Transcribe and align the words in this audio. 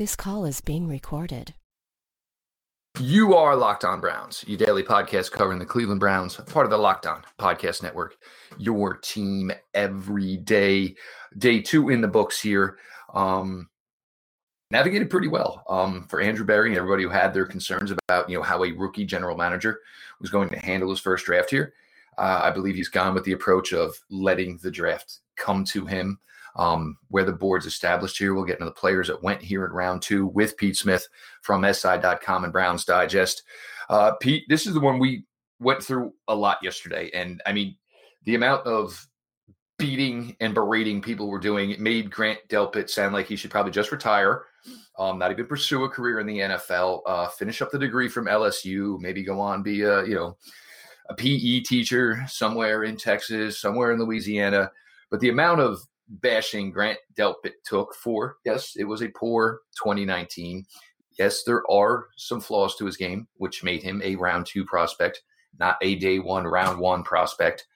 This 0.00 0.16
call 0.16 0.46
is 0.46 0.62
being 0.62 0.88
recorded. 0.88 1.52
You 2.98 3.34
are 3.34 3.54
Locked 3.54 3.84
On 3.84 4.00
Browns, 4.00 4.42
your 4.48 4.56
daily 4.56 4.82
podcast 4.82 5.30
covering 5.30 5.58
the 5.58 5.66
Cleveland 5.66 6.00
Browns, 6.00 6.36
part 6.36 6.64
of 6.64 6.70
the 6.70 6.78
Locked 6.78 7.04
On 7.04 7.22
Podcast 7.38 7.82
Network. 7.82 8.16
Your 8.56 8.96
team 8.96 9.52
every 9.74 10.38
day. 10.38 10.94
Day 11.36 11.60
two 11.60 11.90
in 11.90 12.00
the 12.00 12.08
books 12.08 12.40
here. 12.40 12.78
Um, 13.12 13.68
navigated 14.70 15.10
pretty 15.10 15.28
well 15.28 15.62
um, 15.68 16.06
for 16.08 16.22
Andrew 16.22 16.46
Berry 16.46 16.70
and 16.70 16.78
everybody 16.78 17.02
who 17.02 17.10
had 17.10 17.34
their 17.34 17.44
concerns 17.44 17.92
about 18.08 18.30
you 18.30 18.38
know 18.38 18.42
how 18.42 18.64
a 18.64 18.72
rookie 18.72 19.04
general 19.04 19.36
manager 19.36 19.80
was 20.18 20.30
going 20.30 20.48
to 20.48 20.58
handle 20.60 20.88
his 20.88 21.00
first 21.00 21.26
draft 21.26 21.50
here. 21.50 21.74
Uh, 22.16 22.40
I 22.44 22.50
believe 22.52 22.74
he's 22.74 22.88
gone 22.88 23.12
with 23.12 23.24
the 23.24 23.32
approach 23.32 23.74
of 23.74 24.00
letting 24.08 24.56
the 24.62 24.70
draft 24.70 25.18
come 25.36 25.62
to 25.66 25.84
him 25.84 26.20
um, 26.56 26.96
where 27.08 27.24
the 27.24 27.32
board's 27.32 27.66
established 27.66 28.18
here. 28.18 28.34
We'll 28.34 28.44
get 28.44 28.58
into 28.58 28.66
the 28.66 28.72
players 28.72 29.08
that 29.08 29.22
went 29.22 29.42
here 29.42 29.64
at 29.64 29.72
round 29.72 30.02
two 30.02 30.26
with 30.26 30.56
Pete 30.56 30.76
Smith 30.76 31.06
from 31.42 31.64
SI.com 31.70 32.44
and 32.44 32.52
Browns 32.52 32.84
Digest. 32.84 33.42
Uh, 33.88 34.12
Pete, 34.20 34.44
this 34.48 34.66
is 34.66 34.74
the 34.74 34.80
one 34.80 34.98
we 34.98 35.24
went 35.60 35.82
through 35.82 36.12
a 36.28 36.34
lot 36.34 36.58
yesterday. 36.62 37.10
And 37.14 37.42
I 37.46 37.52
mean, 37.52 37.76
the 38.24 38.34
amount 38.34 38.66
of 38.66 39.06
beating 39.78 40.36
and 40.40 40.54
berating 40.54 41.00
people 41.00 41.28
were 41.28 41.38
doing 41.38 41.70
it 41.70 41.80
made 41.80 42.10
Grant 42.10 42.38
Delpit 42.48 42.90
sound 42.90 43.14
like 43.14 43.26
he 43.26 43.36
should 43.36 43.50
probably 43.50 43.72
just 43.72 43.90
retire, 43.90 44.44
um, 44.98 45.18
not 45.18 45.30
even 45.30 45.46
pursue 45.46 45.84
a 45.84 45.88
career 45.88 46.20
in 46.20 46.26
the 46.26 46.38
NFL, 46.38 47.00
uh, 47.06 47.28
finish 47.28 47.62
up 47.62 47.70
the 47.70 47.78
degree 47.78 48.08
from 48.08 48.26
LSU, 48.26 49.00
maybe 49.00 49.24
go 49.24 49.40
on 49.40 49.62
be 49.62 49.82
a 49.82 50.04
you 50.04 50.14
know 50.14 50.36
a 51.08 51.14
PE 51.14 51.60
teacher 51.60 52.22
somewhere 52.28 52.84
in 52.84 52.96
Texas, 52.96 53.58
somewhere 53.58 53.92
in 53.92 53.98
Louisiana. 53.98 54.70
But 55.10 55.20
the 55.20 55.30
amount 55.30 55.60
of 55.60 55.80
bashing 56.10 56.70
Grant 56.70 56.98
Delpit 57.16 57.54
took 57.64 57.94
for, 57.94 58.36
yes, 58.44 58.74
it 58.76 58.84
was 58.84 59.02
a 59.02 59.08
poor 59.08 59.60
2019. 59.82 60.66
Yes, 61.18 61.42
there 61.44 61.68
are 61.70 62.06
some 62.16 62.40
flaws 62.40 62.76
to 62.76 62.86
his 62.86 62.96
game, 62.96 63.28
which 63.36 63.64
made 63.64 63.82
him 63.82 64.00
a 64.04 64.16
round 64.16 64.46
two 64.46 64.64
prospect, 64.64 65.22
not 65.58 65.76
a 65.82 65.96
day 65.96 66.18
one, 66.18 66.44
round 66.44 66.78
one 66.78 67.02
prospect. 67.02 67.66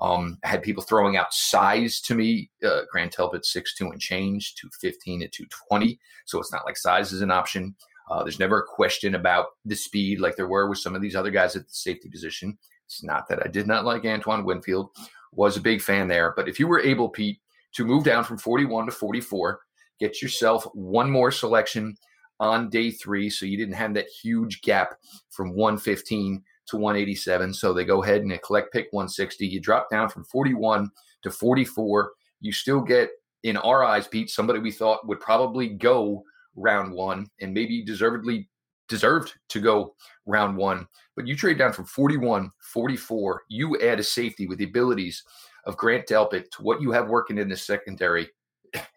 Um, 0.00 0.38
had 0.42 0.62
people 0.62 0.82
throwing 0.82 1.16
out 1.16 1.32
size 1.32 2.00
to 2.02 2.14
me. 2.14 2.50
Uh, 2.62 2.82
Grant 2.90 3.16
Delpit 3.16 3.44
six 3.44 3.74
two 3.74 3.90
and 3.90 4.00
change, 4.00 4.54
two 4.54 4.68
fifteen 4.78 5.22
and 5.22 5.32
two 5.32 5.46
twenty. 5.46 5.98
So 6.26 6.38
it's 6.38 6.52
not 6.52 6.66
like 6.66 6.76
size 6.76 7.12
is 7.12 7.22
an 7.22 7.30
option. 7.30 7.74
Uh, 8.10 8.22
there's 8.22 8.38
never 8.38 8.60
a 8.60 8.66
question 8.66 9.14
about 9.14 9.46
the 9.64 9.74
speed 9.74 10.20
like 10.20 10.36
there 10.36 10.48
were 10.48 10.68
with 10.68 10.78
some 10.78 10.94
of 10.94 11.02
these 11.02 11.16
other 11.16 11.30
guys 11.30 11.56
at 11.56 11.66
the 11.66 11.74
safety 11.74 12.08
position. 12.08 12.58
It's 12.84 13.02
not 13.02 13.26
that 13.28 13.44
I 13.44 13.48
did 13.48 13.66
not 13.66 13.84
like 13.84 14.04
Antoine 14.04 14.44
Winfield, 14.44 14.90
was 15.32 15.56
a 15.56 15.62
big 15.62 15.82
fan 15.82 16.08
there. 16.08 16.32
But 16.36 16.48
if 16.48 16.60
you 16.60 16.68
were 16.68 16.80
able, 16.80 17.08
Pete, 17.08 17.40
to 17.74 17.84
move 17.84 18.04
down 18.04 18.24
from 18.24 18.38
41 18.38 18.86
to 18.86 18.92
44. 18.92 19.60
Get 19.98 20.22
yourself 20.22 20.66
one 20.74 21.10
more 21.10 21.30
selection 21.30 21.96
on 22.38 22.68
day 22.68 22.90
three 22.90 23.30
so 23.30 23.46
you 23.46 23.56
didn't 23.56 23.74
have 23.74 23.94
that 23.94 24.08
huge 24.08 24.60
gap 24.62 24.96
from 25.30 25.54
115 25.54 26.42
to 26.68 26.76
187. 26.76 27.54
So 27.54 27.72
they 27.72 27.84
go 27.84 28.02
ahead 28.02 28.22
and 28.22 28.30
they 28.30 28.38
collect 28.38 28.72
pick 28.72 28.88
160. 28.90 29.46
You 29.46 29.60
drop 29.60 29.88
down 29.90 30.08
from 30.08 30.24
41 30.24 30.90
to 31.22 31.30
44. 31.30 32.12
You 32.40 32.52
still 32.52 32.80
get, 32.80 33.10
in 33.42 33.56
our 33.58 33.84
eyes, 33.84 34.08
Pete, 34.08 34.30
somebody 34.30 34.58
we 34.58 34.72
thought 34.72 35.06
would 35.06 35.20
probably 35.20 35.68
go 35.68 36.24
round 36.56 36.92
one 36.92 37.28
and 37.40 37.54
maybe 37.54 37.84
deservedly 37.84 38.48
deserved 38.88 39.34
to 39.48 39.60
go 39.60 39.94
round 40.26 40.56
one. 40.56 40.86
But 41.14 41.26
you 41.26 41.36
trade 41.36 41.58
down 41.58 41.72
from 41.72 41.86
41, 41.86 42.50
44. 42.72 43.42
You 43.48 43.80
add 43.80 44.00
a 44.00 44.04
safety 44.04 44.46
with 44.46 44.58
the 44.58 44.64
abilities 44.64 45.22
of 45.66 45.76
Grant 45.76 46.06
Delpit 46.06 46.50
to 46.52 46.62
what 46.62 46.80
you 46.80 46.92
have 46.92 47.08
working 47.08 47.38
in 47.38 47.48
the 47.48 47.56
secondary, 47.56 48.28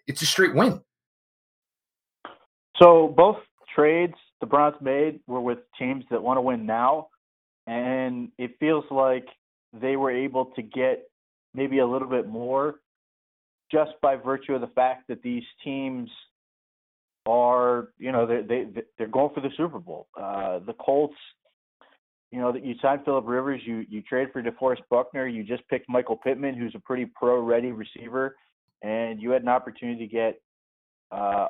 it's 0.07 0.21
a 0.21 0.25
straight 0.25 0.55
win. 0.55 0.81
So 2.81 3.13
both 3.15 3.37
trades 3.75 4.15
the 4.39 4.47
Browns 4.47 4.75
made 4.81 5.19
were 5.27 5.41
with 5.41 5.59
teams 5.77 6.05
that 6.09 6.21
want 6.21 6.37
to 6.37 6.41
win 6.41 6.65
now, 6.65 7.07
and 7.67 8.29
it 8.37 8.51
feels 8.59 8.85
like 8.89 9.25
they 9.73 9.95
were 9.97 10.11
able 10.11 10.45
to 10.45 10.61
get 10.61 11.09
maybe 11.53 11.79
a 11.79 11.85
little 11.85 12.07
bit 12.07 12.27
more 12.27 12.75
just 13.71 13.91
by 14.01 14.15
virtue 14.15 14.55
of 14.55 14.61
the 14.61 14.67
fact 14.67 15.07
that 15.09 15.21
these 15.21 15.43
teams 15.63 16.09
are, 17.25 17.89
you 17.99 18.11
know, 18.11 18.25
they 18.25 18.41
they 18.41 18.67
they're 18.97 19.07
going 19.07 19.33
for 19.33 19.41
the 19.41 19.51
Super 19.57 19.79
Bowl. 19.79 20.07
Uh, 20.19 20.59
the 20.59 20.73
Colts 20.73 21.17
you 22.31 22.39
know, 22.39 22.51
that 22.51 22.63
you 22.63 22.75
signed 22.81 23.01
Philip 23.05 23.25
Rivers, 23.27 23.61
you 23.65 23.85
you 23.89 24.01
trade 24.01 24.29
for 24.31 24.43
DeForest 24.43 24.81
Buckner, 24.89 25.27
you 25.27 25.43
just 25.43 25.67
picked 25.67 25.89
Michael 25.89 26.17
Pittman, 26.17 26.55
who's 26.55 26.75
a 26.75 26.79
pretty 26.79 27.05
pro-ready 27.05 27.71
receiver, 27.71 28.35
and 28.83 29.21
you 29.21 29.31
had 29.31 29.41
an 29.41 29.49
opportunity 29.49 30.07
to 30.07 30.11
get, 30.11 30.41
uh, 31.11 31.47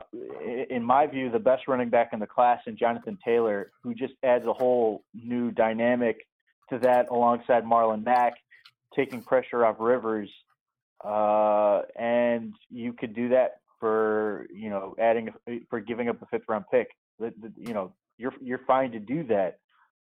in 0.70 0.82
my 0.84 1.06
view, 1.06 1.30
the 1.30 1.40
best 1.40 1.68
running 1.68 1.90
back 1.90 2.12
in 2.14 2.20
the 2.20 2.28
class, 2.28 2.62
in 2.66 2.78
Jonathan 2.78 3.18
Taylor, 3.26 3.72
who 3.84 3.94
just 3.94 4.14
adds 4.24 4.46
a 4.46 4.54
whole 4.54 5.04
new 5.14 5.52
dynamic 5.52 6.26
to 6.70 6.80
that, 6.80 7.10
alongside 7.10 7.66
Marlon 7.66 8.06
Mack, 8.06 8.34
taking 8.96 9.22
pressure 9.22 9.66
off 9.66 9.76
Rivers, 9.80 10.30
uh, 11.04 11.82
and 11.98 12.54
you 12.70 12.94
could 12.94 13.14
do 13.14 13.30
that 13.30 13.60
for 13.82 14.48
you 14.54 14.70
know 14.70 14.96
adding 14.98 15.30
for 15.70 15.82
giving 15.82 16.08
up 16.08 16.22
a 16.22 16.26
fifth 16.28 16.48
round 16.48 16.64
pick. 16.72 16.90
You 17.58 17.74
know, 17.74 17.92
you're 18.18 18.34
you're 18.42 18.62
fine 18.66 18.92
to 18.92 19.00
do 19.00 19.26
that 19.26 19.60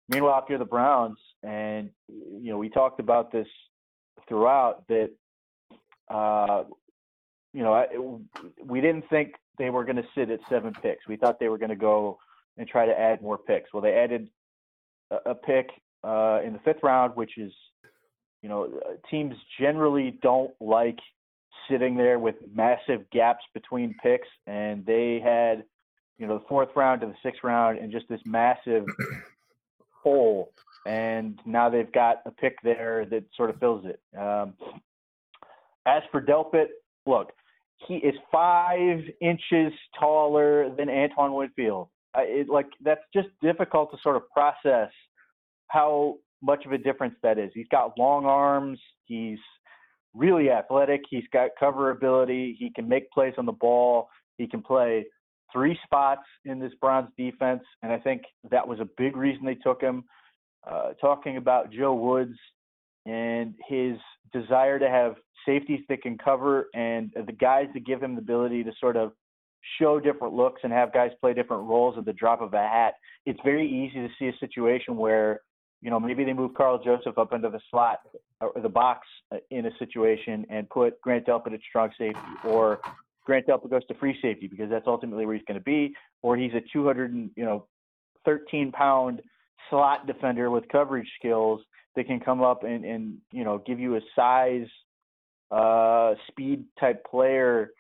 Meanwhile, 0.10 0.44
if 0.44 0.50
you're 0.50 0.60
the 0.60 0.66
Browns, 0.66 1.18
and 1.44 1.90
you 2.10 2.52
know 2.52 2.58
we 2.58 2.70
talked 2.70 3.00
about 3.00 3.32
this 3.32 3.48
throughout 4.28 4.84
that, 4.88 5.12
uh, 6.10 6.64
you 7.54 7.64
know, 7.64 7.74
I, 7.74 7.88
we 8.64 8.82
didn't 8.82 9.06
think 9.10 9.34
they 9.58 9.70
were 9.70 9.84
going 9.84 9.96
to 9.96 10.08
sit 10.14 10.30
at 10.30 10.40
seven 10.50 10.74
picks. 10.74 11.08
We 11.08 11.16
thought 11.16 11.40
they 11.40 11.50
were 11.50 11.58
going 11.58 11.70
to 11.70 11.76
go 11.76 12.20
and 12.58 12.68
try 12.68 12.86
to 12.86 13.00
add 13.00 13.22
more 13.22 13.38
picks. 13.38 13.74
Well, 13.74 13.82
they 13.82 13.96
added 13.96 14.30
a, 15.12 15.32
a 15.32 15.36
pick 15.36 15.70
uh, 16.04 16.42
in 16.46 16.54
the 16.54 16.60
fifth 16.60 16.84
round, 16.84 17.16
which 17.16 17.38
is, 17.38 17.52
you 18.42 18.50
know, 18.50 18.70
teams 19.10 19.36
generally 19.60 20.20
don't 20.22 20.54
like 20.62 21.00
sitting 21.70 21.96
there 21.96 22.20
with 22.20 22.36
massive 22.54 23.10
gaps 23.12 23.44
between 23.54 23.96
picks, 24.04 24.28
and 24.46 24.86
they 24.86 25.20
had, 25.24 25.64
you 26.18 26.28
know, 26.28 26.38
the 26.38 26.46
fourth 26.48 26.70
round 26.76 27.02
to 27.02 27.08
the 27.08 27.16
sixth 27.24 27.44
round, 27.44 27.80
and 27.80 27.92
just 27.92 28.08
this 28.08 28.22
massive 28.26 28.86
hole, 30.06 30.52
and 30.86 31.40
now 31.48 31.68
they've 31.68 31.92
got 31.92 32.18
a 32.28 32.32
pick 32.32 32.58
there 32.64 33.06
that 33.10 33.24
sort 33.36 33.50
of 33.50 33.60
fills 33.60 33.86
it. 33.86 34.00
Um, 34.16 34.54
as 35.88 36.04
for 36.12 36.22
Delpit, 36.22 36.68
look, 37.08 37.32
he 37.88 37.96
is 37.96 38.14
five 38.32 39.00
inches 39.20 39.74
taller 40.00 40.70
than 40.76 40.90
Antoine 40.90 41.34
Winfield. 41.34 41.90
I, 42.14 42.22
it, 42.22 42.50
like 42.50 42.68
that's 42.84 43.02
just 43.14 43.30
difficult 43.42 43.92
to 43.92 43.98
sort 44.04 44.16
of 44.16 44.30
process 44.30 44.92
how 45.70 46.18
much 46.44 46.66
of 46.68 46.72
a 46.72 46.78
difference 46.78 47.16
that 47.24 47.40
is. 47.40 47.50
He's 47.56 47.68
got 47.72 47.98
long 47.98 48.26
arms. 48.26 48.80
He's 49.06 49.40
really 50.14 50.52
athletic. 50.52 51.02
He's 51.10 51.28
got 51.34 51.50
cover 51.60 51.90
ability. 51.90 52.56
He 52.60 52.70
can 52.70 52.88
make 52.88 53.10
plays 53.10 53.34
on 53.40 53.48
the 53.48 53.52
ball. 53.52 54.08
He 54.38 54.48
can 54.48 54.62
play 54.62 55.06
three 55.52 55.78
spots 55.84 56.24
in 56.44 56.60
this 56.60 56.74
Browns 56.82 57.10
defense, 57.18 57.64
and 57.82 57.92
I 57.92 58.00
think 58.00 58.24
that 58.52 58.68
was 58.68 58.80
a 58.80 58.88
big 58.98 59.16
reason 59.16 59.46
they 59.46 59.56
took 59.56 59.82
him. 59.82 60.04
Uh, 60.70 60.94
talking 61.00 61.38
about 61.38 61.72
Joe 61.72 61.94
Woods 61.94 62.38
and 63.06 63.54
his 63.70 63.98
desire 64.34 64.80
to 64.80 64.90
have 64.90 65.16
safeties 65.46 65.82
that 65.90 66.02
can 66.02 66.18
cover 66.18 66.70
and 66.74 67.12
the 67.28 67.32
guys 67.32 67.68
that 67.76 67.86
give 67.86 68.02
him 68.02 68.16
the 68.16 68.22
ability 68.22 68.64
to 68.64 68.72
sort 68.80 68.98
of 68.98 69.12
show 69.80 70.00
different 70.00 70.34
looks 70.34 70.62
and 70.64 70.74
have 70.74 70.92
guys 70.92 71.12
play 71.22 71.34
different 71.34 71.64
roles 71.64 71.98
at 71.98 72.06
the 72.06 72.14
drop 72.14 72.42
of 72.42 72.54
a 72.54 72.58
hat. 72.58 72.96
It's 73.28 73.40
very 73.44 73.68
easy 73.68 74.00
to 74.08 74.10
see 74.18 74.28
a 74.28 74.38
situation 74.40 74.98
where, 74.98 75.42
you 75.82 75.90
know, 75.92 76.00
maybe 76.00 76.24
they 76.24 76.34
move 76.34 76.56
Karl 76.56 76.84
Joseph 76.84 77.18
up 77.18 77.32
into 77.34 77.50
the 77.50 77.60
slot 77.70 78.00
or 78.42 78.60
the 78.62 78.70
box 78.70 79.08
uh, 79.32 79.38
in 79.52 79.68
a 79.68 79.72
situation 79.78 80.46
and 80.50 80.70
put 80.70 81.00
Grant 81.02 81.26
Delpit 81.28 81.54
at 81.54 81.60
strong 81.70 81.92
safety, 81.98 82.20
or 82.44 82.80
Grant 83.26 83.48
Delpit 83.48 83.70
goes 83.70 83.86
to 83.88 83.94
free 83.96 84.18
safety 84.22 84.48
because 84.48 84.70
that's 84.70 84.88
ultimately 84.88 85.26
where 85.26 85.36
he's 85.36 85.46
going 85.48 85.60
to 85.60 85.64
be, 85.64 85.94
or 86.22 86.38
he's 86.38 86.54
a 86.54 86.62
200 86.72 87.12
and 87.12 87.32
you 87.36 87.44
know 87.44 87.66
13 88.26 88.72
pound 88.72 89.22
slot 89.70 90.08
defender 90.08 90.50
with 90.50 90.68
coverage 90.70 91.08
skills 91.20 91.62
that 91.96 92.06
can 92.08 92.20
come 92.20 92.42
up 92.42 92.64
and 92.64 92.86
and 92.86 93.18
you 93.32 93.44
know 93.44 93.62
give 93.66 93.80
you 93.80 93.96
a 93.96 94.02
size 94.16 94.68
uh 95.52 96.14
speed 96.28 96.66
type 96.80 97.04
player 97.10 97.72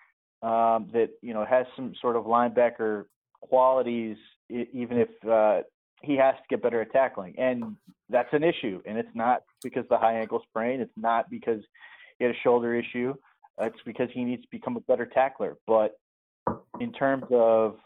um 0.42 0.88
that 0.94 1.10
you 1.22 1.34
know 1.34 1.46
has 1.46 1.66
some 1.76 1.94
sort 2.02 2.16
of 2.16 2.26
linebacker 2.26 3.06
qualities 3.42 4.18
even 4.50 4.98
if 4.98 5.10
uh 5.30 5.62
he 6.02 6.16
has 6.16 6.36
to 6.36 6.44
get 6.50 6.62
better 6.62 6.82
at 6.82 6.92
tackling. 6.92 7.34
And 7.40 7.78
that's 8.10 8.30
an 8.32 8.44
issue 8.44 8.82
and 8.86 8.98
it's 8.98 9.16
not 9.16 9.42
because 9.64 9.86
the 9.90 9.98
high 9.98 10.20
ankle 10.20 10.42
sprain 10.50 10.80
it's 10.82 10.92
not 10.96 11.30
because 11.30 11.62
he 12.18 12.26
had 12.26 12.34
a 12.34 12.38
shoulder 12.44 12.76
issue 12.76 13.14
it's 13.60 13.80
because 13.86 14.10
he 14.14 14.24
needs 14.24 14.42
to 14.42 14.48
become 14.52 14.78
a 14.78 14.82
better 14.82 15.06
tackler. 15.06 15.58
But 15.68 15.98
in 16.80 16.92
terms 16.92 17.26
of 17.32 17.78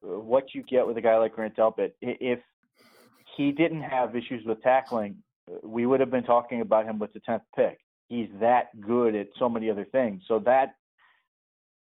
what 0.00 0.54
you 0.54 0.62
get 0.62 0.86
with 0.86 0.96
a 0.96 1.00
guy 1.00 1.16
like 1.16 1.34
Grant 1.34 1.56
Delpit, 1.56 1.92
if 2.00 2.40
he 3.36 3.52
didn't 3.52 3.82
have 3.82 4.16
issues 4.16 4.44
with 4.44 4.62
tackling, 4.62 5.16
we 5.62 5.86
would 5.86 6.00
have 6.00 6.10
been 6.10 6.24
talking 6.24 6.60
about 6.60 6.86
him 6.86 6.98
with 6.98 7.12
the 7.12 7.20
tenth 7.20 7.42
pick. 7.54 7.78
He's 8.08 8.28
that 8.40 8.78
good 8.80 9.14
at 9.14 9.28
so 9.38 9.48
many 9.48 9.70
other 9.70 9.86
things. 9.90 10.22
So 10.28 10.38
that 10.40 10.74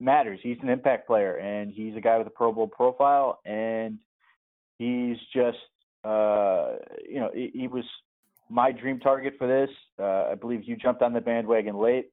matters. 0.01 0.41
He's 0.43 0.59
an 0.63 0.69
impact 0.69 1.07
player, 1.07 1.37
and 1.37 1.73
he's 1.73 1.97
a 1.97 2.01
guy 2.01 2.19
with 2.19 2.27
a 2.27 2.31
Pro 2.31 2.53
Bowl 2.53 2.69
profile, 2.69 3.41
and 3.45 3.99
he's 4.79 5.17
just, 5.35 5.59
uh, 6.05 6.77
you 7.09 7.21
know, 7.21 7.31
he, 7.35 7.51
he 7.55 7.69
was 7.69 7.85
my 8.51 8.73
dream 8.73 9.01
target 9.01 9.35
for 9.39 9.47
this. 9.47 9.75
Uh, 9.99 10.31
I 10.33 10.35
believe 10.35 10.65
you 10.65 10.77
jumped 10.77 11.03
on 11.03 11.13
the 11.13 11.21
bandwagon 11.21 11.77
late 11.77 12.11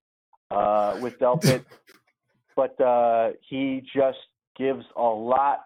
uh, 0.52 0.98
with 1.02 1.18
Delpit, 1.20 1.64
but 2.56 2.80
uh, 2.82 3.32
he 3.48 3.84
just 3.96 4.18
gives 4.58 4.86
a 4.96 5.02
lot 5.02 5.64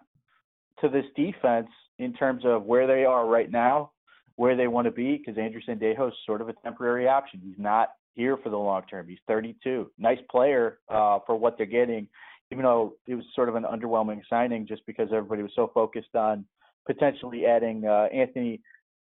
to 0.80 0.88
this 0.88 1.04
defense 1.14 1.68
in 1.98 2.12
terms 2.14 2.42
of 2.44 2.64
where 2.64 2.86
they 2.86 3.04
are 3.04 3.26
right 3.26 3.50
now, 3.50 3.92
where 4.36 4.56
they 4.56 4.68
want 4.68 4.86
to 4.86 4.90
be, 4.90 5.18
because 5.18 5.38
Andrew 5.38 5.60
Sendejo 5.66 6.08
is 6.08 6.14
sort 6.24 6.40
of 6.40 6.48
a 6.48 6.54
temporary 6.64 7.06
option. 7.06 7.40
He's 7.44 7.58
not 7.58 7.90
here 8.14 8.36
for 8.38 8.48
the 8.48 8.56
long 8.56 8.82
term. 8.90 9.08
He's 9.08 9.18
32. 9.28 9.90
Nice 9.98 10.18
player 10.30 10.78
uh, 10.88 11.18
for 11.26 11.36
what 11.36 11.56
they're 11.56 11.66
getting, 11.66 12.08
even 12.50 12.64
though 12.64 12.94
it 13.06 13.14
was 13.14 13.24
sort 13.34 13.48
of 13.48 13.54
an 13.54 13.64
underwhelming 13.64 14.20
signing 14.28 14.66
just 14.66 14.84
because 14.86 15.08
everybody 15.12 15.42
was 15.42 15.52
so 15.54 15.70
focused 15.72 16.14
on 16.14 16.44
potentially 16.86 17.46
adding 17.46 17.86
uh, 17.86 18.08
Anthony 18.12 18.60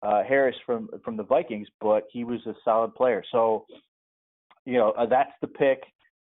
uh, 0.03 0.23
Harris 0.25 0.57
from 0.67 0.89
from 1.05 1.17
the 1.17 1.23
Vikings. 1.23 1.69
But 1.81 2.09
he 2.13 2.25
was 2.25 2.41
a 2.47 2.55
solid 2.65 2.95
player. 2.95 3.23
So, 3.31 3.67
you 4.65 4.75
know, 4.75 4.91
uh, 4.93 5.07
that's 5.07 5.33
the 5.41 5.47
pick 5.47 5.83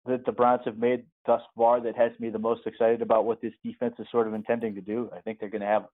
that 0.06 0.26
the 0.26 0.32
Browns 0.32 0.62
have 0.66 0.78
made 0.78 1.04
thus 1.26 1.42
far 1.56 1.82
that 1.82 1.96
has 1.96 2.12
me 2.20 2.30
the 2.30 2.40
most 2.40 2.68
excited 2.68 3.02
about 3.02 3.26
what 3.26 3.42
this 3.42 3.54
defense 3.64 3.96
is 4.00 4.08
sort 4.12 4.28
of 4.28 4.34
intending 4.34 4.76
to 4.76 4.82
do. 4.82 5.10
I 5.16 5.22
think 5.22 5.40
they're 5.40 5.50
going 5.50 5.62
to 5.62 5.68
have 5.68 5.86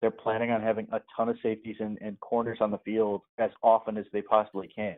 they're 0.00 0.10
planning 0.10 0.50
on 0.50 0.62
having 0.62 0.88
a 0.92 1.00
ton 1.14 1.28
of 1.28 1.36
safeties 1.42 1.76
and, 1.80 1.98
and 2.00 2.18
corners 2.20 2.58
on 2.62 2.70
the 2.70 2.78
field 2.78 3.20
as 3.38 3.50
often 3.62 3.98
as 3.98 4.06
they 4.12 4.22
possibly 4.22 4.66
can. 4.66 4.96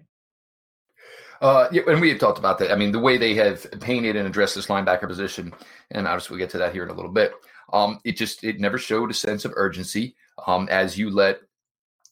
Uh, 1.40 1.66
yeah, 1.72 1.82
and 1.88 2.00
we 2.00 2.08
have 2.10 2.20
talked 2.20 2.38
about 2.38 2.58
that. 2.60 2.70
I 2.70 2.76
mean, 2.76 2.92
the 2.92 3.00
way 3.00 3.18
they 3.18 3.34
have 3.34 3.66
painted 3.80 4.14
and 4.14 4.28
addressed 4.28 4.54
this 4.54 4.68
linebacker 4.68 5.08
position, 5.08 5.52
and 5.90 6.06
obviously 6.06 6.34
we'll 6.34 6.44
get 6.44 6.50
to 6.50 6.58
that 6.58 6.72
here 6.72 6.84
in 6.84 6.90
a 6.90 6.94
little 6.94 7.10
bit. 7.10 7.32
Um, 7.72 7.98
it 8.04 8.16
just 8.16 8.44
it 8.44 8.60
never 8.60 8.78
showed 8.78 9.10
a 9.10 9.14
sense 9.14 9.44
of 9.44 9.52
urgency 9.56 10.14
um, 10.46 10.68
as 10.70 10.96
you 10.96 11.10
let 11.10 11.40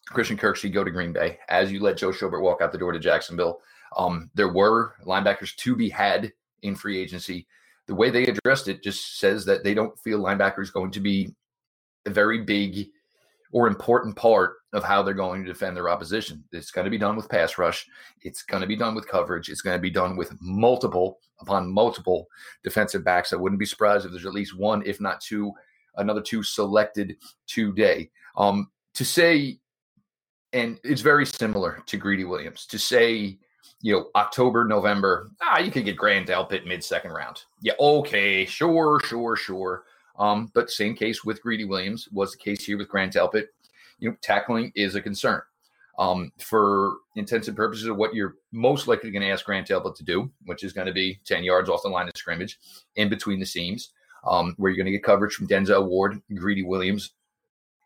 Christian 0.06 0.36
Kirksey 0.36 0.72
go 0.72 0.82
to 0.82 0.90
Green 0.90 1.12
Bay, 1.12 1.38
as 1.48 1.70
you 1.70 1.80
let 1.80 1.96
Joe 1.96 2.10
Schobert 2.10 2.42
walk 2.42 2.60
out 2.60 2.72
the 2.72 2.78
door 2.78 2.90
to 2.90 2.98
Jacksonville. 2.98 3.60
Um, 3.96 4.30
there 4.34 4.52
were 4.52 4.94
linebackers 5.04 5.54
to 5.56 5.76
be 5.76 5.88
had 5.88 6.32
in 6.62 6.74
free 6.74 6.98
agency. 6.98 7.46
The 7.86 7.94
way 7.94 8.10
they 8.10 8.24
addressed 8.24 8.68
it 8.68 8.82
just 8.82 9.18
says 9.18 9.44
that 9.46 9.64
they 9.64 9.74
don't 9.74 9.98
feel 9.98 10.20
linebacker 10.20 10.62
is 10.62 10.70
going 10.70 10.92
to 10.92 11.00
be 11.00 11.34
a 12.06 12.10
very 12.10 12.42
big 12.42 12.88
or 13.52 13.66
important 13.66 14.14
part 14.14 14.56
of 14.72 14.84
how 14.84 15.02
they're 15.02 15.14
going 15.14 15.42
to 15.42 15.48
defend 15.52 15.76
their 15.76 15.88
opposition. 15.88 16.44
It's 16.52 16.70
going 16.70 16.84
to 16.84 16.90
be 16.90 16.98
done 16.98 17.16
with 17.16 17.28
pass 17.28 17.58
rush. 17.58 17.86
It's 18.22 18.42
going 18.42 18.60
to 18.60 18.66
be 18.68 18.76
done 18.76 18.94
with 18.94 19.08
coverage. 19.08 19.48
It's 19.48 19.62
going 19.62 19.76
to 19.76 19.82
be 19.82 19.90
done 19.90 20.16
with 20.16 20.32
multiple 20.40 21.18
upon 21.40 21.72
multiple 21.72 22.28
defensive 22.62 23.02
backs. 23.02 23.32
I 23.32 23.36
wouldn't 23.36 23.58
be 23.58 23.66
surprised 23.66 24.04
if 24.04 24.12
there's 24.12 24.26
at 24.26 24.34
least 24.34 24.56
one, 24.56 24.82
if 24.86 25.00
not 25.00 25.20
two, 25.20 25.52
another 25.96 26.20
two 26.20 26.42
selected 26.42 27.16
today. 27.46 28.10
Um, 28.36 28.70
to 28.94 29.04
say, 29.04 29.58
and 30.52 30.78
it's 30.84 31.00
very 31.00 31.26
similar 31.26 31.82
to 31.86 31.96
Greedy 31.96 32.24
Williams, 32.24 32.66
to 32.66 32.78
say, 32.78 33.38
you 33.82 33.94
know, 33.94 34.10
October, 34.14 34.64
November, 34.64 35.30
ah, 35.40 35.58
you 35.58 35.70
could 35.70 35.84
get 35.84 35.96
Grant 35.96 36.28
Delpit 36.28 36.66
mid 36.66 36.84
second 36.84 37.12
round. 37.12 37.44
Yeah, 37.60 37.72
okay, 37.80 38.44
sure, 38.44 39.00
sure, 39.00 39.36
sure. 39.36 39.84
Um, 40.18 40.50
but 40.54 40.70
same 40.70 40.94
case 40.94 41.24
with 41.24 41.42
Greedy 41.42 41.64
Williams 41.64 42.08
was 42.12 42.32
the 42.32 42.38
case 42.38 42.64
here 42.64 42.76
with 42.76 42.88
Grant 42.88 43.14
Delpit. 43.14 43.46
You 43.98 44.10
know, 44.10 44.16
tackling 44.20 44.70
is 44.74 44.94
a 44.94 45.00
concern. 45.00 45.40
Um, 45.98 46.32
for 46.38 46.94
intensive 47.16 47.56
purposes 47.56 47.86
of 47.86 47.96
what 47.96 48.14
you're 48.14 48.36
most 48.52 48.88
likely 48.88 49.10
going 49.10 49.22
to 49.22 49.30
ask 49.30 49.44
Grant 49.44 49.68
Delpit 49.68 49.96
to 49.96 50.04
do, 50.04 50.30
which 50.44 50.64
is 50.64 50.72
going 50.72 50.86
to 50.86 50.94
be 50.94 51.20
10 51.26 51.44
yards 51.44 51.68
off 51.68 51.82
the 51.82 51.88
line 51.90 52.08
of 52.08 52.16
scrimmage 52.16 52.58
in 52.96 53.10
between 53.10 53.38
the 53.38 53.44
seams, 53.44 53.90
um, 54.26 54.54
where 54.56 54.70
you're 54.70 54.76
going 54.76 54.86
to 54.86 54.92
get 54.92 55.02
coverage 55.02 55.34
from 55.34 55.48
Denzel 55.48 55.86
Ward, 55.86 56.20
Greedy 56.34 56.62
Williams. 56.62 57.12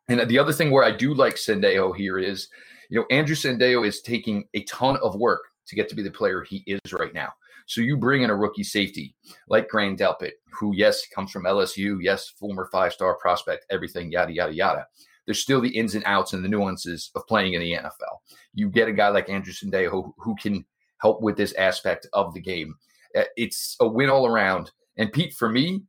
And 0.09 0.29
the 0.29 0.39
other 0.39 0.53
thing 0.53 0.71
where 0.71 0.85
I 0.85 0.93
do 0.93 1.13
like 1.15 1.35
Sendejo 1.35 1.97
here 1.97 2.19
is, 2.19 2.49
you 2.89 3.01
know, 3.01 3.07
Andrew 3.11 3.35
Sendejo 3.35 3.87
is 3.87 4.01
taking 4.01 4.45
a 4.55 4.63
ton 4.65 4.97
of 5.03 5.17
work 5.17 5.41
to 5.67 5.75
get 5.75 5.89
to 5.89 5.95
be 5.95 6.03
the 6.03 6.11
player 6.11 6.43
he 6.43 6.63
is 6.67 6.93
right 6.93 7.15
now. 7.15 7.33
So 7.67 7.81
you 7.81 7.97
bring 7.97 8.23
in 8.23 8.31
a 8.31 8.37
rookie 8.37 8.65
safety 8.65 9.15
like 9.49 9.69
Grant 9.69 9.99
Delpit, 9.99 10.33
who, 10.53 10.75
yes, 10.75 11.07
comes 11.09 11.31
from 11.31 11.45
LSU, 11.45 11.99
yes, 12.01 12.29
former 12.29 12.69
five 12.71 12.93
star 12.93 13.15
prospect, 13.17 13.67
everything, 13.71 14.13
yada, 14.13 14.33
yada, 14.33 14.55
yada. 14.55 14.87
There's 15.25 15.41
still 15.41 15.61
the 15.61 15.75
ins 15.75 15.95
and 15.95 16.05
outs 16.05 16.35
and 16.35 16.45
the 16.45 16.49
nuances 16.49 17.11
of 17.15 17.27
playing 17.27 17.55
in 17.55 17.61
the 17.61 17.73
NFL. 17.73 18.19
You 18.53 18.69
get 18.69 18.89
a 18.89 18.93
guy 18.93 19.09
like 19.09 19.31
Andrew 19.31 19.55
Sendejo 19.55 19.91
who, 19.91 20.15
who 20.19 20.37
can 20.37 20.65
help 21.01 21.23
with 21.23 21.37
this 21.37 21.55
aspect 21.55 22.07
of 22.13 22.35
the 22.35 22.41
game. 22.41 22.75
Uh, 23.17 23.23
it's 23.37 23.77
a 23.81 23.89
win 23.89 24.11
all 24.11 24.27
around. 24.27 24.71
And 24.99 25.13
Pete, 25.13 25.33
for 25.33 25.49
me, 25.49 25.83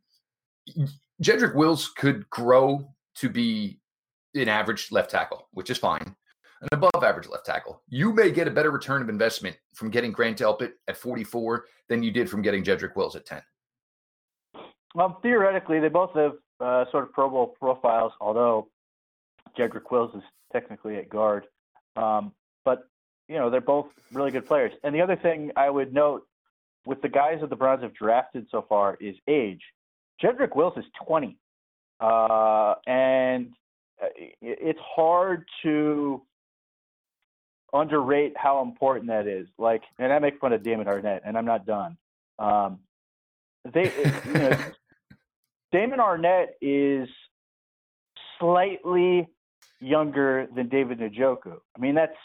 Jedrick 1.22 1.56
Wills 1.56 1.90
could 1.90 2.30
grow 2.30 2.90
to 3.16 3.30
be 3.30 3.80
an 4.34 4.48
average 4.48 4.92
left 4.92 5.12
tackle, 5.12 5.50
which 5.52 5.70
is 5.70 5.78
fine 5.78 6.16
an 6.62 6.70
above 6.72 7.04
average 7.04 7.28
left 7.28 7.46
tackle. 7.46 7.82
You 7.90 8.14
may 8.14 8.32
get 8.32 8.48
a 8.48 8.52
better 8.52 8.72
return 8.72 9.02
of 9.02 9.10
investment 9.10 9.58
from 9.74 9.90
getting 9.90 10.12
Grant 10.12 10.38
Delpit 10.38 10.72
at 10.88 10.98
44 10.98 11.66
than 11.90 12.04
you 12.04 12.12
did 12.12 12.30
from 12.30 12.42
getting 12.42 12.64
Jedrick 12.64 12.96
Wills 12.96 13.16
at 13.16 13.26
10. 13.26 13.42
Well, 14.94 15.20
theoretically, 15.22 15.80
they 15.80 15.90
both 15.90 16.14
have 16.16 16.34
uh, 16.60 16.86
sort 16.92 17.04
of 17.04 17.12
Pro 17.12 17.30
Bowl 17.30 17.56
profiles, 17.60 18.14
although 18.22 18.70
Jedrick 19.58 19.92
Wills 19.92 20.16
is 20.16 20.24
technically 20.54 20.96
at 20.96 21.10
guard. 21.10 21.46
Um, 21.96 22.32
but, 22.64 22.88
you 23.28 23.36
know, 23.36 23.50
they're 23.50 23.62
both 23.62 23.88
really 24.14 24.32
good 24.32 24.48
players. 24.48 24.72
And 24.84 24.96
the 24.96 25.02
other 25.02 25.18
thing 25.18 25.52
I 25.56 25.70
would 25.70 25.94
note 25.94 26.26
with 26.86 27.02
the 27.02 27.10
guys 27.10 27.40
that 27.42 27.50
the 27.50 27.56
Browns 27.56 27.84
have 27.84 27.94
drafted 27.94 28.48
so 28.50 28.66
far 28.68 28.98
is 29.02 29.16
age. 29.28 29.62
Jedrick 30.24 30.56
Wills 30.56 30.74
is 30.78 30.86
20. 31.06 31.38
Uh, 32.00 32.76
and 32.88 33.52
uh, 34.02 34.08
it's 34.42 34.80
hard 34.96 35.46
to 35.64 36.22
underrate 37.76 38.34
how 38.38 38.62
important 38.62 39.08
that 39.08 39.28
is. 39.28 39.48
Like, 39.58 39.84
and 40.00 40.12
I 40.12 40.20
make 40.20 40.40
fun 40.40 40.54
of 40.54 40.64
Damon 40.64 40.88
Arnette, 40.88 41.22
and 41.26 41.38
I'm 41.38 41.46
not 41.46 41.66
done. 41.66 41.98
Um, 42.40 42.80
they, 43.74 43.92
you 44.28 44.34
know, 44.34 44.58
Damon 45.72 46.00
Arnette 46.00 46.50
is 46.62 47.10
slightly 48.40 49.28
younger 49.80 50.48
than 50.56 50.70
David 50.70 51.00
Njoku. 51.00 51.58
I 51.76 51.80
mean, 51.80 51.96
that's 51.96 52.16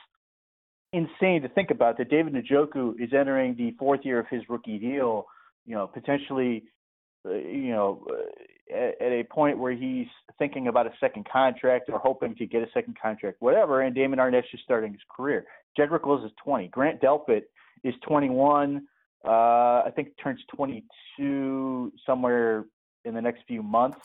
insane 0.93 1.43
to 1.43 1.49
think 1.49 1.71
about. 1.71 1.99
That 1.99 2.11
David 2.11 2.35
Njoku 2.35 3.01
is 3.01 3.13
entering 3.13 3.57
the 3.57 3.73
fourth 3.73 4.01
year 4.05 4.19
of 4.19 4.27
his 4.29 4.43
rookie 4.49 4.79
deal. 4.79 5.27
You 5.67 5.75
know, 5.75 5.87
potentially, 5.87 6.65
you 7.25 7.71
know, 7.71 8.07
at, 8.73 9.01
at, 9.01 9.13
a 9.13 9.25
point 9.25 9.59
where 9.59 9.73
he's 9.73 10.07
thinking 10.39 10.69
about 10.69 10.87
a 10.87 10.93
second 11.01 11.27
contract 11.31 11.91
or 11.93 11.99
hoping 11.99 12.35
to 12.37 12.47
get 12.47 12.63
a 12.63 12.71
second 12.73 12.97
contract, 13.01 13.37
whatever. 13.41 13.83
And 13.83 13.95
Damon 13.95 14.19
Arnette's 14.19 14.51
just 14.51 14.65
starting 14.65 14.93
his 14.93 15.03
career. 15.15 15.45
Jedrick 15.79 16.07
Wills 16.07 16.25
is 16.25 16.33
20. 16.43 16.69
Grant 16.69 17.01
Delpit 17.01 17.43
is 17.85 17.95
21. 18.07 18.87
Uh, 19.25 19.31
I 19.31 19.93
think 19.95 20.09
turns 20.23 20.41
22 20.55 21.93
somewhere 22.07 22.65
in 23.05 23.15
the 23.15 23.21
next 23.21 23.43
few 23.47 23.63
months. 23.63 23.99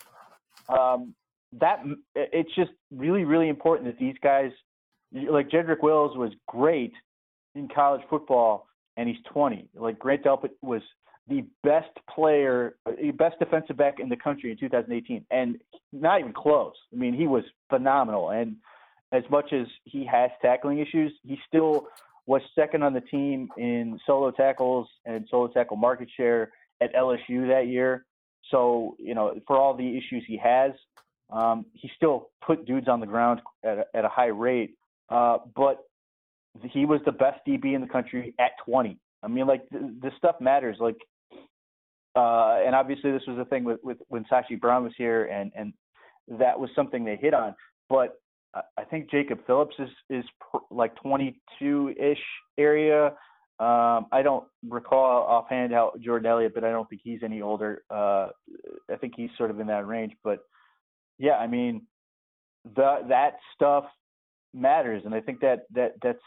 Um, 0.68 1.14
that 1.54 1.84
it's 2.16 2.54
just 2.56 2.72
really, 2.92 3.24
really 3.24 3.50
important 3.50 3.88
that 3.88 4.00
these 4.00 4.16
guys, 4.22 4.52
like 5.14 5.50
Jedrick 5.50 5.82
Wills, 5.82 6.18
was 6.18 6.32
great 6.48 6.92
in 7.54 7.70
college 7.74 8.02
football, 8.10 8.68
and 8.98 9.08
he's 9.08 9.18
20. 9.32 9.70
Like 9.76 10.00
Grant 10.00 10.24
Delpit 10.24 10.50
was 10.62 10.82
the 11.28 11.46
best 11.64 11.90
player, 12.14 12.76
the 12.86 13.12
best 13.12 13.40
defensive 13.40 13.78
back 13.78 14.00
in 14.00 14.10
the 14.10 14.16
country 14.16 14.52
in 14.52 14.58
2018, 14.58 15.26
and 15.32 15.58
not 15.92 16.20
even 16.20 16.34
close. 16.34 16.74
I 16.94 16.98
mean, 16.98 17.14
he 17.14 17.28
was 17.28 17.44
phenomenal. 17.70 18.30
And 18.30 18.58
as 19.12 19.24
much 19.30 19.52
as 19.54 19.66
he 19.86 20.06
has 20.06 20.30
tackling 20.42 20.80
issues, 20.80 21.12
he 21.24 21.38
still 21.48 21.88
was 22.28 22.42
second 22.54 22.84
on 22.84 22.94
the 22.94 23.02
team 23.02 23.50
in 23.58 24.00
solo 24.06 24.32
tackles 24.32 24.88
and 25.06 25.28
solo 25.30 25.48
tackle 25.48 25.78
market 25.78 26.10
share 26.16 26.52
at 26.82 26.94
LSU 26.94 27.48
that 27.48 27.68
year. 27.68 28.06
So, 28.52 28.96
you 29.00 29.16
know, 29.16 29.40
for 29.48 29.58
all 29.58 29.76
the 29.76 29.98
issues 29.98 30.24
he 30.28 30.38
has, 30.38 30.72
um, 31.32 31.66
he 31.74 31.90
still 31.96 32.30
put 32.46 32.66
dudes 32.66 32.88
on 32.88 33.00
the 33.00 33.06
ground 33.08 33.42
at 33.64 33.80
a, 33.80 33.86
at 33.96 34.06
a 34.06 34.10
high 34.10 34.28
rate. 34.28 34.76
Uh, 35.10 35.38
but 35.56 35.84
he 36.72 36.86
was 36.86 37.02
the 37.06 37.12
best 37.12 37.40
DB 37.48 37.74
in 37.74 37.82
the 37.82 37.88
country 37.88 38.34
at 38.40 38.52
20. 38.66 38.98
I 39.24 39.28
mean, 39.28 39.48
like 39.48 39.68
th- 39.70 39.84
this 40.02 40.14
stuff 40.18 40.36
matters. 40.40 40.78
Like 40.80 40.98
uh, 42.16 42.60
and 42.66 42.76
obviously, 42.76 43.12
this 43.12 43.24
was 43.28 43.38
a 43.40 43.46
thing 43.46 43.64
with, 43.64 43.80
with 43.84 43.98
when 44.08 44.26
Sashi 44.32 44.60
Brown 44.60 44.84
was 44.84 44.94
here, 44.98 45.26
and 45.26 45.52
and 45.56 45.74
that 46.40 46.60
was 46.60 46.70
something 46.76 47.04
they 47.04 47.18
hit 47.18 47.34
on. 47.34 47.56
But 47.90 48.20
I 48.78 48.84
think 48.84 49.12
Jacob 49.12 49.40
Phillips 49.46 49.76
is 49.80 49.90
is 50.10 50.26
pr- 50.40 50.58
like 50.72 50.96
22 51.02 51.94
ish 52.00 52.18
area. 52.58 53.08
Um, 53.58 54.08
I 54.12 54.22
don't 54.24 54.46
recall 54.68 55.24
offhand 55.24 55.74
how 55.74 55.94
Jordan 56.02 56.30
Elliott, 56.30 56.54
but 56.54 56.64
I 56.64 56.72
don't 56.72 56.90
think 56.90 57.02
he's 57.04 57.20
any 57.24 57.42
older. 57.42 57.84
Uh, 57.90 58.30
I 58.92 58.98
think 59.00 59.14
he's 59.16 59.30
sort 59.38 59.52
of 59.52 59.60
in 59.60 59.68
that 59.68 59.88
range. 59.88 60.14
But 60.24 60.40
yeah, 61.18 61.36
I 61.36 61.48
mean, 61.48 61.84
the 62.76 63.00
that 63.10 63.38
stuff 63.54 63.86
matters, 64.54 65.04
and 65.06 65.14
I 65.14 65.22
think 65.22 65.42
that 65.42 65.66
that 65.74 65.94
that's 66.02 66.20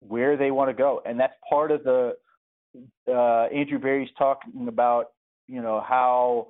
where 0.00 0.36
they 0.36 0.50
want 0.50 0.70
to 0.70 0.74
go, 0.74 1.02
and 1.04 1.18
that's 1.18 1.34
part 1.48 1.70
of 1.70 1.84
the 1.84 2.14
uh, 3.08 3.44
Andrew 3.54 3.78
Berry's 3.78 4.10
talking 4.18 4.68
about 4.68 5.06
you 5.48 5.62
know, 5.62 5.82
how 5.86 6.48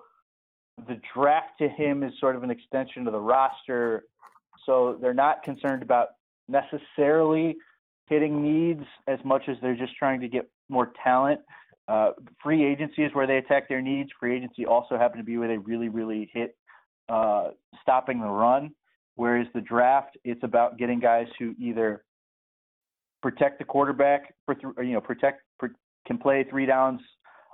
the 0.87 1.01
draft 1.15 1.59
to 1.61 1.69
him 1.69 2.03
is 2.03 2.13
sort 2.21 2.37
of 2.37 2.43
an 2.43 2.51
extension 2.51 3.07
of 3.07 3.13
the 3.13 3.21
roster. 3.21 4.05
So 4.67 4.99
they're 5.01 5.15
not 5.15 5.43
concerned 5.43 5.83
about 5.83 6.09
necessarily 6.49 7.57
hitting 8.07 8.43
needs 8.43 8.85
as 9.07 9.19
much 9.25 9.43
as 9.49 9.57
they're 9.63 9.77
just 9.77 9.97
trying 9.97 10.21
to 10.21 10.29
get 10.29 10.51
more 10.69 10.93
talent. 11.03 11.41
Uh, 11.89 12.11
free 12.43 12.65
agency 12.65 13.03
is 13.03 13.15
where 13.15 13.27
they 13.27 13.39
attack 13.39 13.69
their 13.69 13.81
needs. 13.81 14.11
Free 14.21 14.37
agency 14.37 14.67
also 14.67 14.99
happened 14.99 15.21
to 15.21 15.25
be 15.25 15.39
where 15.39 15.49
they 15.49 15.59
really, 15.59 15.89
really 15.89 16.31
hit 16.33 16.57
uh, 17.09 17.49
stopping 17.83 18.21
the 18.21 18.27
run. 18.27 18.71
Whereas 19.15 19.47
the 19.55 19.61
draft, 19.61 20.17
it's 20.25 20.43
about 20.45 20.79
getting 20.79 21.01
guys 21.01 21.27
who 21.39 21.55
either 21.59 22.05
protect 23.23 23.59
the 23.59 23.65
quarterback, 23.65 24.35
for 24.45 24.55
th- 24.55 24.75
or, 24.77 24.85
you 24.85 24.93
know, 24.93 25.01
protect 25.01 25.43
can 26.07 26.19
play 26.19 26.45
three 26.49 26.67
downs 26.67 27.01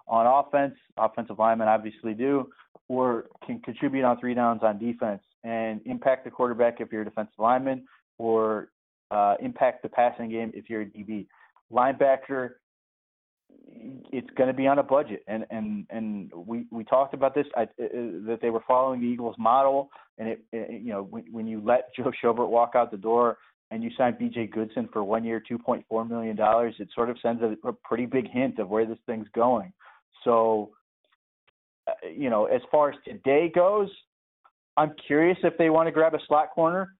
on 0.06 0.26
offense. 0.26 0.74
Offensive 0.96 1.38
linemen 1.38 1.68
obviously 1.68 2.14
do, 2.14 2.50
or 2.88 3.26
can 3.46 3.60
contribute 3.60 4.04
on 4.04 4.18
three 4.18 4.34
downs 4.34 4.60
on 4.62 4.78
defense 4.78 5.22
and 5.42 5.80
impact 5.84 6.24
the 6.24 6.30
quarterback 6.30 6.80
if 6.80 6.90
you're 6.92 7.02
a 7.02 7.04
defensive 7.04 7.34
lineman, 7.38 7.84
or 8.18 8.68
uh, 9.10 9.34
impact 9.40 9.82
the 9.82 9.88
passing 9.88 10.30
game 10.30 10.50
if 10.54 10.68
you're 10.68 10.82
a 10.82 10.86
DB. 10.86 11.26
Linebacker, 11.72 12.50
it's 14.12 14.28
going 14.36 14.48
to 14.48 14.54
be 14.54 14.66
on 14.66 14.78
a 14.78 14.82
budget, 14.82 15.22
and 15.26 15.44
and 15.50 15.86
and 15.90 16.30
we 16.34 16.66
we 16.70 16.84
talked 16.84 17.14
about 17.14 17.34
this 17.34 17.46
I, 17.56 17.62
uh, 17.62 17.66
that 18.26 18.38
they 18.42 18.50
were 18.50 18.62
following 18.66 19.00
the 19.00 19.06
Eagles 19.06 19.36
model, 19.38 19.90
and 20.18 20.28
it, 20.28 20.44
it 20.52 20.82
you 20.82 20.92
know 20.92 21.02
when, 21.02 21.24
when 21.30 21.46
you 21.46 21.60
let 21.64 21.94
Joe 21.94 22.12
Schobert 22.22 22.48
walk 22.48 22.72
out 22.74 22.90
the 22.90 22.96
door 22.96 23.38
and 23.70 23.82
you 23.82 23.90
sign 23.96 24.16
B.J. 24.18 24.48
Goodson 24.48 24.88
for 24.92 25.02
one 25.02 25.24
year, 25.24 25.42
two 25.46 25.58
point 25.58 25.84
four 25.88 26.04
million 26.04 26.36
dollars, 26.36 26.74
it 26.78 26.88
sort 26.94 27.10
of 27.10 27.16
sends 27.20 27.42
a, 27.42 27.56
a 27.66 27.72
pretty 27.72 28.06
big 28.06 28.30
hint 28.30 28.58
of 28.58 28.68
where 28.68 28.86
this 28.86 28.98
thing's 29.06 29.28
going. 29.34 29.72
So, 30.22 30.70
uh, 31.86 31.92
you 32.14 32.30
know, 32.30 32.46
as 32.46 32.60
far 32.70 32.90
as 32.90 32.96
today 33.04 33.50
goes, 33.54 33.90
I'm 34.76 34.94
curious 35.06 35.38
if 35.42 35.56
they 35.58 35.70
want 35.70 35.86
to 35.86 35.92
grab 35.92 36.14
a 36.14 36.18
slot 36.26 36.50
corner. 36.54 36.94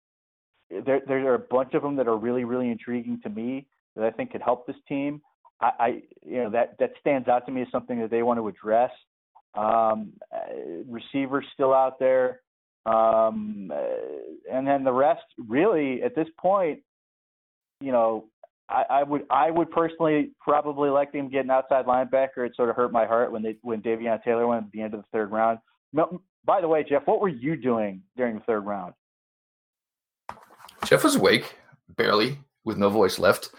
There, 0.70 1.00
there 1.06 1.30
are 1.30 1.34
a 1.34 1.38
bunch 1.38 1.74
of 1.74 1.82
them 1.82 1.96
that 1.96 2.08
are 2.08 2.16
really, 2.16 2.44
really 2.44 2.70
intriguing 2.70 3.20
to 3.22 3.28
me 3.28 3.66
that 3.96 4.04
I 4.04 4.10
think 4.10 4.32
could 4.32 4.42
help 4.42 4.66
this 4.66 4.76
team. 4.88 5.20
I, 5.60 5.70
I 5.78 5.88
you 6.24 6.42
know, 6.42 6.50
that 6.50 6.76
that 6.78 6.92
stands 7.00 7.28
out 7.28 7.46
to 7.46 7.52
me 7.52 7.62
as 7.62 7.68
something 7.70 8.00
that 8.00 8.10
they 8.10 8.22
want 8.22 8.38
to 8.38 8.48
address. 8.48 8.90
Um, 9.54 10.12
uh, 10.34 10.82
receivers 10.88 11.44
still 11.54 11.72
out 11.72 12.00
there, 12.00 12.40
um, 12.86 13.70
uh, 13.72 14.52
and 14.52 14.66
then 14.66 14.82
the 14.82 14.92
rest. 14.92 15.22
Really, 15.48 16.02
at 16.02 16.16
this 16.16 16.26
point, 16.40 16.80
you 17.80 17.92
know, 17.92 18.24
I, 18.68 18.84
I 18.90 19.02
would 19.02 19.22
I 19.30 19.50
would 19.50 19.70
personally 19.70 20.30
probably 20.40 20.88
like 20.88 21.12
them 21.12 21.28
get 21.28 21.44
an 21.44 21.50
outside 21.50 21.86
linebacker. 21.86 22.46
It 22.46 22.52
sort 22.56 22.70
of 22.70 22.76
hurt 22.76 22.92
my 22.92 23.04
heart 23.04 23.30
when 23.30 23.42
they 23.42 23.56
when 23.62 23.82
Davion 23.82 24.22
Taylor 24.22 24.46
went 24.46 24.66
at 24.66 24.72
the 24.72 24.80
end 24.80 24.94
of 24.94 25.00
the 25.00 25.06
third 25.12 25.30
round. 25.30 25.58
By 26.44 26.60
the 26.60 26.68
way, 26.68 26.84
Jeff, 26.84 27.06
what 27.06 27.20
were 27.20 27.28
you 27.28 27.56
doing 27.56 28.02
during 28.16 28.36
the 28.36 28.40
third 28.42 28.66
round? 28.66 28.94
Jeff 30.84 31.04
was 31.04 31.16
awake, 31.16 31.56
barely, 31.96 32.38
with 32.64 32.76
no 32.76 32.90
voice 32.90 33.18
left, 33.18 33.50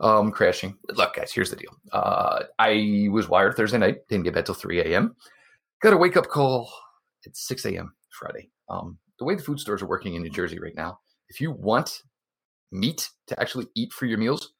um, 0.00 0.30
crashing. 0.30 0.76
Look, 0.90 1.14
guys, 1.14 1.32
here's 1.32 1.50
the 1.50 1.56
deal. 1.56 1.74
Uh, 1.92 2.44
I 2.58 3.08
was 3.10 3.28
wired 3.28 3.56
Thursday 3.56 3.78
night, 3.78 4.06
didn't 4.08 4.24
get 4.24 4.34
bed 4.34 4.44
till 4.44 4.54
3 4.54 4.80
a.m. 4.80 5.16
Got 5.80 5.94
a 5.94 5.96
wake 5.96 6.16
up 6.16 6.26
call 6.28 6.70
at 7.24 7.34
6 7.34 7.64
a.m. 7.66 7.94
Friday. 8.10 8.50
Um, 8.68 8.98
the 9.18 9.24
way 9.24 9.34
the 9.34 9.42
food 9.42 9.60
stores 9.60 9.80
are 9.80 9.86
working 9.86 10.14
in 10.14 10.22
New 10.22 10.30
Jersey 10.30 10.58
right 10.58 10.76
now, 10.76 10.98
if 11.28 11.40
you 11.40 11.52
want 11.52 12.02
meat 12.72 13.10
to 13.28 13.40
actually 13.40 13.66
eat 13.74 13.92
for 13.92 14.06
your 14.06 14.18
meals, 14.18 14.52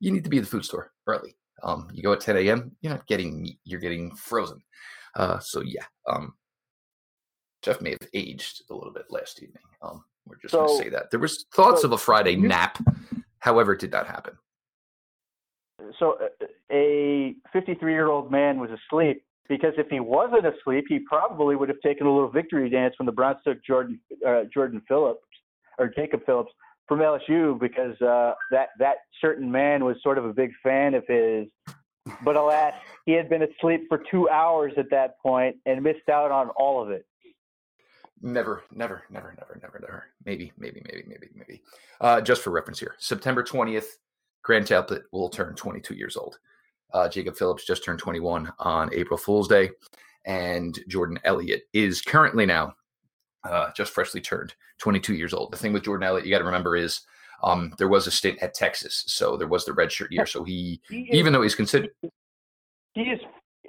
you 0.00 0.10
need 0.10 0.24
to 0.24 0.30
be 0.30 0.38
at 0.38 0.44
the 0.44 0.50
food 0.50 0.64
store 0.64 0.92
early. 1.06 1.36
Um, 1.62 1.88
you 1.92 2.02
go 2.02 2.12
at 2.12 2.20
10 2.20 2.36
a.m., 2.36 2.72
you're 2.80 2.92
not 2.92 3.06
getting 3.06 3.40
meat, 3.40 3.58
you're 3.64 3.80
getting 3.80 4.14
frozen. 4.14 4.60
Uh, 5.16 5.38
so, 5.38 5.62
yeah, 5.62 5.84
um, 6.08 6.34
Jeff 7.62 7.80
may 7.80 7.90
have 7.90 8.08
aged 8.12 8.62
a 8.70 8.74
little 8.74 8.92
bit 8.92 9.06
last 9.10 9.42
evening. 9.42 9.62
Um, 9.80 10.04
we're 10.26 10.36
just 10.36 10.52
so, 10.52 10.66
going 10.66 10.78
to 10.78 10.84
say 10.84 10.90
that. 10.90 11.10
There 11.10 11.20
was 11.20 11.46
thoughts 11.54 11.82
so 11.82 11.88
of 11.88 11.92
a 11.92 11.98
Friday 11.98 12.36
nap, 12.36 12.78
however, 13.38 13.72
it 13.72 13.80
did 13.80 13.92
not 13.92 14.06
happen. 14.06 14.34
So, 15.98 16.18
uh, 16.20 16.46
a 16.72 17.34
53 17.52 17.92
year 17.92 18.08
old 18.08 18.30
man 18.30 18.58
was 18.58 18.70
asleep 18.70 19.24
because 19.48 19.74
if 19.76 19.88
he 19.88 20.00
wasn't 20.00 20.46
asleep, 20.46 20.86
he 20.88 20.98
probably 21.00 21.56
would 21.56 21.68
have 21.68 21.80
taken 21.82 22.06
a 22.06 22.12
little 22.12 22.30
victory 22.30 22.68
dance 22.70 22.94
when 22.98 23.06
the 23.06 23.12
Browns 23.12 23.38
took 23.46 23.62
Jordan 23.64 24.00
uh, 24.26 24.42
Jordan 24.52 24.82
Phillips 24.88 25.20
or 25.78 25.88
Jacob 25.88 26.20
Phillips 26.24 26.52
from 26.86 27.00
LSU 27.00 27.58
because 27.58 28.00
uh, 28.00 28.34
that 28.50 28.68
that 28.78 28.96
certain 29.20 29.50
man 29.50 29.84
was 29.84 29.96
sort 30.02 30.18
of 30.18 30.24
a 30.24 30.32
big 30.32 30.50
fan 30.62 30.94
of 30.94 31.04
his. 31.06 31.46
But 32.22 32.36
alas, 32.36 32.74
he 33.06 33.12
had 33.12 33.30
been 33.30 33.42
asleep 33.42 33.86
for 33.88 34.02
two 34.10 34.28
hours 34.28 34.74
at 34.76 34.90
that 34.90 35.18
point 35.20 35.56
and 35.64 35.82
missed 35.82 36.08
out 36.10 36.30
on 36.30 36.50
all 36.50 36.82
of 36.82 36.90
it. 36.90 37.06
Never, 38.20 38.62
never, 38.72 39.04
never, 39.10 39.34
never, 39.38 39.58
never, 39.60 39.78
never. 39.80 40.04
Maybe, 40.24 40.52
maybe, 40.58 40.82
maybe, 40.86 41.04
maybe, 41.06 41.28
maybe. 41.34 41.62
Uh, 42.00 42.20
just 42.20 42.42
for 42.42 42.50
reference 42.50 42.78
here, 42.78 42.94
September 42.98 43.42
twentieth, 43.42 43.98
Grant 44.42 44.68
Delpit 44.68 45.02
will 45.12 45.28
turn 45.28 45.54
twenty-two 45.54 45.94
years 45.94 46.16
old. 46.16 46.38
Uh, 46.92 47.08
Jacob 47.08 47.36
Phillips 47.36 47.66
just 47.66 47.84
turned 47.84 47.98
twenty-one 47.98 48.52
on 48.58 48.92
April 48.94 49.18
Fool's 49.18 49.48
Day, 49.48 49.70
and 50.24 50.78
Jordan 50.88 51.18
Elliott 51.24 51.64
is 51.72 52.00
currently 52.00 52.46
now 52.46 52.74
uh, 53.44 53.70
just 53.76 53.92
freshly 53.92 54.20
turned 54.20 54.54
22 54.78 55.14
years 55.14 55.34
old. 55.34 55.52
The 55.52 55.56
thing 55.56 55.72
with 55.72 55.84
Jordan 55.84 56.06
Elliott, 56.06 56.26
you 56.26 56.32
got 56.32 56.38
to 56.38 56.44
remember 56.44 56.76
is 56.76 57.00
um, 57.42 57.74
there 57.78 57.88
was 57.88 58.06
a 58.06 58.10
stint 58.10 58.38
at 58.42 58.54
Texas, 58.54 59.04
so 59.06 59.36
there 59.36 59.48
was 59.48 59.64
the 59.64 59.72
redshirt 59.72 60.10
year. 60.10 60.26
So 60.26 60.44
he, 60.44 60.80
he 60.88 61.02
is, 61.02 61.14
even 61.14 61.32
though 61.32 61.42
he's 61.42 61.54
considered, 61.54 61.90
he 62.94 63.02
is, 63.02 63.20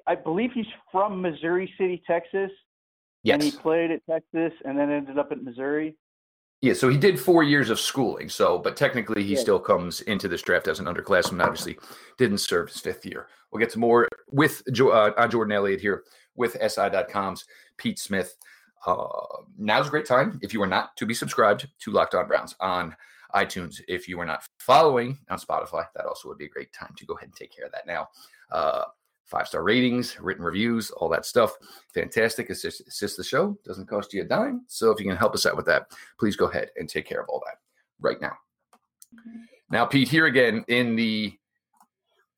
I 0.07 0.15
believe 0.15 0.51
he's 0.53 0.65
from 0.91 1.21
Missouri 1.21 1.71
City, 1.77 2.01
Texas. 2.07 2.51
Yes, 3.23 3.33
and 3.35 3.43
he 3.43 3.51
played 3.51 3.89
at 3.89 4.01
Texas 4.09 4.53
and 4.65 4.77
then 4.77 4.91
ended 4.91 5.17
up 5.17 5.31
at 5.31 5.43
Missouri. 5.43 5.97
Yeah, 6.61 6.73
so 6.73 6.89
he 6.89 6.97
did 6.97 7.19
four 7.19 7.43
years 7.43 7.69
of 7.69 7.79
schooling. 7.79 8.29
So, 8.29 8.57
but 8.57 8.77
technically, 8.77 9.23
he 9.23 9.33
yeah. 9.33 9.39
still 9.39 9.59
comes 9.59 10.01
into 10.01 10.27
this 10.27 10.41
draft 10.41 10.67
as 10.67 10.79
an 10.79 10.85
underclassman. 10.85 11.43
Obviously, 11.43 11.77
didn't 12.17 12.37
serve 12.37 12.69
his 12.69 12.79
fifth 12.79 13.05
year. 13.05 13.27
We'll 13.51 13.59
get 13.59 13.71
to 13.71 13.79
more 13.79 14.07
with 14.31 14.63
uh, 14.67 15.27
Jordan 15.27 15.51
Elliott 15.51 15.81
here 15.81 16.03
with 16.35 16.57
SI.com's 16.61 17.45
Pete 17.77 17.99
Smith. 17.99 18.35
Uh, 18.85 19.07
now's 19.57 19.87
a 19.87 19.89
great 19.89 20.05
time 20.05 20.39
if 20.41 20.53
you 20.53 20.61
are 20.61 20.67
not 20.67 20.95
to 20.97 21.05
be 21.05 21.13
subscribed 21.13 21.67
to 21.79 21.91
Locked 21.91 22.15
On 22.15 22.27
Browns 22.27 22.55
on 22.59 22.95
iTunes. 23.33 23.81
If 23.87 24.07
you 24.07 24.19
are 24.19 24.25
not 24.25 24.43
following 24.59 25.17
on 25.29 25.39
Spotify, 25.39 25.85
that 25.95 26.05
also 26.05 26.29
would 26.29 26.37
be 26.37 26.45
a 26.45 26.49
great 26.49 26.71
time 26.71 26.93
to 26.97 27.05
go 27.05 27.15
ahead 27.15 27.29
and 27.29 27.35
take 27.35 27.55
care 27.55 27.65
of 27.65 27.71
that 27.71 27.87
now. 27.87 28.07
Uh, 28.51 28.83
five 29.25 29.47
star 29.47 29.63
ratings, 29.63 30.19
written 30.19 30.43
reviews, 30.43 30.91
all 30.91 31.09
that 31.09 31.25
stuff. 31.25 31.53
Fantastic. 31.93 32.49
Assist, 32.49 32.87
assist 32.87 33.17
the 33.17 33.23
show. 33.23 33.57
Doesn't 33.65 33.87
cost 33.87 34.13
you 34.13 34.21
a 34.21 34.25
dime. 34.25 34.63
So 34.67 34.91
if 34.91 34.99
you 34.99 35.07
can 35.07 35.17
help 35.17 35.33
us 35.33 35.45
out 35.45 35.57
with 35.57 35.65
that, 35.65 35.91
please 36.19 36.35
go 36.35 36.45
ahead 36.45 36.69
and 36.77 36.87
take 36.87 37.07
care 37.07 37.21
of 37.21 37.29
all 37.29 37.41
that 37.45 37.57
right 37.99 38.21
now. 38.21 38.33
Now, 39.69 39.85
Pete, 39.85 40.09
here 40.09 40.27
again 40.27 40.63
in 40.67 40.95
the 40.95 41.37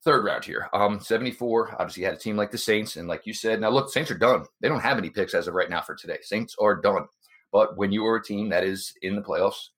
third 0.08 0.24
round 0.24 0.42
here. 0.42 0.70
Um, 0.72 1.00
74. 1.00 1.76
Obviously, 1.78 2.02
had 2.02 2.14
a 2.14 2.18
team 2.18 2.34
like 2.34 2.50
the 2.50 2.56
Saints, 2.56 2.96
and 2.96 3.06
like 3.06 3.26
you 3.26 3.34
said, 3.34 3.60
now 3.60 3.68
look, 3.68 3.90
Saints 3.90 4.10
are 4.10 4.16
done. 4.16 4.46
They 4.62 4.68
don't 4.68 4.80
have 4.80 4.96
any 4.96 5.10
picks 5.10 5.34
as 5.34 5.48
of 5.48 5.54
right 5.54 5.68
now 5.68 5.82
for 5.82 5.94
today. 5.94 6.16
Saints 6.22 6.56
are 6.58 6.80
done. 6.80 7.04
But 7.52 7.76
when 7.76 7.92
you 7.92 8.06
are 8.06 8.16
a 8.16 8.24
team 8.24 8.48
that 8.48 8.64
is 8.64 8.94
in 9.02 9.16
the 9.16 9.22
playoffs, 9.22 9.68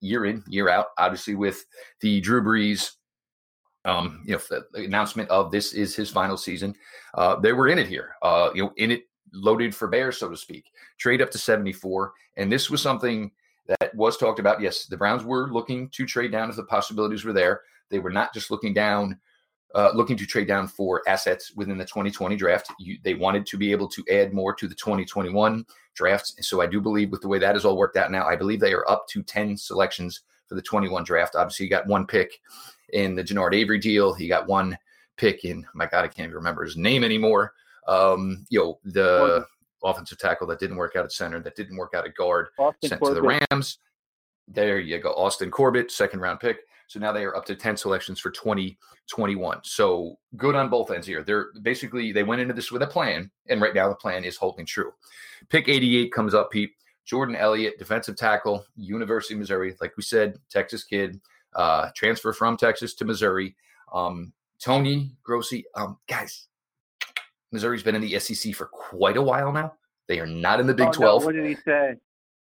year 0.00 0.26
in, 0.26 0.44
year 0.46 0.68
out, 0.68 0.88
obviously 0.98 1.36
with 1.36 1.64
the 2.02 2.20
Drew 2.20 2.42
Brees, 2.42 2.90
um, 3.86 4.22
you 4.26 4.38
know, 4.50 4.60
announcement 4.74 5.30
of 5.30 5.50
this 5.50 5.72
is 5.72 5.96
his 5.96 6.10
final 6.10 6.36
season, 6.36 6.74
uh, 7.14 7.36
they 7.36 7.54
were 7.54 7.68
in 7.68 7.78
it 7.78 7.86
here. 7.86 8.10
Uh, 8.20 8.50
you 8.54 8.64
know, 8.64 8.72
in 8.76 8.90
it, 8.90 9.04
loaded 9.32 9.74
for 9.74 9.88
bears, 9.88 10.18
so 10.18 10.28
to 10.28 10.36
speak. 10.36 10.66
Trade 10.98 11.22
up 11.22 11.30
to 11.30 11.38
74, 11.38 12.12
and 12.36 12.52
this 12.52 12.68
was 12.68 12.82
something 12.82 13.30
that 13.66 13.94
was 13.94 14.18
talked 14.18 14.38
about. 14.38 14.60
Yes, 14.60 14.84
the 14.84 14.98
Browns 14.98 15.24
were 15.24 15.50
looking 15.50 15.88
to 15.90 16.04
trade 16.04 16.32
down 16.32 16.50
if 16.50 16.56
the 16.56 16.64
possibilities 16.64 17.24
were 17.24 17.32
there. 17.32 17.62
They 17.90 18.00
were 18.00 18.10
not 18.10 18.34
just 18.34 18.50
looking 18.50 18.74
down 18.74 19.18
uh, 19.74 19.90
looking 19.94 20.16
to 20.16 20.26
trade 20.26 20.48
down 20.48 20.66
for 20.66 21.02
assets 21.06 21.52
within 21.54 21.76
the 21.76 21.84
2020 21.84 22.36
draft. 22.36 22.72
You, 22.78 22.98
they 23.02 23.14
wanted 23.14 23.46
to 23.46 23.56
be 23.56 23.70
able 23.72 23.88
to 23.88 24.04
add 24.10 24.32
more 24.32 24.54
to 24.54 24.66
the 24.66 24.74
2021 24.74 25.64
drafts. 25.94 26.34
So 26.40 26.60
I 26.60 26.66
do 26.66 26.80
believe 26.80 27.10
with 27.10 27.20
the 27.20 27.28
way 27.28 27.38
that 27.38 27.56
is 27.56 27.64
all 27.64 27.76
worked 27.76 27.96
out 27.96 28.10
now, 28.10 28.26
I 28.26 28.36
believe 28.36 28.60
they 28.60 28.72
are 28.72 28.88
up 28.88 29.06
to 29.08 29.22
10 29.22 29.56
selections 29.56 30.22
for 30.46 30.54
the 30.54 30.62
21 30.62 31.04
draft. 31.04 31.36
Obviously, 31.36 31.66
you 31.66 31.70
got 31.70 31.86
one 31.86 32.06
pick 32.06 32.40
in 32.92 33.14
the 33.14 33.22
Genard 33.22 33.54
Avery 33.54 33.78
deal. 33.78 34.14
He 34.14 34.28
got 34.28 34.48
one 34.48 34.78
pick 35.18 35.44
in, 35.44 35.66
my 35.74 35.86
God, 35.86 36.04
I 36.04 36.08
can't 36.08 36.26
even 36.26 36.36
remember 36.36 36.64
his 36.64 36.76
name 36.76 37.04
anymore. 37.04 37.52
Um, 37.86 38.46
you 38.48 38.60
know, 38.60 38.78
the 38.84 39.44
offensive 39.82 40.18
tackle 40.18 40.46
that 40.46 40.60
didn't 40.60 40.76
work 40.76 40.96
out 40.96 41.04
at 41.04 41.12
center, 41.12 41.40
that 41.40 41.56
didn't 41.56 41.76
work 41.76 41.92
out 41.94 42.06
at 42.06 42.14
guard, 42.14 42.48
Austin 42.58 42.88
sent 42.88 43.00
Corbett. 43.00 43.16
to 43.16 43.20
the 43.20 43.40
Rams. 43.50 43.78
There 44.46 44.78
you 44.78 44.98
go. 44.98 45.10
Austin 45.10 45.50
Corbett, 45.50 45.90
second 45.90 46.20
round 46.20 46.40
pick. 46.40 46.60
So 46.88 46.98
now 46.98 47.12
they 47.12 47.24
are 47.24 47.36
up 47.36 47.44
to 47.44 47.54
10 47.54 47.76
selections 47.76 48.18
for 48.18 48.30
2021. 48.30 49.60
So 49.62 50.18
good 50.36 50.54
on 50.54 50.70
both 50.70 50.90
ends 50.90 51.06
here. 51.06 51.22
They're 51.22 51.48
basically, 51.62 52.12
they 52.12 52.22
went 52.22 52.40
into 52.40 52.54
this 52.54 52.72
with 52.72 52.82
a 52.82 52.86
plan, 52.86 53.30
and 53.48 53.60
right 53.60 53.74
now 53.74 53.88
the 53.88 53.94
plan 53.94 54.24
is 54.24 54.36
holding 54.36 54.66
true. 54.66 54.92
Pick 55.50 55.68
88 55.68 56.12
comes 56.12 56.34
up, 56.34 56.50
Pete. 56.50 56.72
Jordan 57.04 57.36
Elliott, 57.36 57.78
defensive 57.78 58.16
tackle, 58.16 58.64
University 58.76 59.34
of 59.34 59.40
Missouri. 59.40 59.74
Like 59.80 59.96
we 59.96 60.02
said, 60.02 60.38
Texas 60.50 60.84
kid, 60.84 61.20
uh, 61.54 61.88
transfer 61.94 62.32
from 62.32 62.56
Texas 62.56 62.94
to 62.94 63.04
Missouri. 63.04 63.54
Um, 63.92 64.32
Tony 64.60 65.12
Grossi, 65.22 65.64
um, 65.74 65.98
guys, 66.06 66.48
Missouri's 67.52 67.82
been 67.82 67.94
in 67.94 68.02
the 68.02 68.18
SEC 68.18 68.54
for 68.54 68.66
quite 68.66 69.16
a 69.16 69.22
while 69.22 69.52
now. 69.52 69.74
They 70.06 70.20
are 70.20 70.26
not 70.26 70.60
in 70.60 70.66
the 70.66 70.74
Big 70.74 70.88
oh, 70.88 70.92
12. 70.92 71.22
No. 71.22 71.26
What 71.26 71.34
did 71.34 71.46
he 71.46 71.54
say? 71.54 71.94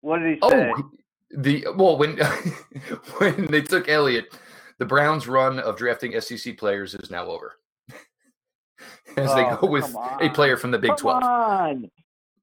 What 0.00 0.18
did 0.18 0.34
he 0.34 0.48
say? 0.48 0.72
Oh, 0.76 0.90
the 1.32 1.66
well 1.76 1.96
when 1.98 2.18
when 3.18 3.46
they 3.46 3.62
took 3.62 3.88
Elliott, 3.88 4.34
the 4.78 4.84
Browns' 4.84 5.26
run 5.26 5.58
of 5.58 5.76
drafting 5.76 6.18
SEC 6.20 6.56
players 6.56 6.94
is 6.94 7.10
now 7.10 7.26
over. 7.26 7.54
As 9.16 9.30
oh, 9.30 9.36
they 9.36 9.56
go 9.60 9.66
with 9.66 9.94
a 10.20 10.30
player 10.30 10.56
from 10.56 10.70
the 10.70 10.78
Big 10.78 10.90
come 10.90 10.98
12. 10.98 11.22
On. 11.22 11.90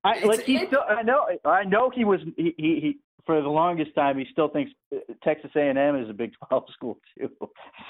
I, 0.03 0.19
like 0.23 0.43
he 0.43 0.65
still, 0.65 0.83
I 0.87 1.01
know, 1.01 1.27
I 1.43 1.63
know 1.65 1.89
he 1.89 2.05
was 2.05 2.21
he, 2.37 2.53
he 2.57 2.97
for 3.29 3.43
the 3.43 3.47
longest 3.47 3.93
time 3.93 4.17
he 4.17 4.25
still 4.31 4.47
thinks 4.47 4.71
uh, 4.91 4.97
Texas 5.23 5.51
A&M 5.55 5.95
is 5.97 6.09
a 6.09 6.13
Big 6.13 6.31
12 6.47 6.63
school 6.73 6.97
too. 7.15 7.29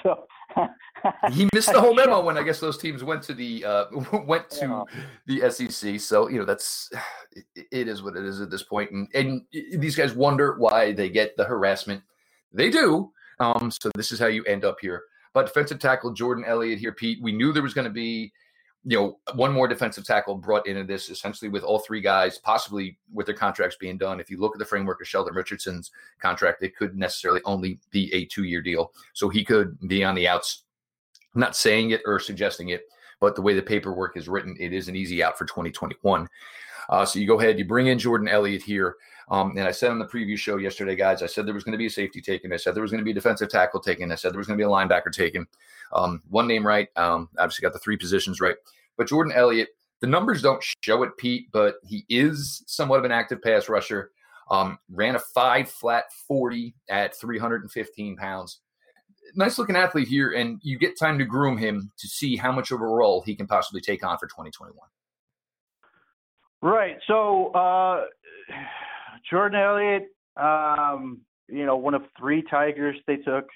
So 0.02 0.26
he 1.32 1.48
missed 1.54 1.72
the 1.72 1.80
whole 1.80 1.94
memo 1.94 2.22
when 2.22 2.36
I 2.36 2.42
guess 2.42 2.60
those 2.60 2.76
teams 2.76 3.02
went 3.02 3.22
to 3.22 3.32
the 3.32 3.64
uh, 3.64 3.84
went 4.26 4.50
to 4.50 4.84
yeah. 5.26 5.40
the 5.40 5.50
SEC. 5.50 5.98
So 5.98 6.28
you 6.28 6.38
know 6.38 6.44
that's 6.44 6.90
it 7.54 7.88
is 7.88 8.02
what 8.02 8.16
it 8.16 8.24
is 8.26 8.42
at 8.42 8.50
this 8.50 8.62
point, 8.62 8.90
and 8.90 9.08
and 9.14 9.40
these 9.78 9.96
guys 9.96 10.12
wonder 10.12 10.58
why 10.58 10.92
they 10.92 11.08
get 11.08 11.38
the 11.38 11.44
harassment. 11.44 12.02
They 12.52 12.68
do. 12.68 13.10
Um, 13.38 13.70
so 13.70 13.90
this 13.94 14.12
is 14.12 14.18
how 14.18 14.26
you 14.26 14.44
end 14.44 14.66
up 14.66 14.76
here. 14.82 15.04
But 15.32 15.46
defensive 15.46 15.78
tackle 15.78 16.12
Jordan 16.12 16.44
Elliott 16.46 16.80
here, 16.80 16.92
Pete. 16.92 17.22
We 17.22 17.32
knew 17.32 17.54
there 17.54 17.62
was 17.62 17.72
going 17.72 17.86
to 17.86 17.90
be 17.90 18.30
you 18.84 18.96
know, 18.96 19.18
one 19.34 19.52
more 19.52 19.68
defensive 19.68 20.06
tackle 20.06 20.36
brought 20.36 20.66
into 20.66 20.84
this 20.84 21.10
essentially 21.10 21.50
with 21.50 21.62
all 21.62 21.80
three 21.80 22.00
guys, 22.00 22.38
possibly 22.38 22.96
with 23.12 23.26
their 23.26 23.34
contracts 23.34 23.76
being 23.78 23.98
done. 23.98 24.20
If 24.20 24.30
you 24.30 24.38
look 24.38 24.54
at 24.54 24.58
the 24.58 24.64
framework 24.64 25.00
of 25.00 25.08
Sheldon 25.08 25.34
Richardson's 25.34 25.90
contract, 26.18 26.62
it 26.62 26.74
could 26.76 26.96
necessarily 26.96 27.42
only 27.44 27.78
be 27.90 28.12
a 28.14 28.24
two 28.26 28.44
year 28.44 28.62
deal. 28.62 28.92
So 29.12 29.28
he 29.28 29.44
could 29.44 29.78
be 29.86 30.02
on 30.02 30.14
the 30.14 30.26
outs. 30.26 30.62
I'm 31.34 31.40
not 31.40 31.56
saying 31.56 31.90
it 31.90 32.00
or 32.06 32.18
suggesting 32.18 32.70
it, 32.70 32.82
but 33.20 33.36
the 33.36 33.42
way 33.42 33.54
the 33.54 33.62
paperwork 33.62 34.16
is 34.16 34.28
written, 34.28 34.56
it 34.58 34.72
is 34.72 34.88
an 34.88 34.96
easy 34.96 35.22
out 35.22 35.36
for 35.36 35.44
2021. 35.44 36.26
Uh, 36.88 37.04
so 37.04 37.18
you 37.18 37.26
go 37.26 37.38
ahead, 37.38 37.58
you 37.58 37.64
bring 37.66 37.88
in 37.88 37.98
Jordan 37.98 38.28
Elliott 38.28 38.62
here. 38.62 38.96
Um, 39.30 39.56
and 39.56 39.66
I 39.66 39.70
said 39.70 39.92
on 39.92 40.00
the 40.00 40.06
preview 40.06 40.36
show 40.36 40.56
yesterday, 40.56 40.96
guys, 40.96 41.22
I 41.22 41.26
said 41.26 41.46
there 41.46 41.54
was 41.54 41.62
going 41.62 41.72
to 41.72 41.78
be 41.78 41.86
a 41.86 41.90
safety 41.90 42.20
taken. 42.20 42.52
I 42.52 42.56
said 42.56 42.74
there 42.74 42.82
was 42.82 42.90
going 42.90 43.00
to 43.00 43.04
be 43.04 43.12
a 43.12 43.14
defensive 43.14 43.48
tackle 43.48 43.78
taken. 43.80 44.10
I 44.10 44.16
said 44.16 44.32
there 44.32 44.38
was 44.38 44.48
going 44.48 44.58
to 44.58 44.62
be 44.62 44.66
a 44.66 44.70
linebacker 44.70 45.12
taken. 45.12 45.46
Um, 45.92 46.20
one 46.28 46.48
name 46.48 46.66
right. 46.66 46.88
Um, 46.96 47.28
obviously 47.38 47.62
got 47.62 47.72
the 47.72 47.78
three 47.78 47.96
positions 47.96 48.40
right. 48.40 48.56
But 48.96 49.08
Jordan 49.08 49.32
Elliott, 49.32 49.68
the 50.00 50.08
numbers 50.08 50.42
don't 50.42 50.64
show 50.82 51.04
it, 51.04 51.16
Pete, 51.16 51.46
but 51.52 51.76
he 51.84 52.04
is 52.08 52.64
somewhat 52.66 52.98
of 52.98 53.04
an 53.04 53.12
active 53.12 53.40
pass 53.40 53.68
rusher. 53.68 54.10
Um, 54.50 54.78
ran 54.90 55.14
a 55.14 55.20
five 55.20 55.70
flat 55.70 56.12
40 56.26 56.74
at 56.88 57.16
315 57.16 58.16
pounds. 58.16 58.58
Nice 59.36 59.58
looking 59.58 59.76
athlete 59.76 60.08
here, 60.08 60.32
and 60.32 60.58
you 60.62 60.76
get 60.76 60.98
time 60.98 61.18
to 61.18 61.24
groom 61.24 61.56
him 61.56 61.92
to 61.98 62.08
see 62.08 62.34
how 62.34 62.50
much 62.50 62.72
of 62.72 62.80
a 62.80 62.84
role 62.84 63.22
he 63.22 63.36
can 63.36 63.46
possibly 63.46 63.80
take 63.80 64.04
on 64.04 64.18
for 64.18 64.26
2021. 64.26 64.76
Right. 66.62 66.96
So, 67.06 67.52
uh, 67.52 68.06
Jordan 69.28 69.60
Elliott, 69.60 70.08
um, 70.36 71.20
you 71.48 71.66
know, 71.66 71.76
one 71.76 71.94
of 71.94 72.02
three 72.18 72.42
Tigers 72.42 72.96
they 73.06 73.16
took 73.16 73.48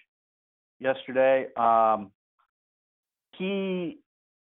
yesterday. 0.81 1.47
Um, 1.57 2.11
he 3.39 3.99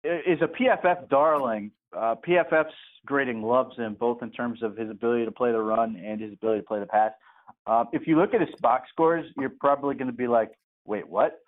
is 0.03 0.39
a 0.41 0.47
PFF 0.47 1.09
darling. 1.09 1.71
Uh, 1.95 2.15
PFF's 2.27 2.73
grading 3.05 3.41
loves 3.41 3.75
him 3.77 3.95
both 3.99 4.21
in 4.21 4.31
terms 4.31 4.61
of 4.61 4.77
his 4.77 4.89
ability 4.89 5.25
to 5.25 5.31
play 5.31 5.51
the 5.51 5.61
run 5.61 5.95
and 5.95 6.21
his 6.21 6.33
ability 6.33 6.61
to 6.61 6.67
play 6.67 6.79
the 6.79 6.85
pass. 6.85 7.11
Uh, 7.65 7.85
if 7.93 8.07
you 8.07 8.17
look 8.17 8.33
at 8.33 8.41
his 8.41 8.55
box 8.61 8.89
scores, 8.89 9.25
you're 9.38 9.51
probably 9.59 9.95
going 9.95 10.07
to 10.07 10.13
be 10.13 10.27
like, 10.27 10.51
"Wait, 10.85 11.07
what?" 11.07 11.39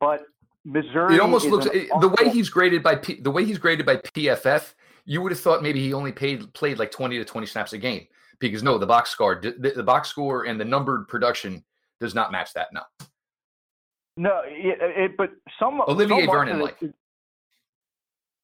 But 0.00 0.22
Missouri. 0.64 1.14
It 1.14 1.20
almost 1.20 1.46
looks 1.46 1.66
the 1.66 2.14
way 2.18 2.30
he's 2.30 2.50
graded 2.50 2.82
by 2.82 2.96
P, 2.96 3.20
the 3.20 3.30
way 3.30 3.44
he's 3.44 3.58
graded 3.58 3.86
by 3.86 3.96
PFF. 3.96 4.74
You 5.04 5.22
would 5.22 5.32
have 5.32 5.40
thought 5.40 5.62
maybe 5.62 5.80
he 5.80 5.94
only 5.94 6.12
paid 6.12 6.52
played 6.52 6.78
like 6.78 6.90
20 6.90 7.16
to 7.18 7.24
20 7.24 7.46
snaps 7.46 7.72
a 7.72 7.78
game 7.78 8.06
because 8.40 8.62
no, 8.62 8.78
the 8.78 8.86
box 8.86 9.10
score, 9.10 9.40
the, 9.40 9.72
the 9.74 9.82
box 9.82 10.08
score, 10.08 10.44
and 10.44 10.60
the 10.60 10.64
numbered 10.64 11.08
production 11.08 11.64
does 12.00 12.14
not 12.14 12.32
match 12.32 12.52
that. 12.54 12.68
No. 12.72 12.82
No, 14.16 14.42
it, 14.44 14.78
it, 14.80 15.16
but 15.16 15.30
some 15.60 15.80
Olivier 15.80 16.26
Vernon 16.26 16.60
like. 16.60 16.78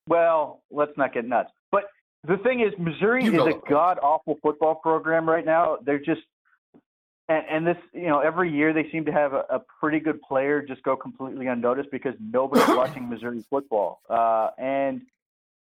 Well, 0.07 0.63
let's 0.71 0.93
not 0.97 1.13
get 1.13 1.27
nuts. 1.27 1.51
But 1.73 1.85
the 2.27 2.37
thing 2.39 2.61
is, 2.61 2.73
Missouri 2.79 3.25
you 3.25 3.47
is 3.47 3.55
a 3.55 3.69
god 3.69 3.99
awful 4.01 4.39
football 4.43 4.77
program 4.77 5.29
right 5.29 5.45
now. 5.45 5.79
They're 5.85 5.99
just, 5.99 6.21
and, 7.29 7.43
and, 7.51 7.67
this, 7.67 7.77
you 7.93 8.07
know, 8.07 8.21
every 8.21 8.53
year 8.53 8.73
they 8.73 8.89
seem 8.93 9.05
to 9.07 9.13
have 9.13 9.33
a, 9.33 9.45
a 9.51 9.61
pretty 9.81 9.99
good 9.99 10.21
player 10.23 10.63
just 10.63 10.83
go 10.85 10.95
completely 10.95 11.47
unnoticed 11.49 11.91
because 11.91 12.15
nobody's 12.21 12.69
watching 12.77 13.09
Missouri 13.09 13.43
football. 13.51 14.01
Uh, 14.09 14.51
and 14.59 15.03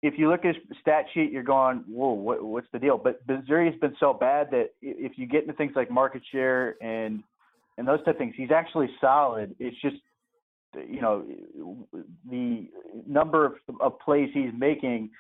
if 0.03 0.15
you 0.17 0.31
look 0.31 0.45
at 0.45 0.55
his 0.55 0.65
stat 0.81 1.07
sheet, 1.13 1.33
you're 1.33 1.43
going, 1.43 1.85
whoa, 1.89 2.13
what, 2.13 2.43
what's 2.43 2.69
the 2.73 2.79
deal? 2.79 2.99
But 2.99 3.21
Missouri 3.27 3.71
has 3.71 3.79
been 3.81 3.97
so 3.99 4.13
bad 4.13 4.49
that 4.53 4.71
if 4.81 5.13
you 5.17 5.27
get 5.27 5.43
into 5.43 5.55
things 5.55 5.73
like 5.75 5.91
market 5.91 6.23
share 6.31 6.77
and 6.83 7.23
and 7.77 7.87
those 7.87 7.99
type 8.01 8.15
of 8.15 8.19
things, 8.19 8.35
he's 8.37 8.51
actually 8.51 8.89
solid. 9.01 9.55
It's 9.61 9.81
just 9.81 9.97
you 10.89 11.01
know, 11.01 11.25
the 12.31 12.69
number 13.07 13.47
of, 13.47 13.55
of 13.81 13.99
plays 14.01 14.29
he's 14.35 14.51
making 14.57 15.11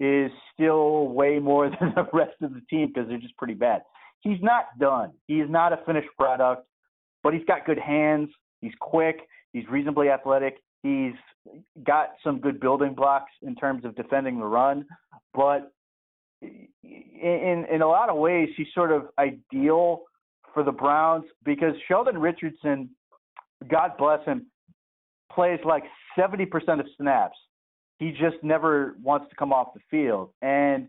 is 0.00 0.30
still 0.54 1.08
way 1.08 1.38
more 1.38 1.70
than 1.80 1.92
the 1.94 2.06
rest 2.12 2.36
of 2.42 2.54
the 2.54 2.60
team 2.70 2.88
because 2.92 3.08
they're 3.08 3.18
just 3.18 3.36
pretty 3.36 3.54
bad. 3.54 3.82
He's 4.20 4.38
not 4.42 4.78
done. 4.78 5.12
He 5.26 5.40
is 5.40 5.50
not 5.50 5.72
a 5.72 5.78
finished 5.86 6.08
product, 6.18 6.66
but 7.22 7.34
he's 7.34 7.44
got 7.46 7.64
good 7.64 7.78
hands. 7.78 8.28
He's 8.60 8.72
quick. 8.80 9.20
He's 9.52 9.64
reasonably 9.70 10.10
athletic. 10.10 10.58
He's 10.82 11.12
got 11.84 12.10
some 12.22 12.40
good 12.40 12.60
building 12.60 12.94
blocks 12.94 13.32
in 13.42 13.54
terms 13.54 13.84
of 13.84 13.94
defending 13.96 14.38
the 14.38 14.46
run, 14.46 14.84
but 15.34 15.72
in 16.42 17.66
in 17.70 17.82
a 17.82 17.86
lot 17.86 18.08
of 18.08 18.16
ways 18.16 18.48
he's 18.56 18.66
sort 18.74 18.92
of 18.92 19.08
ideal 19.18 20.02
for 20.54 20.62
the 20.62 20.72
Browns 20.72 21.24
because 21.44 21.74
Sheldon 21.86 22.18
Richardson, 22.18 22.90
God 23.68 23.92
bless 23.98 24.24
him, 24.24 24.46
plays 25.32 25.60
like 25.64 25.84
70% 26.18 26.48
of 26.80 26.86
snaps. 26.96 27.36
He 27.98 28.10
just 28.12 28.36
never 28.42 28.96
wants 29.02 29.28
to 29.30 29.36
come 29.36 29.52
off 29.52 29.68
the 29.74 29.80
field. 29.90 30.30
And 30.42 30.88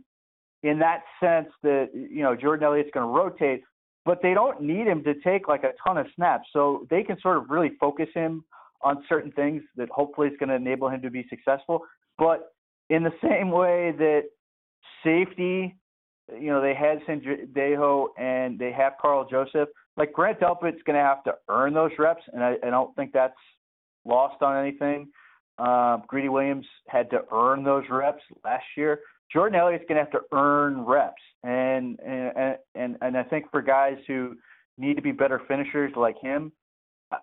in 0.63 0.79
that 0.79 1.03
sense 1.19 1.49
that, 1.63 1.89
you 1.93 2.21
know, 2.21 2.35
Jordan 2.35 2.65
Elliott's 2.65 2.89
going 2.93 3.05
to 3.05 3.11
rotate, 3.11 3.63
but 4.05 4.21
they 4.21 4.33
don't 4.33 4.61
need 4.61 4.87
him 4.87 5.03
to 5.03 5.13
take 5.21 5.47
like 5.47 5.63
a 5.63 5.71
ton 5.83 5.97
of 5.97 6.07
snaps. 6.15 6.47
So 6.53 6.87
they 6.89 7.03
can 7.03 7.19
sort 7.21 7.37
of 7.37 7.49
really 7.49 7.71
focus 7.79 8.09
him 8.13 8.43
on 8.81 9.03
certain 9.09 9.31
things 9.31 9.61
that 9.75 9.89
hopefully 9.89 10.27
is 10.27 10.33
going 10.39 10.49
to 10.49 10.55
enable 10.55 10.89
him 10.89 11.01
to 11.01 11.09
be 11.09 11.25
successful. 11.29 11.81
But 12.17 12.53
in 12.89 13.03
the 13.03 13.13
same 13.21 13.51
way 13.51 13.93
that 13.97 14.23
safety, 15.03 15.75
you 16.39 16.47
know, 16.47 16.61
they 16.61 16.73
had 16.73 16.99
Sendejo 17.07 18.07
and 18.17 18.57
they 18.57 18.71
have 18.71 18.93
Karl 19.01 19.27
Joseph, 19.29 19.69
like 19.97 20.13
Grant 20.13 20.39
Delpit's 20.39 20.81
going 20.85 20.95
to 20.97 21.03
have 21.03 21.23
to 21.23 21.33
earn 21.49 21.73
those 21.73 21.91
reps. 21.97 22.23
And 22.33 22.43
I, 22.43 22.55
I 22.63 22.69
don't 22.69 22.95
think 22.95 23.11
that's 23.11 23.33
lost 24.05 24.41
on 24.41 24.57
anything. 24.57 25.09
Uh, 25.57 25.97
Greedy 26.07 26.29
Williams 26.29 26.65
had 26.87 27.09
to 27.09 27.21
earn 27.33 27.63
those 27.63 27.83
reps 27.89 28.23
last 28.45 28.63
year. 28.77 29.01
Jordan 29.31 29.59
Elliott's 29.59 29.83
going 29.87 29.97
to 29.97 30.03
have 30.03 30.11
to 30.11 30.21
earn 30.31 30.85
reps, 30.85 31.21
and 31.43 31.99
and 31.99 32.57
and 32.73 32.97
and 33.01 33.17
I 33.17 33.23
think 33.23 33.51
for 33.51 33.61
guys 33.61 33.97
who 34.07 34.35
need 34.77 34.95
to 34.95 35.01
be 35.01 35.11
better 35.11 35.41
finishers 35.47 35.91
like 35.95 36.17
him, 36.19 36.51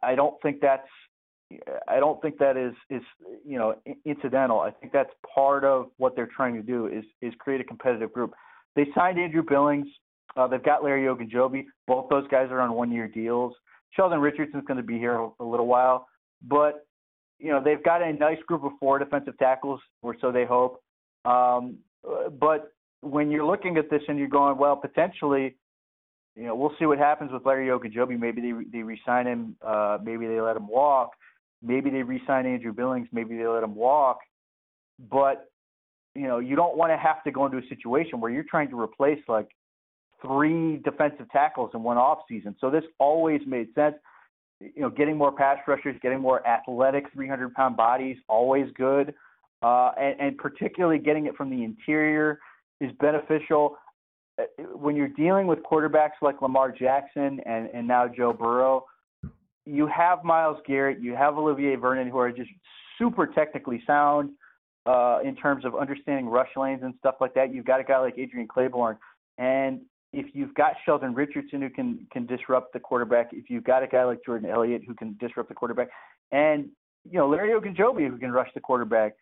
I 0.03 0.15
don't 0.15 0.41
think 0.43 0.61
that's 0.61 0.87
I 1.87 2.01
don't 2.01 2.21
think 2.21 2.39
that 2.39 2.57
is 2.57 2.75
is 2.91 3.03
you 3.45 3.59
know 3.59 3.77
incidental. 4.05 4.61
I 4.61 4.71
think 4.71 4.93
that's 4.93 5.11
part 5.33 5.65
of 5.65 5.91
what 5.97 6.17
they're 6.17 6.29
trying 6.35 6.55
to 6.55 6.63
do 6.63 6.87
is 6.87 7.05
is 7.23 7.33
create 7.39 7.61
a 7.61 7.65
competitive 7.65 8.13
group. 8.13 8.35
They 8.75 8.87
signed 8.95 9.19
Andrew 9.19 9.43
Billings. 9.49 9.87
Uh, 10.37 10.47
they've 10.47 10.63
got 10.63 10.83
Larry 10.83 11.05
Ogunjobi. 11.05 11.67
Both 11.87 12.09
those 12.11 12.27
guys 12.29 12.49
are 12.51 12.61
on 12.61 12.73
one 12.73 12.91
year 12.91 13.09
deals. 13.09 13.55
Sheldon 13.93 14.21
Richardson's 14.21 14.65
going 14.67 14.77
to 14.77 14.83
be 14.83 14.99
here 14.99 15.15
a 15.15 15.45
little 15.45 15.67
while. 15.67 16.09
But 16.43 16.87
you 17.39 17.51
know 17.51 17.63
they've 17.63 17.83
got 17.83 18.03
a 18.03 18.13
nice 18.13 18.41
group 18.47 18.65
of 18.65 18.73
four 18.81 18.99
defensive 18.99 19.39
tackles, 19.39 19.81
or 20.03 20.17
so 20.21 20.33
they 20.33 20.45
hope. 20.45 20.83
Um, 21.25 21.79
but 22.39 22.73
when 23.01 23.31
you're 23.31 23.47
looking 23.47 23.77
at 23.77 23.91
this 23.91 24.03
and 24.09 24.19
you're 24.19 24.29
going, 24.29 24.59
well, 24.59 24.77
potentially, 24.77 25.57
you 26.35 26.45
know, 26.45 26.55
we'll 26.55 26.73
see 26.79 26.87
what 26.87 26.99
happens 26.99 27.33
with 27.33 27.47
Larry 27.47 27.69
Ogunjobi. 27.69 28.19
Maybe 28.19 28.41
they 28.41 28.53
they 28.73 28.83
resign 28.83 29.27
him. 29.27 29.57
Uh, 29.63 29.99
maybe 30.03 30.27
they 30.27 30.41
let 30.41 30.57
him 30.57 30.69
walk. 30.69 31.13
Maybe 31.67 31.91
they 31.91 32.03
resign 32.03 32.47
Andrew 32.47 32.73
Billings. 32.73 33.09
Maybe 33.13 33.37
they 33.37 33.47
let 33.47 33.63
him 33.63 33.75
walk. 33.75 34.19
But 35.11 35.51
you 36.15 36.27
know, 36.27 36.39
you 36.39 36.57
don't 36.57 36.77
want 36.77 36.93
to 36.93 36.97
have 36.97 37.23
to 37.25 37.31
go 37.31 37.45
into 37.45 37.59
a 37.59 37.69
situation 37.69 38.21
where 38.21 38.31
you're 38.31 38.47
trying 38.49 38.71
to 38.71 38.81
replace 38.81 39.19
like 39.29 39.49
three 40.23 40.79
defensive 40.79 41.31
tackles 41.31 41.71
in 41.75 41.83
one 41.83 41.99
off 41.99 42.21
season. 42.29 42.57
So 42.61 42.71
this 42.71 42.85
always 42.99 43.43
made 43.47 43.69
sense 43.75 43.97
you 44.61 44.83
know, 44.83 44.91
getting 44.91 45.17
more 45.17 45.33
pass 45.33 45.59
rushers, 45.67 45.97
getting 46.03 46.21
more 46.21 46.47
athletic 46.47 47.05
300 47.13 47.53
pound 47.55 47.77
bodies, 47.77 48.17
always 48.29 48.67
good. 48.75 49.15
Uh, 49.63 49.91
and, 49.99 50.21
and 50.21 50.39
particularly 50.39 50.99
getting 50.99 51.27
it 51.27 51.35
from 51.37 51.51
the 51.51 51.65
interior 51.65 52.39
is 52.81 52.91
beneficial. 53.01 53.77
Uh, 54.39 54.45
when 54.75 54.97
you're 54.97 55.09
dealing 55.09 55.47
with 55.47 55.59
quarterbacks 55.61 56.23
like 56.23 56.41
Lamar 56.43 56.71
Jackson 56.71 57.41
and, 57.47 57.69
and 57.73 57.87
now 57.87 58.07
Joe 58.07 58.33
Burrow, 58.33 58.85
you 59.67 59.87
have 59.89 60.25
Myles 60.25 60.59
Garrett, 60.67 61.01
you 61.01 61.15
have 61.15 61.37
Olivier 61.37 61.77
Vernon, 61.77 62.09
who 62.09 62.19
are 62.19 62.33
just 62.33 62.51
super 62.99 63.27
technically 63.27 63.83
sound. 63.87 64.31
uh, 64.87 65.19
in 65.25 65.35
terms 65.35 65.65
of 65.65 65.75
understanding 65.75 66.27
rush 66.27 66.49
lanes 66.57 66.83
and 66.83 66.95
stuff 66.99 67.17
like 67.21 67.35
that. 67.35 67.53
You've 67.53 67.65
got 67.65 67.81
a 67.81 67.85
guy 67.85 67.99
like 67.99 68.17
Adrian 68.17 68.49
Clayborn, 68.49 68.97
and 69.37 69.81
if 70.13 70.27
you've 70.35 70.55
got 70.55 70.75
Sheldon 70.85 71.15
Richardson 71.15 71.61
who 71.61 71.71
can 71.71 72.07
can 72.13 72.25
disrupt 72.27 72.73
the 72.73 72.81
quarterback, 72.81 73.31
if 73.33 73.51
you've 73.51 73.65
got 73.65 73.83
a 73.83 73.87
guy 73.87 74.05
like 74.05 74.21
Jordan 74.25 74.49
Elliott 74.49 74.83
who 74.87 74.95
can 74.95 75.17
disrupt 75.21 75.49
the 75.49 75.55
quarterback, 75.55 75.89
and 76.31 76.69
you 77.05 77.19
know 77.19 77.29
Larry 77.29 77.51
Ogunjobi 77.51 78.09
who 78.09 78.17
can 78.17 78.31
rush 78.31 78.49
the 78.55 78.61
quarterback, 78.61 79.15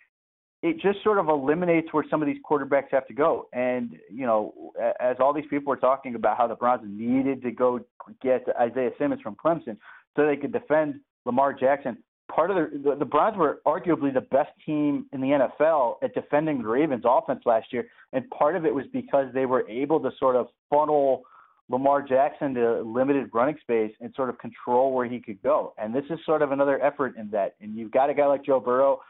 it 0.64 0.80
just 0.80 1.02
sort 1.04 1.18
of 1.18 1.28
eliminates 1.28 1.92
where 1.92 2.06
some 2.08 2.22
of 2.22 2.26
these 2.26 2.38
quarterbacks 2.42 2.90
have 2.90 3.06
to 3.06 3.12
go. 3.12 3.48
And 3.52 3.96
you 4.10 4.24
know, 4.24 4.72
as 4.98 5.16
all 5.20 5.34
these 5.34 5.44
people 5.50 5.68
were 5.68 5.76
talking 5.76 6.14
about 6.14 6.38
how 6.38 6.46
the 6.46 6.54
Browns 6.54 6.80
needed 6.86 7.42
to 7.42 7.50
go 7.50 7.80
get 8.22 8.46
Isaiah 8.58 8.90
Simmons 8.98 9.20
from 9.20 9.36
Clemson 9.36 9.76
so 10.16 10.26
they 10.26 10.36
could 10.36 10.52
defend 10.52 11.00
Lamar 11.26 11.52
Jackson. 11.52 11.98
Part 12.34 12.50
of 12.50 12.56
the, 12.56 12.78
the 12.78 12.96
the 12.96 13.04
Browns 13.04 13.36
were 13.36 13.60
arguably 13.66 14.12
the 14.12 14.22
best 14.22 14.52
team 14.64 15.04
in 15.12 15.20
the 15.20 15.48
NFL 15.62 15.96
at 16.02 16.14
defending 16.14 16.62
the 16.62 16.68
Ravens' 16.68 17.04
offense 17.06 17.42
last 17.44 17.70
year, 17.70 17.86
and 18.14 18.28
part 18.30 18.56
of 18.56 18.64
it 18.64 18.74
was 18.74 18.86
because 18.90 19.26
they 19.34 19.44
were 19.44 19.68
able 19.68 20.00
to 20.00 20.10
sort 20.18 20.34
of 20.34 20.46
funnel 20.70 21.24
Lamar 21.68 22.00
Jackson 22.00 22.54
to 22.54 22.80
limited 22.80 23.28
running 23.34 23.56
space 23.60 23.92
and 24.00 24.14
sort 24.14 24.30
of 24.30 24.38
control 24.38 24.94
where 24.94 25.04
he 25.04 25.20
could 25.20 25.42
go. 25.42 25.74
And 25.76 25.94
this 25.94 26.04
is 26.08 26.18
sort 26.24 26.40
of 26.40 26.52
another 26.52 26.82
effort 26.82 27.16
in 27.18 27.28
that. 27.30 27.56
And 27.60 27.76
you've 27.76 27.90
got 27.90 28.08
a 28.08 28.14
guy 28.14 28.26
like 28.26 28.44
Joe 28.44 28.60
Burrow 28.60 29.00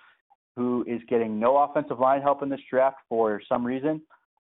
who 0.57 0.85
is 0.87 1.01
getting 1.09 1.39
no 1.39 1.57
offensive 1.59 1.99
line 1.99 2.23
help 2.23 2.43
in 2.43 2.49
this 2.49 2.61
draft 2.71 2.99
for 3.09 3.41
some 3.49 3.67
reason. 3.67 4.01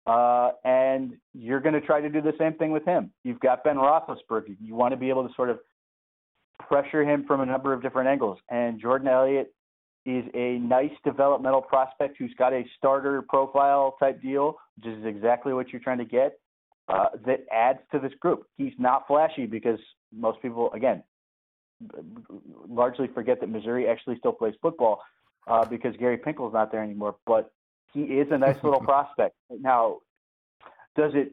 Uh, 0.06 0.52
and 0.64 1.12
you're 1.34 1.60
going 1.60 1.74
to 1.74 1.82
try 1.82 2.00
to 2.00 2.08
do 2.08 2.22
the 2.22 2.32
same 2.38 2.54
thing 2.54 2.70
with 2.70 2.84
him. 2.86 3.10
You've 3.24 3.40
got 3.40 3.62
Ben 3.62 3.76
Roethlisberger. 3.76 4.56
You 4.58 4.74
want 4.74 4.92
to 4.92 4.96
be 4.96 5.10
able 5.10 5.28
to 5.28 5.34
sort 5.34 5.50
of 5.50 5.58
pressure 6.66 7.04
him 7.04 7.24
from 7.26 7.42
a 7.42 7.46
number 7.46 7.74
of 7.74 7.82
different 7.82 8.08
angles. 8.08 8.38
And 8.50 8.80
Jordan 8.80 9.08
Elliott 9.08 9.52
is 10.06 10.24
a 10.34 10.58
nice 10.60 10.92
developmental 11.04 11.60
prospect 11.60 12.16
who's 12.18 12.32
got 12.38 12.54
a 12.54 12.64
starter 12.78 13.20
profile 13.28 13.96
type 14.00 14.22
deal, 14.22 14.56
which 14.76 14.86
is 14.86 15.04
exactly 15.04 15.52
what 15.52 15.68
you're 15.68 15.82
trying 15.82 15.98
to 15.98 16.06
get. 16.06 16.38
Uh, 16.88 17.08
that 17.26 17.40
adds 17.52 17.80
to 17.92 17.98
this 17.98 18.12
group. 18.18 18.46
He's 18.56 18.72
not 18.78 19.06
flashy 19.06 19.44
because 19.44 19.78
most 20.10 20.40
people, 20.40 20.72
again, 20.72 21.02
largely 22.66 23.08
forget 23.08 23.40
that 23.40 23.50
Missouri 23.50 23.86
actually 23.86 24.16
still 24.18 24.32
plays 24.32 24.54
football 24.62 25.02
uh, 25.46 25.64
because 25.64 25.96
Gary 25.96 26.18
Pinkel's 26.18 26.52
not 26.52 26.72
there 26.72 26.82
anymore. 26.82 27.16
But 27.26 27.52
he 27.92 28.02
is 28.02 28.28
a 28.30 28.38
nice 28.38 28.62
little 28.62 28.80
prospect. 28.84 29.34
Now, 29.50 29.98
does 30.96 31.12
it 31.14 31.32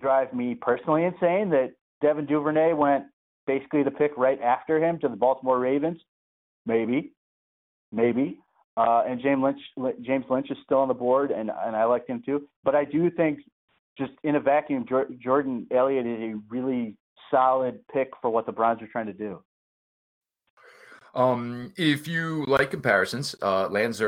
drive 0.00 0.32
me 0.32 0.54
personally 0.54 1.04
insane 1.04 1.50
that 1.50 1.72
Devin 2.02 2.26
Duvernay 2.26 2.72
went 2.72 3.04
basically 3.46 3.82
the 3.82 3.90
pick 3.90 4.12
right 4.16 4.40
after 4.40 4.82
him 4.82 4.98
to 5.00 5.08
the 5.08 5.16
Baltimore 5.16 5.58
Ravens? 5.58 6.00
Maybe, 6.66 7.12
maybe. 7.92 8.38
Uh, 8.76 9.04
and 9.06 9.20
James 9.20 9.42
Lynch, 9.42 9.96
James 10.02 10.24
Lynch 10.28 10.50
is 10.50 10.56
still 10.64 10.78
on 10.78 10.88
the 10.88 10.94
board, 10.94 11.30
and 11.30 11.50
and 11.64 11.76
I 11.76 11.84
like 11.84 12.08
him 12.08 12.22
too. 12.26 12.48
But 12.64 12.74
I 12.74 12.84
do 12.84 13.08
think, 13.10 13.38
just 13.96 14.12
in 14.24 14.34
a 14.34 14.40
vacuum, 14.40 14.84
Jordan 15.22 15.66
Elliott 15.70 16.06
is 16.06 16.20
a 16.20 16.34
really 16.48 16.96
solid 17.30 17.78
pick 17.92 18.10
for 18.20 18.30
what 18.30 18.46
the 18.46 18.52
Browns 18.52 18.82
are 18.82 18.88
trying 18.88 19.06
to 19.06 19.12
do. 19.12 19.40
Um, 21.14 21.72
if 21.76 22.08
you 22.08 22.44
like 22.46 22.70
comparisons, 22.70 23.34
uh, 23.40 23.68
Lance 23.68 24.00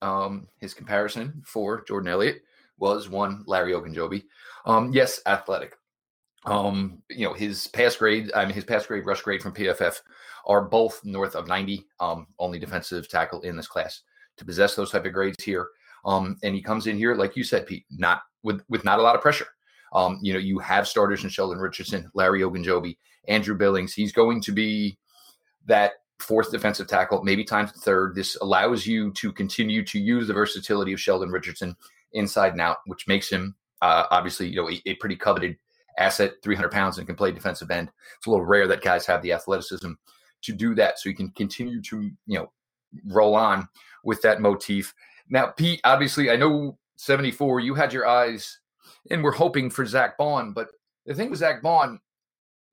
um, 0.00 0.46
his 0.58 0.74
comparison 0.74 1.42
for 1.44 1.82
Jordan 1.82 2.08
Elliott 2.08 2.42
was 2.78 3.08
one 3.08 3.42
Larry 3.46 3.72
Ogunjobi. 3.72 4.24
Um, 4.64 4.92
yes, 4.92 5.20
athletic. 5.26 5.74
Um, 6.44 7.02
you 7.08 7.26
know, 7.26 7.34
his 7.34 7.68
pass 7.68 7.96
grade, 7.96 8.30
I 8.34 8.44
mean, 8.44 8.54
his 8.54 8.64
pass 8.64 8.86
grade, 8.86 9.06
rush 9.06 9.22
grade 9.22 9.42
from 9.42 9.54
PFF 9.54 10.00
are 10.46 10.62
both 10.62 11.04
north 11.04 11.34
of 11.34 11.46
90. 11.46 11.86
Um, 12.00 12.26
only 12.38 12.58
defensive 12.58 13.08
tackle 13.08 13.42
in 13.42 13.56
this 13.56 13.68
class 13.68 14.02
to 14.36 14.44
possess 14.44 14.74
those 14.74 14.90
type 14.90 15.04
of 15.04 15.12
grades 15.12 15.42
here. 15.42 15.68
Um, 16.04 16.36
and 16.42 16.54
he 16.54 16.62
comes 16.62 16.86
in 16.86 16.96
here, 16.96 17.14
like 17.14 17.36
you 17.36 17.44
said, 17.44 17.66
Pete, 17.66 17.84
not 17.90 18.22
with 18.42 18.62
with 18.68 18.84
not 18.84 18.98
a 18.98 19.02
lot 19.02 19.14
of 19.14 19.22
pressure. 19.22 19.46
Um, 19.92 20.18
you 20.22 20.32
know, 20.32 20.38
you 20.38 20.58
have 20.58 20.88
starters 20.88 21.22
in 21.22 21.30
Sheldon 21.30 21.58
Richardson, 21.58 22.10
Larry 22.14 22.40
Ogunjobi, 22.40 22.96
Andrew 23.28 23.56
Billings. 23.56 23.94
He's 23.94 24.12
going 24.12 24.40
to 24.42 24.52
be 24.52 24.98
that 25.66 25.92
fourth 26.22 26.50
defensive 26.50 26.86
tackle, 26.86 27.22
maybe 27.22 27.44
times 27.44 27.72
third. 27.72 28.14
This 28.14 28.36
allows 28.36 28.86
you 28.86 29.10
to 29.12 29.32
continue 29.32 29.84
to 29.84 29.98
use 29.98 30.26
the 30.26 30.34
versatility 30.34 30.92
of 30.92 31.00
Sheldon 31.00 31.30
Richardson 31.30 31.76
inside 32.12 32.52
and 32.52 32.60
out, 32.60 32.78
which 32.86 33.08
makes 33.08 33.28
him 33.28 33.54
uh, 33.82 34.06
obviously 34.10 34.48
you 34.48 34.56
know 34.56 34.70
a, 34.70 34.80
a, 34.86 34.94
pretty 34.94 35.16
coveted 35.16 35.56
asset, 35.98 36.34
300 36.42 36.70
pounds 36.70 36.98
and 36.98 37.06
can 37.06 37.16
play 37.16 37.32
defensive 37.32 37.70
end. 37.70 37.90
It's 38.16 38.26
a 38.26 38.30
little 38.30 38.46
rare 38.46 38.66
that 38.68 38.82
guys 38.82 39.04
have 39.06 39.22
the 39.22 39.32
athleticism 39.32 39.92
to 40.42 40.52
do 40.52 40.74
that, 40.76 40.98
so 40.98 41.08
you 41.08 41.14
can 41.14 41.30
continue 41.30 41.82
to 41.82 42.02
you 42.26 42.38
know 42.38 42.52
roll 43.06 43.34
on 43.34 43.68
with 44.04 44.22
that 44.22 44.40
motif. 44.40 44.94
Now, 45.28 45.46
Pete, 45.46 45.80
obviously, 45.84 46.30
I 46.30 46.36
know 46.36 46.78
74. 46.96 47.60
You 47.60 47.74
had 47.74 47.92
your 47.92 48.06
eyes, 48.06 48.60
and 49.10 49.22
we're 49.22 49.32
hoping 49.32 49.70
for 49.70 49.84
Zach 49.86 50.16
Baun, 50.16 50.52
but 50.52 50.68
the 51.06 51.14
thing 51.14 51.30
with 51.30 51.40
Zach 51.40 51.62
Baun, 51.62 52.00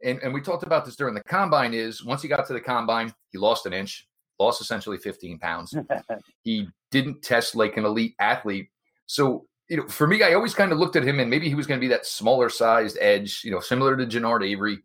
and, 0.03 0.19
and 0.23 0.33
we 0.33 0.41
talked 0.41 0.63
about 0.63 0.85
this 0.85 0.95
during 0.95 1.13
the 1.13 1.23
combine, 1.23 1.73
is 1.73 2.03
once 2.03 2.21
he 2.21 2.27
got 2.27 2.47
to 2.47 2.53
the 2.53 2.61
combine, 2.61 3.13
he 3.31 3.37
lost 3.37 3.65
an 3.65 3.73
inch, 3.73 4.07
lost 4.39 4.61
essentially 4.61 4.97
15 4.97 5.39
pounds. 5.39 5.75
he 6.43 6.67
didn't 6.91 7.21
test 7.21 7.55
like 7.55 7.77
an 7.77 7.85
elite 7.85 8.15
athlete. 8.19 8.69
So, 9.05 9.45
you 9.69 9.77
know, 9.77 9.87
for 9.87 10.07
me, 10.07 10.23
I 10.23 10.33
always 10.33 10.53
kind 10.53 10.71
of 10.71 10.79
looked 10.79 10.95
at 10.95 11.03
him 11.03 11.19
and 11.19 11.29
maybe 11.29 11.49
he 11.49 11.55
was 11.55 11.67
going 11.67 11.79
to 11.79 11.83
be 11.83 11.89
that 11.89 12.05
smaller 12.05 12.49
sized 12.49 12.97
edge, 13.01 13.41
you 13.43 13.51
know, 13.51 13.59
similar 13.59 13.95
to 13.97 14.05
Genard 14.05 14.47
Avery. 14.47 14.79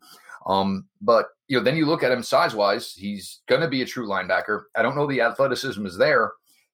Um, 0.45 0.85
but 1.01 1.27
you 1.47 1.57
know, 1.57 1.63
then 1.63 1.75
you 1.75 1.85
look 1.85 2.03
at 2.03 2.11
him 2.11 2.23
size 2.23 2.53
wise, 2.53 2.93
he's 2.93 3.41
going 3.47 3.61
to 3.61 3.67
be 3.67 3.81
a 3.81 3.85
true 3.85 4.07
linebacker. 4.07 4.63
I 4.75 4.81
don't 4.81 4.95
know 4.95 5.07
the 5.07 5.21
athleticism 5.21 5.85
is 5.85 5.97
there, 5.97 6.33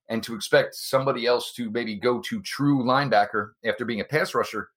and 0.10 0.22
to 0.24 0.36
expect 0.36 0.76
somebody 0.76 1.26
else 1.26 1.54
to 1.54 1.70
maybe 1.72 1.96
go 1.96 2.20
to 2.22 2.42
true 2.42 2.84
linebacker 2.84 3.52
after 3.66 3.86
being 3.86 4.02
a 4.02 4.06
pass 4.06 4.34
rusher 4.34 4.70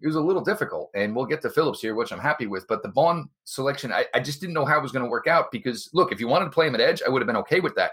it 0.00 0.06
was 0.06 0.16
a 0.16 0.20
little 0.20 0.42
difficult. 0.42 0.90
And 0.94 1.14
we'll 1.14 1.26
get 1.26 1.42
to 1.42 1.50
Phillips 1.50 1.80
here, 1.80 1.94
which 1.94 2.12
I'm 2.12 2.18
happy 2.18 2.46
with. 2.46 2.66
But 2.68 2.82
the 2.82 2.88
Baun 2.88 3.28
selection, 3.44 3.92
I, 3.92 4.06
I 4.14 4.20
just 4.20 4.40
didn't 4.40 4.54
know 4.54 4.64
how 4.64 4.78
it 4.78 4.82
was 4.82 4.92
going 4.92 5.04
to 5.04 5.10
work 5.10 5.26
out 5.26 5.52
because, 5.52 5.90
look, 5.92 6.12
if 6.12 6.20
you 6.20 6.28
wanted 6.28 6.46
to 6.46 6.50
play 6.50 6.66
him 6.66 6.74
at 6.74 6.80
edge, 6.80 7.02
I 7.06 7.10
would 7.10 7.20
have 7.20 7.26
been 7.26 7.36
okay 7.36 7.60
with 7.60 7.74
that. 7.76 7.92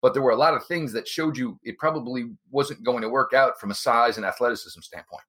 But 0.00 0.12
there 0.12 0.22
were 0.22 0.32
a 0.32 0.36
lot 0.36 0.54
of 0.54 0.66
things 0.66 0.92
that 0.92 1.08
showed 1.08 1.36
you 1.36 1.58
it 1.62 1.78
probably 1.78 2.30
wasn't 2.50 2.84
going 2.84 3.02
to 3.02 3.08
work 3.08 3.32
out 3.32 3.58
from 3.58 3.70
a 3.70 3.74
size 3.74 4.16
and 4.16 4.26
athleticism 4.26 4.80
standpoint. 4.80 5.22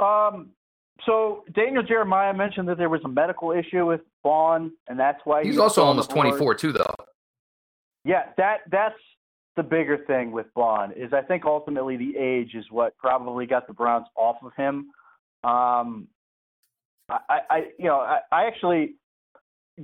Um, 0.00 0.50
so 1.06 1.44
Daniel 1.54 1.82
Jeremiah 1.82 2.34
mentioned 2.34 2.68
that 2.68 2.78
there 2.78 2.88
was 2.88 3.00
a 3.04 3.08
medical 3.08 3.52
issue 3.52 3.86
with 3.86 4.00
Baun, 4.22 4.72
and 4.88 4.98
that's 4.98 5.20
why 5.24 5.42
he's, 5.42 5.52
he's 5.52 5.60
also 5.60 5.84
almost 5.84 6.10
24 6.10 6.54
too, 6.56 6.72
though. 6.72 6.94
Yeah, 8.04 8.30
that 8.36 8.60
that's 8.70 8.98
the 9.56 9.62
bigger 9.62 9.98
thing 10.06 10.30
with 10.32 10.46
Baun 10.54 10.92
is 10.92 11.12
I 11.12 11.22
think 11.22 11.44
ultimately 11.44 11.96
the 11.96 12.16
age 12.16 12.54
is 12.54 12.64
what 12.70 12.96
probably 12.98 13.46
got 13.46 13.66
the 13.66 13.74
Browns 13.74 14.06
off 14.16 14.36
of 14.42 14.52
him. 14.56 14.90
Um, 15.42 16.08
I, 17.08 17.38
I 17.50 17.56
you 17.78 17.86
know 17.86 17.98
I, 17.98 18.20
I 18.30 18.44
actually 18.46 18.94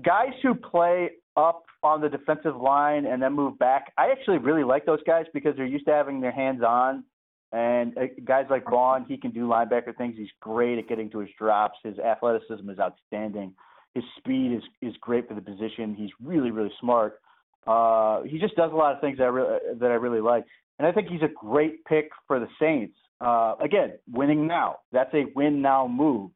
guys 0.05 0.33
who 0.43 0.55
play 0.55 1.11
up 1.37 1.65
on 1.83 2.01
the 2.01 2.09
defensive 2.09 2.57
line 2.57 3.07
and 3.07 3.23
then 3.23 3.33
move 3.33 3.59
back. 3.59 3.93
I 3.99 4.11
actually 4.11 4.39
really 4.39 4.65
like 4.65 4.87
those 4.87 5.03
guys 5.07 5.27
because 5.35 5.55
they're 5.57 5.67
used 5.67 5.87
to 5.87 5.93
having 5.93 6.21
their 6.21 6.33
hands 6.33 6.63
on. 6.67 7.05
And 7.53 7.97
uh, 7.97 8.03
guys 8.25 8.47
like 8.51 8.65
Baun, 8.65 9.05
he 9.07 9.17
can 9.17 9.31
do 9.31 9.47
linebacker 9.47 9.97
things. 9.97 10.15
He's 10.17 10.29
great 10.41 10.79
at 10.79 10.89
getting 10.89 11.11
to 11.11 11.21
his 11.21 11.31
drops. 11.39 11.79
His 11.85 11.99
athleticism 11.99 12.69
is 12.69 12.79
outstanding. 12.79 13.55
His 13.95 14.05
speed 14.19 14.53
is 14.53 14.63
is 14.83 14.95
great 15.01 15.29
for 15.29 15.35
the 15.35 15.41
position. 15.41 15.95
He's 15.95 16.11
really 16.23 16.51
really 16.51 16.73
smart. 16.81 17.21
Uh, 17.67 18.23
he 18.23 18.39
just 18.39 18.55
does 18.57 18.71
a 18.73 18.77
lot 18.77 18.95
of 18.95 19.01
things 19.01 19.19
that 19.19 19.25
I 19.25 19.29
really 19.29 19.59
that 19.81 19.91
I 19.91 19.95
really 19.95 20.21
like, 20.21 20.45
and 20.79 20.87
I 20.87 20.93
think 20.93 21.09
he's 21.09 21.23
a 21.23 21.29
great 21.35 21.85
pick 21.85 22.11
for 22.27 22.39
the 22.39 22.49
Saints. 22.61 22.97
Uh, 23.21 23.55
again, 23.63 23.95
winning 24.13 24.47
now. 24.47 24.77
That's 24.93 25.13
a 25.15 25.25
win 25.35 25.63
now 25.63 25.89
move, 25.89 26.31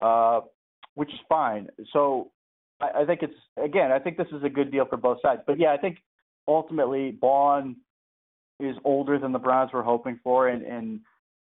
uh, 0.00 0.40
which 0.94 1.08
is 1.08 1.18
fine. 1.28 1.68
So 1.92 2.30
I, 2.80 3.02
I 3.02 3.04
think 3.06 3.22
it's 3.22 3.34
again. 3.62 3.90
I 3.90 3.98
think 3.98 4.16
this 4.16 4.28
is 4.32 4.44
a 4.44 4.48
good 4.48 4.70
deal 4.70 4.84
for 4.84 4.96
both 4.96 5.18
sides. 5.22 5.42
But 5.46 5.58
yeah, 5.58 5.72
I 5.72 5.78
think 5.78 5.98
ultimately 6.46 7.10
Baun 7.12 7.76
is 8.60 8.76
older 8.84 9.18
than 9.18 9.32
the 9.32 9.38
Browns 9.38 9.72
were 9.72 9.82
hoping 9.82 10.20
for, 10.22 10.48
and 10.48 10.62
and 10.62 11.00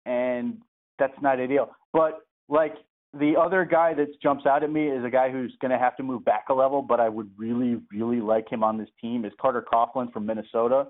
and 0.05 0.59
that's 0.99 1.15
not 1.23 1.41
ideal. 1.41 1.71
But 1.93 2.21
like 2.49 2.75
the 3.15 3.35
other 3.39 3.65
guy 3.65 3.93
that 3.95 4.21
jumps 4.23 4.47
out 4.47 4.63
at 4.63 4.71
me 4.71 4.89
is 4.89 5.05
a 5.05 5.11
guy 5.11 5.31
who's 5.31 5.55
going 5.61 5.71
to 5.71 5.79
have 5.79 5.97
to 5.97 6.03
move 6.03 6.25
back 6.25 6.45
a 6.49 6.55
level, 6.55 6.81
but 6.81 6.99
I 6.99 7.09
would 7.09 7.31
really, 7.37 7.79
really 7.91 8.21
like 8.21 8.51
him 8.51 8.65
on 8.65 8.79
this 8.79 8.89
team 9.01 9.25
is 9.25 9.33
Carter 9.41 9.65
Coughlin 9.71 10.13
from 10.13 10.25
Minnesota. 10.27 10.89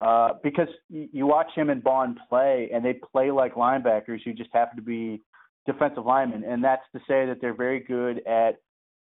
Uh, 0.00 0.30
because 0.42 0.66
you 0.88 1.26
watch 1.26 1.46
him 1.54 1.70
and 1.70 1.82
Baun 1.82 2.18
play, 2.28 2.68
and 2.74 2.84
they 2.84 2.94
play 2.94 3.30
like 3.30 3.54
linebackers 3.54 4.18
who 4.24 4.32
just 4.32 4.50
happen 4.52 4.74
to 4.74 4.82
be 4.82 5.22
defensive 5.64 6.04
linemen, 6.04 6.42
and 6.42 6.64
that's 6.64 6.82
to 6.92 6.98
say 7.06 7.24
that 7.24 7.38
they're 7.40 7.54
very 7.54 7.78
good 7.78 8.26
at 8.26 8.56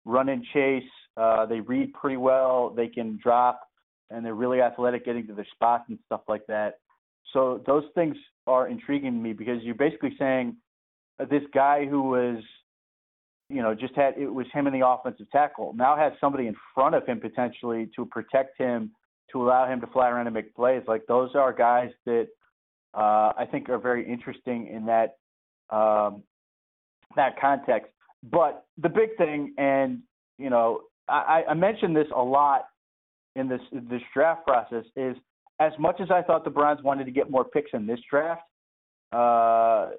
run 0.05 0.29
and 0.29 0.45
chase. 0.53 0.83
Uh, 1.17 1.47
they 1.47 1.59
read 1.59 1.91
pretty 1.93 2.17
well. 2.17 2.69
They 2.69 2.87
can 2.87 3.19
drop, 3.21 3.61
and 4.11 4.23
they're 4.23 4.35
really 4.35 4.61
athletic 4.61 5.03
getting 5.03 5.25
to 5.25 5.33
their 5.33 5.47
spots 5.55 5.85
and 5.89 5.97
stuff 6.05 6.21
like 6.27 6.45
that. 6.47 6.75
So 7.33 7.63
those 7.65 7.85
things 7.95 8.15
are 8.45 8.67
intriguing 8.67 9.13
to 9.13 9.19
me 9.19 9.33
because 9.33 9.63
you're 9.63 9.73
basically 9.73 10.15
saying 10.19 10.55
this 11.29 11.43
guy 11.53 11.85
who 11.85 12.03
was, 12.03 12.43
you 13.49 13.61
know, 13.61 13.75
just 13.75 13.95
had 13.95 14.15
it 14.17 14.27
was 14.27 14.47
him 14.53 14.67
in 14.67 14.73
the 14.73 14.85
offensive 14.87 15.29
tackle 15.31 15.73
now 15.75 15.95
has 15.95 16.13
somebody 16.19 16.47
in 16.47 16.55
front 16.73 16.95
of 16.95 17.05
him 17.05 17.19
potentially 17.19 17.89
to 17.95 18.05
protect 18.05 18.57
him 18.57 18.91
to 19.31 19.41
allow 19.43 19.67
him 19.67 19.79
to 19.81 19.87
fly 19.87 20.09
around 20.09 20.27
and 20.27 20.33
make 20.33 20.53
plays. 20.55 20.83
Like 20.87 21.05
those 21.07 21.31
are 21.35 21.53
guys 21.53 21.91
that 22.05 22.27
uh, 22.93 23.33
I 23.37 23.47
think 23.49 23.69
are 23.69 23.77
very 23.77 24.09
interesting 24.09 24.67
in 24.67 24.85
that 24.85 25.17
um, 25.69 26.23
that 27.15 27.39
context. 27.39 27.91
But 28.29 28.65
the 28.77 28.89
big 28.89 29.15
thing, 29.17 29.53
and 29.57 29.99
you 30.37 30.49
know, 30.49 30.81
I, 31.07 31.43
I 31.49 31.53
mentioned 31.53 31.95
this 31.95 32.07
a 32.15 32.21
lot 32.21 32.65
in 33.35 33.47
this 33.47 33.61
this 33.71 34.01
draft 34.13 34.45
process, 34.45 34.85
is 34.95 35.15
as 35.59 35.71
much 35.79 35.99
as 35.99 36.09
I 36.11 36.21
thought 36.21 36.43
the 36.43 36.49
Browns 36.49 36.81
wanted 36.83 37.05
to 37.05 37.11
get 37.11 37.29
more 37.29 37.45
picks 37.45 37.71
in 37.73 37.85
this 37.85 37.99
draft, 38.09 38.41
uh, 39.11 39.89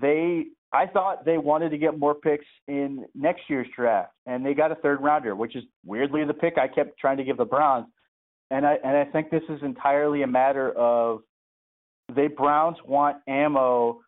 they 0.00 0.46
I 0.72 0.86
thought 0.86 1.24
they 1.24 1.38
wanted 1.38 1.70
to 1.70 1.78
get 1.78 1.98
more 1.98 2.14
picks 2.14 2.44
in 2.68 3.06
next 3.14 3.42
year's 3.48 3.68
draft, 3.74 4.12
and 4.26 4.44
they 4.44 4.52
got 4.52 4.72
a 4.72 4.74
third 4.76 5.00
rounder, 5.00 5.34
which 5.34 5.56
is 5.56 5.64
weirdly 5.84 6.24
the 6.24 6.34
pick 6.34 6.58
I 6.58 6.68
kept 6.68 6.98
trying 6.98 7.16
to 7.18 7.24
give 7.24 7.36
the 7.36 7.44
Browns. 7.44 7.86
And 8.50 8.66
I 8.66 8.76
and 8.84 8.96
I 8.96 9.04
think 9.04 9.30
this 9.30 9.42
is 9.48 9.62
entirely 9.62 10.22
a 10.22 10.26
matter 10.26 10.72
of 10.72 11.20
they 12.14 12.28
Browns 12.28 12.76
want 12.84 13.18
ammo 13.26 14.00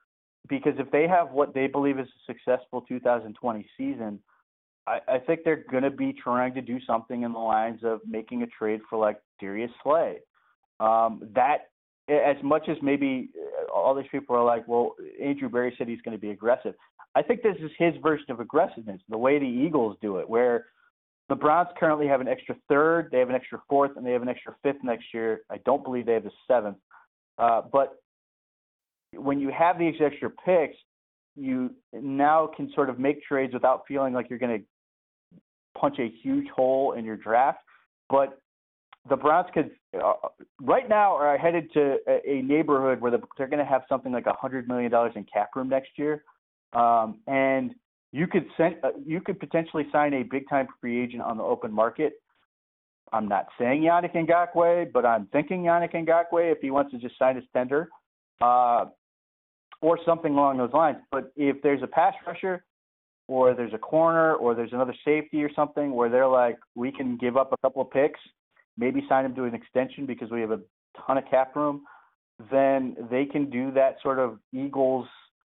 because 0.49 0.75
if 0.79 0.91
they 0.91 1.07
have 1.09 1.31
what 1.31 1.55
they 1.55 1.67
believe 1.67 1.99
is 1.99 2.07
a 2.07 2.33
successful 2.33 2.83
2020 2.83 3.67
season, 3.77 4.21
I, 4.87 5.01
I 5.09 5.19
think 5.19 5.41
they're 5.45 5.65
going 5.71 5.83
to 5.83 5.91
be 5.91 6.13
trying 6.13 6.55
to 6.55 6.63
do 6.63 6.79
something 6.87 7.23
in 7.23 7.33
the 7.33 7.39
lines 7.39 7.81
of 7.85 8.01
making 8.07 8.43
a 8.43 8.47
trade 8.47 8.81
for 8.89 8.99
like 8.99 9.19
Darius 9.41 9.71
Slay. 9.83 10.19
Um, 10.81 11.29
that 11.35 11.71
as 12.09 12.37
much 12.43 12.69
as 12.69 12.77
maybe 12.83 13.31
uh, 13.37 13.73
all 13.73 13.95
these 13.95 14.07
people 14.11 14.35
are 14.35 14.45
like, 14.45 14.67
well, 14.67 14.95
Andrew 15.23 15.49
Berry 15.49 15.75
said 15.77 15.89
he's 15.89 16.01
going 16.03 16.17
to 16.17 16.21
be 16.21 16.31
aggressive. 16.31 16.75
I 17.15 17.23
think 17.23 17.43
this 17.43 17.57
is 17.61 17.71
his 17.79 17.95
version 18.03 18.31
of 18.31 18.41
aggressiveness, 18.41 19.01
the 19.09 19.19
way 19.19 19.39
the 19.39 19.45
Eagles 19.45 19.97
do 20.01 20.19
it, 20.19 20.29
where 20.29 20.67
the 21.29 21.35
Browns 21.35 21.69
currently 21.79 22.07
have 22.07 22.21
an 22.21 22.29
extra 22.29 22.57
third, 22.69 23.09
they 23.13 23.19
have 23.19 23.29
an 23.29 23.35
extra 23.35 23.61
fourth, 23.69 23.93
and 23.97 24.07
they 24.07 24.13
have 24.13 24.23
an 24.23 24.29
extra 24.29 24.55
fifth 24.63 24.83
next 24.83 25.07
year. 25.13 25.43
I 25.51 25.59
don't 25.65 25.85
believe 25.85 26.07
they 26.07 26.15
have 26.15 26.27
a 26.27 26.31
seventh. 26.47 26.79
Uh, 27.39 27.63
but 27.71 28.01
when 29.15 29.41
you 29.41 29.51
have 29.51 29.79
these 29.79 29.95
extra 30.01 30.31
picks, 30.31 30.77
you 31.37 31.71
now 31.93 32.51
can 32.57 32.71
sort 32.75 32.91
of 32.91 32.99
make 32.99 33.23
trades 33.23 33.53
without 33.53 33.83
feeling 33.87 34.13
like 34.13 34.29
you're 34.31 34.39
going 34.39 34.59
to 34.59 35.41
punch 35.79 35.99
a 35.99 36.09
huge 36.23 36.49
hole 36.49 36.93
in 36.93 37.05
your 37.05 37.17
draft. 37.17 37.59
But 38.09 38.41
the 39.09 39.17
Browns 39.17 39.49
could 39.53 39.71
uh, 39.95 40.15
right 40.61 40.89
now 40.89 41.17
are 41.17 41.37
headed 41.39 41.73
to 41.73 41.97
a, 42.07 42.31
a 42.39 42.43
neighborhood 42.43 43.01
where 43.01 43.11
the, 43.11 43.21
they're 43.37 43.49
going 43.49 43.65
to 43.65 43.71
have 43.71 43.83
something 43.89 44.13
like 44.13 44.27
a 44.27 44.33
hundred 44.33 44.69
million 44.69 44.91
dollars 44.91 45.13
in 45.17 45.25
cap 45.25 45.51
room 45.55 45.69
next 45.69 45.91
year, 45.97 46.25
um, 46.73 47.19
and 47.27 47.75
you 48.13 48.27
could 48.27 48.47
send 48.57 48.77
uh, 48.83 48.91
you 49.05 49.21
could 49.21 49.39
potentially 49.39 49.87
sign 49.93 50.15
a 50.15 50.23
big 50.23 50.49
time 50.49 50.67
free 50.81 51.03
agent 51.03 51.23
on 51.23 51.37
the 51.37 51.45
open 51.45 51.73
market. 51.73 52.15
I'm 53.13 53.29
not 53.29 53.47
saying 53.59 53.83
Yannick 53.83 54.15
Ngakoue, 54.15 54.93
but 54.93 55.07
I'm 55.07 55.27
thinking 55.27 55.63
Yannick 55.63 55.95
Ngakoue 55.95 56.53
if 56.53 56.59
he 56.61 56.71
wants 56.71 56.93
to 56.93 56.99
just 56.99 57.19
sign 57.19 57.37
his 57.37 57.45
tender, 57.55 57.89
uh, 58.41 58.87
or 59.81 59.99
something 60.05 60.33
along 60.33 60.59
those 60.59 60.73
lines. 60.73 60.99
But 61.11 61.33
if 61.37 61.63
there's 61.63 61.83
a 61.83 61.87
pass 61.87 62.15
rusher, 62.27 62.65
or 63.27 63.55
there's 63.55 63.75
a 63.75 63.79
corner, 63.79 64.35
or 64.35 64.55
there's 64.55 64.73
another 64.73 64.95
safety 65.05 65.43
or 65.43 65.51
something 65.55 65.93
where 65.93 66.09
they're 66.09 66.29
like, 66.29 66.59
we 66.75 66.91
can 66.91 67.17
give 67.17 67.37
up 67.37 67.53
a 67.53 67.57
couple 67.59 67.83
of 67.83 67.91
picks, 67.91 68.21
maybe 68.79 69.05
sign 69.09 69.25
him 69.25 69.35
to 69.35 69.45
an 69.45 69.55
extension 69.55 70.07
because 70.07 70.31
we 70.31 70.41
have 70.41 70.53
a 70.53 70.61
ton 71.07 71.19
of 71.19 71.25
cap 71.31 71.55
room, 71.57 71.83
then 72.51 72.97
they 73.11 73.25
can 73.25 73.51
do 73.51 73.73
that 73.73 73.97
sort 74.03 74.19
of 74.19 74.39
Eagles 74.53 75.07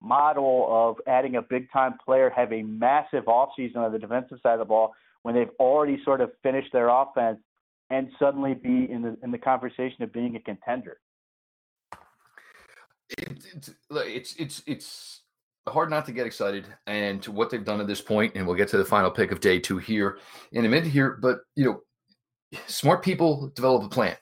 model 0.01 0.67
of 0.69 0.95
adding 1.07 1.35
a 1.35 1.41
big 1.41 1.69
time 1.71 1.95
player, 2.03 2.31
have 2.33 2.53
a 2.53 2.63
massive 2.63 3.25
offseason 3.25 3.77
on 3.77 3.91
the 3.91 3.99
defensive 3.99 4.39
side 4.41 4.53
of 4.53 4.59
the 4.59 4.65
ball 4.65 4.93
when 5.23 5.35
they've 5.35 5.51
already 5.59 6.01
sort 6.05 6.21
of 6.21 6.31
finished 6.41 6.71
their 6.71 6.87
offense 6.87 7.39
and 7.89 8.09
suddenly 8.17 8.53
be 8.53 8.89
in 8.89 9.01
the 9.01 9.17
in 9.23 9.31
the 9.31 9.37
conversation 9.37 10.03
of 10.03 10.13
being 10.13 10.35
a 10.35 10.39
contender. 10.39 10.97
It, 13.17 13.43
it's 13.51 13.69
it's 13.89 14.35
it's 14.37 14.63
it's 14.67 15.21
hard 15.67 15.89
not 15.89 16.05
to 16.05 16.11
get 16.11 16.25
excited 16.25 16.65
and 16.87 17.21
to 17.23 17.31
what 17.31 17.49
they've 17.49 17.65
done 17.65 17.81
at 17.81 17.87
this 17.87 18.01
point, 18.01 18.33
and 18.35 18.45
we'll 18.45 18.55
get 18.55 18.69
to 18.69 18.77
the 18.77 18.85
final 18.85 19.11
pick 19.11 19.31
of 19.31 19.39
day 19.39 19.59
two 19.59 19.77
here 19.77 20.19
in 20.51 20.65
a 20.65 20.69
minute 20.69 20.89
here. 20.89 21.17
But 21.21 21.39
you 21.55 21.65
know, 21.65 21.81
smart 22.67 23.03
people 23.03 23.51
develop 23.55 23.83
a 23.83 23.89
plan. 23.89 24.15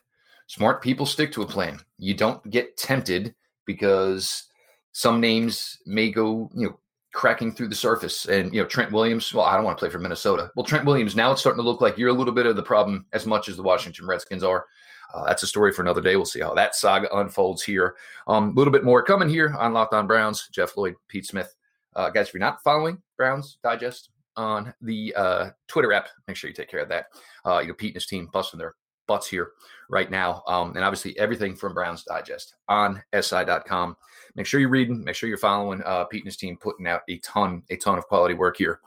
Smart 0.47 0.81
people 0.81 1.05
stick 1.05 1.31
to 1.33 1.41
a 1.41 1.47
plan. 1.47 1.79
You 1.97 2.13
don't 2.13 2.47
get 2.49 2.77
tempted 2.77 3.35
because 3.65 4.45
some 4.93 5.19
names 5.19 5.77
may 5.85 6.09
go, 6.09 6.49
you 6.55 6.67
know, 6.67 6.79
cracking 7.13 7.51
through 7.51 7.67
the 7.67 7.75
surface. 7.75 8.25
And 8.25 8.53
you 8.53 8.61
know, 8.61 8.67
Trent 8.67 8.91
Williams. 8.91 9.33
Well, 9.33 9.45
I 9.45 9.55
don't 9.55 9.65
want 9.65 9.77
to 9.77 9.81
play 9.81 9.89
for 9.89 9.99
Minnesota. 9.99 10.51
Well, 10.55 10.65
Trent 10.65 10.85
Williams. 10.85 11.15
Now 11.15 11.31
it's 11.31 11.41
starting 11.41 11.61
to 11.61 11.69
look 11.69 11.81
like 11.81 11.97
you're 11.97 12.09
a 12.09 12.13
little 12.13 12.33
bit 12.33 12.45
of 12.45 12.55
the 12.55 12.63
problem 12.63 13.05
as 13.11 13.25
much 13.25 13.49
as 13.49 13.57
the 13.57 13.63
Washington 13.63 14.07
Redskins 14.07 14.43
are. 14.43 14.65
Uh, 15.13 15.25
that's 15.25 15.43
a 15.43 15.47
story 15.47 15.71
for 15.71 15.81
another 15.81 16.01
day. 16.01 16.15
We'll 16.15 16.25
see 16.25 16.41
how 16.41 16.53
that 16.53 16.75
saga 16.75 17.15
unfolds 17.17 17.63
here. 17.63 17.95
Um, 18.27 18.49
a 18.49 18.53
little 18.53 18.73
bit 18.73 18.83
more 18.83 19.01
coming 19.03 19.29
here 19.29 19.55
on 19.57 19.73
Locked 19.73 19.93
On 19.93 20.05
Browns. 20.05 20.49
Jeff 20.51 20.75
Lloyd, 20.77 20.95
Pete 21.07 21.25
Smith. 21.25 21.55
Uh, 21.95 22.09
guys, 22.09 22.27
if 22.27 22.33
you're 22.33 22.39
not 22.39 22.61
following 22.61 23.01
Browns 23.17 23.57
Digest 23.63 24.09
on 24.37 24.73
the 24.81 25.13
uh, 25.15 25.49
Twitter 25.67 25.91
app, 25.91 26.07
make 26.27 26.37
sure 26.37 26.49
you 26.49 26.55
take 26.55 26.69
care 26.69 26.79
of 26.79 26.89
that. 26.89 27.07
Uh, 27.45 27.59
you 27.59 27.67
know, 27.67 27.73
Pete 27.73 27.89
and 27.89 27.95
his 27.95 28.05
team 28.05 28.29
busting 28.31 28.57
their 28.57 28.75
butts 29.07 29.27
here 29.27 29.51
right 29.89 30.11
now. 30.11 30.43
Um, 30.47 30.75
and 30.75 30.83
obviously, 30.83 31.17
everything 31.17 31.55
from 31.55 31.73
Browns 31.73 32.03
Digest 32.03 32.55
on 32.69 33.01
SI.com. 33.19 33.97
Make 34.35 34.45
sure 34.45 34.59
you're 34.59 34.69
reading. 34.69 35.03
Make 35.03 35.15
sure 35.15 35.29
you're 35.29 35.37
following 35.37 35.81
uh, 35.83 36.05
Pete 36.05 36.21
and 36.21 36.27
his 36.27 36.37
team 36.37 36.57
putting 36.57 36.87
out 36.87 37.01
a 37.09 37.17
ton, 37.19 37.63
a 37.69 37.75
ton 37.77 37.97
of 37.97 38.07
quality 38.07 38.35
work 38.35 38.57
here 38.57 38.79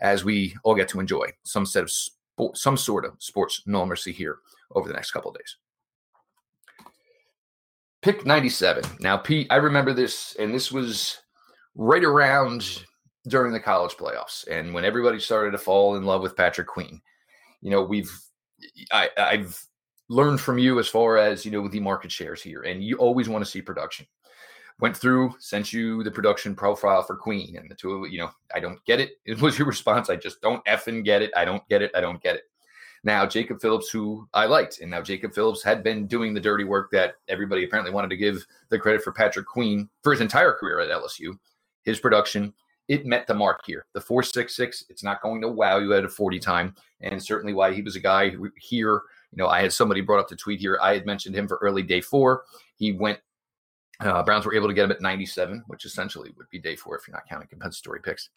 as 0.00 0.24
we 0.24 0.54
all 0.64 0.74
get 0.74 0.88
to 0.88 1.00
enjoy 1.00 1.26
some 1.44 1.64
set 1.64 1.82
of 1.82 1.90
sport, 1.90 2.56
some 2.56 2.76
sort 2.76 3.04
of 3.04 3.14
sports 3.18 3.62
normalcy 3.66 4.12
here 4.12 4.38
over 4.74 4.86
the 4.86 4.94
next 4.94 5.12
couple 5.12 5.32
days. 5.32 5.56
Pick 8.02 8.24
97. 8.24 8.84
Now, 9.00 9.16
Pete, 9.16 9.48
I 9.50 9.56
remember 9.56 9.92
this, 9.92 10.36
and 10.38 10.54
this 10.54 10.70
was 10.70 11.18
right 11.74 12.04
around 12.04 12.84
during 13.28 13.52
the 13.52 13.60
college 13.60 13.92
playoffs 13.92 14.46
and 14.48 14.72
when 14.72 14.84
everybody 14.84 15.20
started 15.20 15.52
to 15.52 15.58
fall 15.58 15.96
in 15.96 16.04
love 16.04 16.22
with 16.22 16.36
Patrick 16.36 16.66
Queen. 16.66 17.00
You 17.60 17.70
know, 17.70 17.82
we've 17.82 18.10
I, 18.90 19.10
I've 19.16 19.62
learned 20.08 20.40
from 20.40 20.58
you 20.58 20.78
as 20.78 20.88
far 20.88 21.18
as 21.18 21.44
you 21.44 21.50
know 21.50 21.68
the 21.68 21.80
market 21.80 22.10
shares 22.10 22.42
here, 22.42 22.62
and 22.62 22.82
you 22.82 22.96
always 22.96 23.28
want 23.28 23.44
to 23.44 23.50
see 23.50 23.62
production. 23.62 24.06
Went 24.80 24.96
through, 24.96 25.34
sent 25.40 25.72
you 25.72 26.04
the 26.04 26.10
production 26.10 26.54
profile 26.54 27.02
for 27.02 27.16
Queen, 27.16 27.56
and 27.56 27.68
the 27.68 27.74
two 27.74 27.92
of 28.04 28.10
you 28.12 28.18
know, 28.18 28.30
I 28.54 28.60
don't 28.60 28.84
get 28.84 29.00
it. 29.00 29.12
It 29.24 29.40
was 29.40 29.58
your 29.58 29.66
response. 29.66 30.08
I 30.08 30.16
just 30.16 30.40
don't 30.40 30.64
effing 30.66 31.04
get 31.04 31.22
it. 31.22 31.32
I 31.36 31.44
don't 31.44 31.66
get 31.68 31.82
it. 31.82 31.90
I 31.94 32.00
don't 32.00 32.22
get 32.22 32.36
it. 32.36 32.44
Now, 33.04 33.26
Jacob 33.26 33.60
Phillips, 33.60 33.90
who 33.90 34.28
I 34.34 34.46
liked, 34.46 34.80
and 34.80 34.90
now 34.90 35.02
Jacob 35.02 35.32
Phillips 35.32 35.62
had 35.62 35.84
been 35.84 36.06
doing 36.06 36.34
the 36.34 36.40
dirty 36.40 36.64
work 36.64 36.90
that 36.90 37.14
everybody 37.28 37.64
apparently 37.64 37.92
wanted 37.92 38.10
to 38.10 38.16
give 38.16 38.44
the 38.70 38.78
credit 38.78 39.02
for 39.02 39.12
Patrick 39.12 39.46
Queen 39.46 39.88
for 40.02 40.12
his 40.12 40.20
entire 40.20 40.52
career 40.52 40.80
at 40.80 40.90
LSU. 40.90 41.38
His 41.84 42.00
production, 42.00 42.52
it 42.88 43.04
met 43.06 43.26
the 43.26 43.34
mark 43.34 43.60
here. 43.66 43.86
The 43.92 44.00
466, 44.00 44.86
it's 44.88 45.04
not 45.04 45.22
going 45.22 45.40
to 45.42 45.48
wow 45.48 45.78
you 45.78 45.92
at 45.92 46.04
a 46.04 46.08
40 46.08 46.38
time. 46.38 46.74
And 47.00 47.22
certainly 47.22 47.52
why 47.52 47.72
he 47.72 47.82
was 47.82 47.96
a 47.96 48.00
guy 48.00 48.32
here, 48.56 49.02
you 49.30 49.36
know, 49.36 49.46
I 49.46 49.60
had 49.60 49.72
somebody 49.72 50.00
brought 50.00 50.20
up 50.20 50.28
the 50.28 50.36
tweet 50.36 50.58
here. 50.58 50.78
I 50.82 50.94
had 50.94 51.06
mentioned 51.06 51.34
him 51.34 51.46
for 51.46 51.58
early 51.58 51.82
day 51.82 52.00
four. 52.00 52.44
He 52.76 52.92
went, 52.92 53.20
uh, 54.00 54.22
Browns 54.22 54.46
were 54.46 54.54
able 54.54 54.68
to 54.68 54.74
get 54.74 54.84
him 54.84 54.90
at 54.90 55.02
97, 55.02 55.64
which 55.66 55.84
essentially 55.84 56.32
would 56.36 56.48
be 56.50 56.58
day 56.58 56.76
four 56.76 56.96
if 56.96 57.06
you're 57.06 57.14
not 57.14 57.28
counting 57.28 57.48
compensatory 57.48 58.00
picks. 58.00 58.30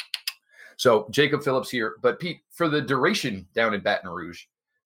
So 0.76 1.08
Jacob 1.12 1.44
Phillips 1.44 1.70
here. 1.70 1.96
But 2.02 2.20
Pete, 2.20 2.42
for 2.50 2.68
the 2.68 2.82
duration 2.82 3.48
down 3.54 3.74
in 3.74 3.82
Baton 3.82 4.10
Rouge, 4.10 4.44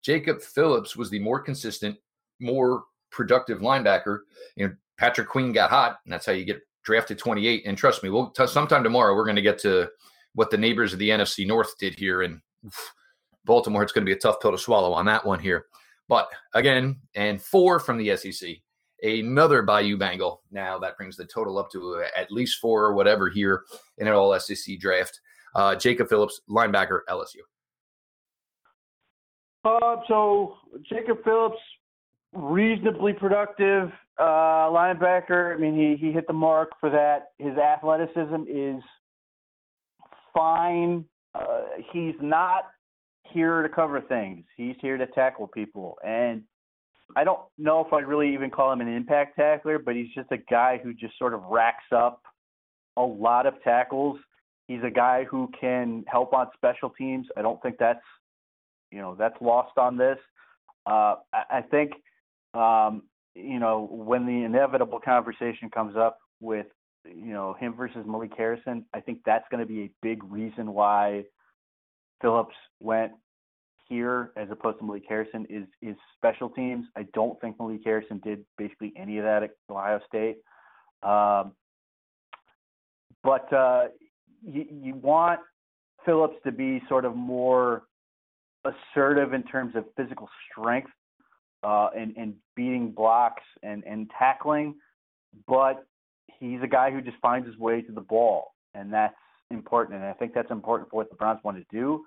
Jacob 0.02 0.42
Phillips 0.42 0.96
was 0.96 1.08
the 1.08 1.18
more 1.18 1.40
consistent, 1.40 1.96
more 2.40 2.84
productive 3.10 3.60
linebacker. 3.60 4.20
You 4.56 4.68
know, 4.68 4.74
Patrick 4.98 5.28
Queen 5.28 5.52
got 5.52 5.70
hot, 5.70 5.98
and 6.04 6.12
that's 6.12 6.26
how 6.26 6.32
you 6.32 6.44
get 6.44 6.60
drafted 6.86 7.18
28. 7.18 7.64
And 7.66 7.76
trust 7.76 8.02
me, 8.02 8.08
we'll 8.08 8.30
t- 8.30 8.46
sometime 8.46 8.82
tomorrow 8.82 9.14
we're 9.14 9.24
going 9.24 9.36
to 9.36 9.42
get 9.42 9.58
to 9.58 9.90
what 10.34 10.50
the 10.50 10.56
neighbors 10.56 10.92
of 10.92 10.98
the 10.98 11.10
NFC 11.10 11.46
North 11.46 11.76
did 11.78 11.98
here, 11.98 12.22
in 12.22 12.40
Baltimore. 13.44 13.82
It's 13.82 13.92
going 13.92 14.06
to 14.06 14.10
be 14.10 14.16
a 14.16 14.20
tough 14.20 14.40
pill 14.40 14.52
to 14.52 14.58
swallow 14.58 14.92
on 14.92 15.04
that 15.06 15.26
one 15.26 15.40
here. 15.40 15.66
But 16.08 16.28
again, 16.54 17.00
and 17.16 17.42
four 17.42 17.80
from 17.80 17.98
the 17.98 18.16
SEC, 18.16 18.50
another 19.02 19.62
Bayou 19.62 19.96
Bengal. 19.96 20.42
Now 20.52 20.78
that 20.78 20.96
brings 20.96 21.16
the 21.16 21.24
total 21.26 21.58
up 21.58 21.70
to 21.72 21.96
uh, 21.96 22.06
at 22.16 22.30
least 22.30 22.60
four 22.60 22.84
or 22.84 22.94
whatever 22.94 23.28
here 23.28 23.64
in 23.98 24.06
an 24.06 24.14
all 24.14 24.38
SEC 24.38 24.78
draft. 24.78 25.20
Uh, 25.56 25.74
Jacob 25.74 26.08
Phillips, 26.08 26.40
linebacker, 26.48 27.00
LSU. 27.08 27.40
Uh, 29.64 29.96
so 30.06 30.54
Jacob 30.88 31.24
Phillips, 31.24 31.58
reasonably 32.36 33.12
productive 33.12 33.90
uh, 34.18 34.68
linebacker. 34.70 35.54
I 35.54 35.58
mean, 35.58 35.74
he 35.74 36.06
he 36.06 36.12
hit 36.12 36.26
the 36.26 36.32
mark 36.32 36.70
for 36.80 36.90
that. 36.90 37.28
His 37.38 37.56
athleticism 37.58 38.44
is 38.48 38.82
fine. 40.34 41.04
Uh, 41.34 41.62
he's 41.92 42.14
not 42.20 42.64
here 43.32 43.62
to 43.62 43.68
cover 43.68 44.00
things. 44.00 44.44
He's 44.56 44.76
here 44.80 44.96
to 44.96 45.06
tackle 45.08 45.48
people, 45.48 45.98
and 46.04 46.42
I 47.14 47.24
don't 47.24 47.40
know 47.58 47.84
if 47.84 47.92
I'd 47.92 48.06
really 48.06 48.32
even 48.32 48.50
call 48.50 48.72
him 48.72 48.80
an 48.80 48.88
impact 48.88 49.36
tackler, 49.36 49.78
but 49.78 49.94
he's 49.94 50.12
just 50.14 50.32
a 50.32 50.38
guy 50.38 50.80
who 50.82 50.92
just 50.94 51.18
sort 51.18 51.34
of 51.34 51.42
racks 51.44 51.84
up 51.94 52.22
a 52.96 53.02
lot 53.02 53.46
of 53.46 53.54
tackles. 53.62 54.18
He's 54.66 54.82
a 54.82 54.90
guy 54.90 55.24
who 55.24 55.50
can 55.58 56.04
help 56.08 56.32
on 56.32 56.48
special 56.54 56.90
teams. 56.90 57.26
I 57.36 57.42
don't 57.42 57.60
think 57.62 57.76
that's 57.78 58.00
you 58.90 58.98
know 58.98 59.14
that's 59.14 59.36
lost 59.40 59.78
on 59.78 59.96
this. 59.96 60.18
Uh, 60.86 61.16
I, 61.32 61.58
I 61.58 61.60
think 61.70 61.92
um, 62.56 63.02
you 63.34 63.58
know, 63.58 63.88
when 63.90 64.26
the 64.26 64.44
inevitable 64.44 64.98
conversation 64.98 65.68
comes 65.70 65.96
up 65.96 66.18
with, 66.40 66.66
you 67.04 67.32
know, 67.32 67.54
him 67.60 67.74
versus 67.74 68.04
Malik 68.06 68.32
Harrison, 68.36 68.84
I 68.94 69.00
think 69.00 69.20
that's 69.26 69.44
going 69.50 69.60
to 69.60 69.66
be 69.66 69.82
a 69.82 69.90
big 70.02 70.24
reason 70.24 70.72
why 70.72 71.24
Phillips 72.20 72.54
went 72.80 73.12
here 73.88 74.32
as 74.36 74.48
opposed 74.50 74.78
to 74.78 74.84
Malik 74.84 75.04
Harrison 75.08 75.46
is 75.48 75.66
is 75.80 75.96
special 76.16 76.48
teams. 76.48 76.86
I 76.96 77.04
don't 77.14 77.40
think 77.40 77.56
Malik 77.60 77.82
Harrison 77.84 78.20
did 78.24 78.44
basically 78.58 78.92
any 78.96 79.18
of 79.18 79.24
that 79.24 79.42
at 79.42 79.50
Ohio 79.70 80.00
State. 80.08 80.38
Um, 81.02 81.52
but 83.22 83.52
uh, 83.52 83.88
you, 84.42 84.66
you 84.70 84.94
want 84.94 85.40
Phillips 86.04 86.36
to 86.44 86.52
be 86.52 86.82
sort 86.88 87.04
of 87.04 87.14
more 87.14 87.82
assertive 88.64 89.32
in 89.34 89.42
terms 89.44 89.76
of 89.76 89.84
physical 89.96 90.28
strength 90.50 90.90
uh, 91.66 91.88
and, 91.96 92.14
and 92.16 92.34
beating 92.54 92.92
blocks 92.92 93.42
and, 93.64 93.82
and 93.84 94.08
tackling, 94.16 94.76
but 95.48 95.84
he's 96.38 96.60
a 96.62 96.68
guy 96.68 96.92
who 96.92 97.02
just 97.02 97.16
finds 97.20 97.44
his 97.44 97.58
way 97.58 97.82
to 97.82 97.90
the 97.90 98.00
ball, 98.00 98.54
and 98.74 98.92
that's 98.92 99.16
important. 99.50 99.96
And 99.96 100.06
I 100.06 100.12
think 100.12 100.32
that's 100.32 100.50
important 100.52 100.90
for 100.90 100.96
what 100.98 101.10
the 101.10 101.16
Browns 101.16 101.40
want 101.42 101.56
to 101.56 101.64
do. 101.76 102.04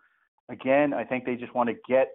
Again, 0.48 0.94
I 0.94 1.04
think 1.04 1.26
they 1.26 1.36
just 1.36 1.54
want 1.54 1.68
to 1.68 1.76
get 1.90 2.12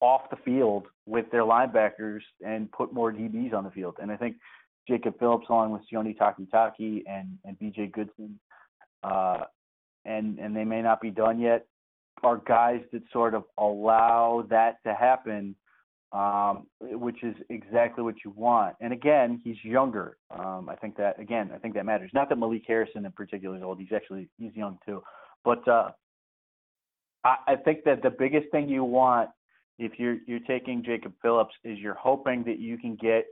off 0.00 0.22
the 0.30 0.36
field 0.36 0.86
with 1.04 1.30
their 1.30 1.42
linebackers 1.42 2.20
and 2.44 2.72
put 2.72 2.94
more 2.94 3.12
DBs 3.12 3.52
on 3.52 3.64
the 3.64 3.70
field. 3.70 3.96
And 4.00 4.10
I 4.10 4.16
think 4.16 4.36
Jacob 4.88 5.18
Phillips, 5.18 5.46
along 5.50 5.72
with 5.72 5.82
Sione 5.92 6.16
Takitaki 6.16 7.02
and 7.06 7.38
and 7.44 7.58
B.J. 7.58 7.88
Goodson, 7.88 8.40
uh, 9.04 9.44
and 10.06 10.38
and 10.38 10.56
they 10.56 10.64
may 10.64 10.80
not 10.80 11.02
be 11.02 11.10
done 11.10 11.38
yet, 11.38 11.66
are 12.22 12.38
guys 12.38 12.80
that 12.92 13.02
sort 13.12 13.34
of 13.34 13.44
allow 13.58 14.46
that 14.48 14.82
to 14.86 14.94
happen, 14.94 15.54
um, 16.12 16.66
which 16.80 17.22
is 17.22 17.34
exactly 17.48 18.04
what 18.04 18.16
you 18.24 18.32
want. 18.36 18.76
And 18.80 18.92
again, 18.92 19.40
he's 19.42 19.56
younger. 19.64 20.18
Um, 20.30 20.68
I 20.68 20.76
think 20.76 20.96
that 20.96 21.18
again, 21.18 21.50
I 21.54 21.58
think 21.58 21.74
that 21.74 21.86
matters. 21.86 22.10
Not 22.12 22.28
that 22.28 22.36
Malik 22.36 22.64
Harrison 22.66 23.06
in 23.06 23.12
particular 23.12 23.56
is 23.56 23.62
old. 23.62 23.78
He's 23.78 23.92
actually 23.94 24.28
he's 24.38 24.54
young 24.54 24.78
too, 24.84 25.02
but 25.44 25.66
uh, 25.66 25.90
I, 27.24 27.36
I 27.48 27.56
think 27.56 27.84
that 27.84 28.02
the 28.02 28.10
biggest 28.10 28.50
thing 28.50 28.68
you 28.68 28.84
want 28.84 29.30
if 29.78 29.92
you're 29.98 30.18
you're 30.26 30.40
taking 30.40 30.84
Jacob 30.84 31.12
Phillips 31.22 31.54
is 31.64 31.78
you're 31.78 31.94
hoping 31.94 32.44
that 32.44 32.58
you 32.58 32.78
can 32.78 32.96
get 32.96 33.26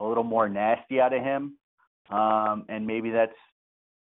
a 0.00 0.04
little 0.04 0.24
more 0.24 0.48
nasty 0.48 1.00
out 1.00 1.12
of 1.12 1.22
him, 1.22 1.56
um, 2.10 2.64
and 2.68 2.86
maybe 2.86 3.10
that's 3.10 3.32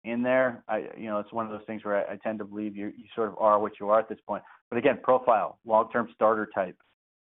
in 0.03 0.21
there. 0.21 0.63
I, 0.67 0.86
you 0.97 1.05
know, 1.07 1.19
it's 1.19 1.34
one 1.34 1.45
of 1.45 1.51
those 1.51 1.65
things 1.67 1.84
where 1.84 2.07
I, 2.07 2.13
I 2.13 2.17
tend 2.17 2.39
to 2.39 2.45
believe 2.45 2.75
you 2.75 2.88
you 2.95 3.05
sort 3.15 3.29
of 3.29 3.36
are 3.39 3.60
what 3.60 3.73
you 3.79 3.89
are 3.89 3.99
at 3.99 4.10
this 4.10 4.19
point. 4.27 4.43
But 4.69 4.77
again, 4.77 4.99
profile, 5.03 5.60
long-term 5.65 6.10
starter 6.15 6.49
type. 6.53 6.77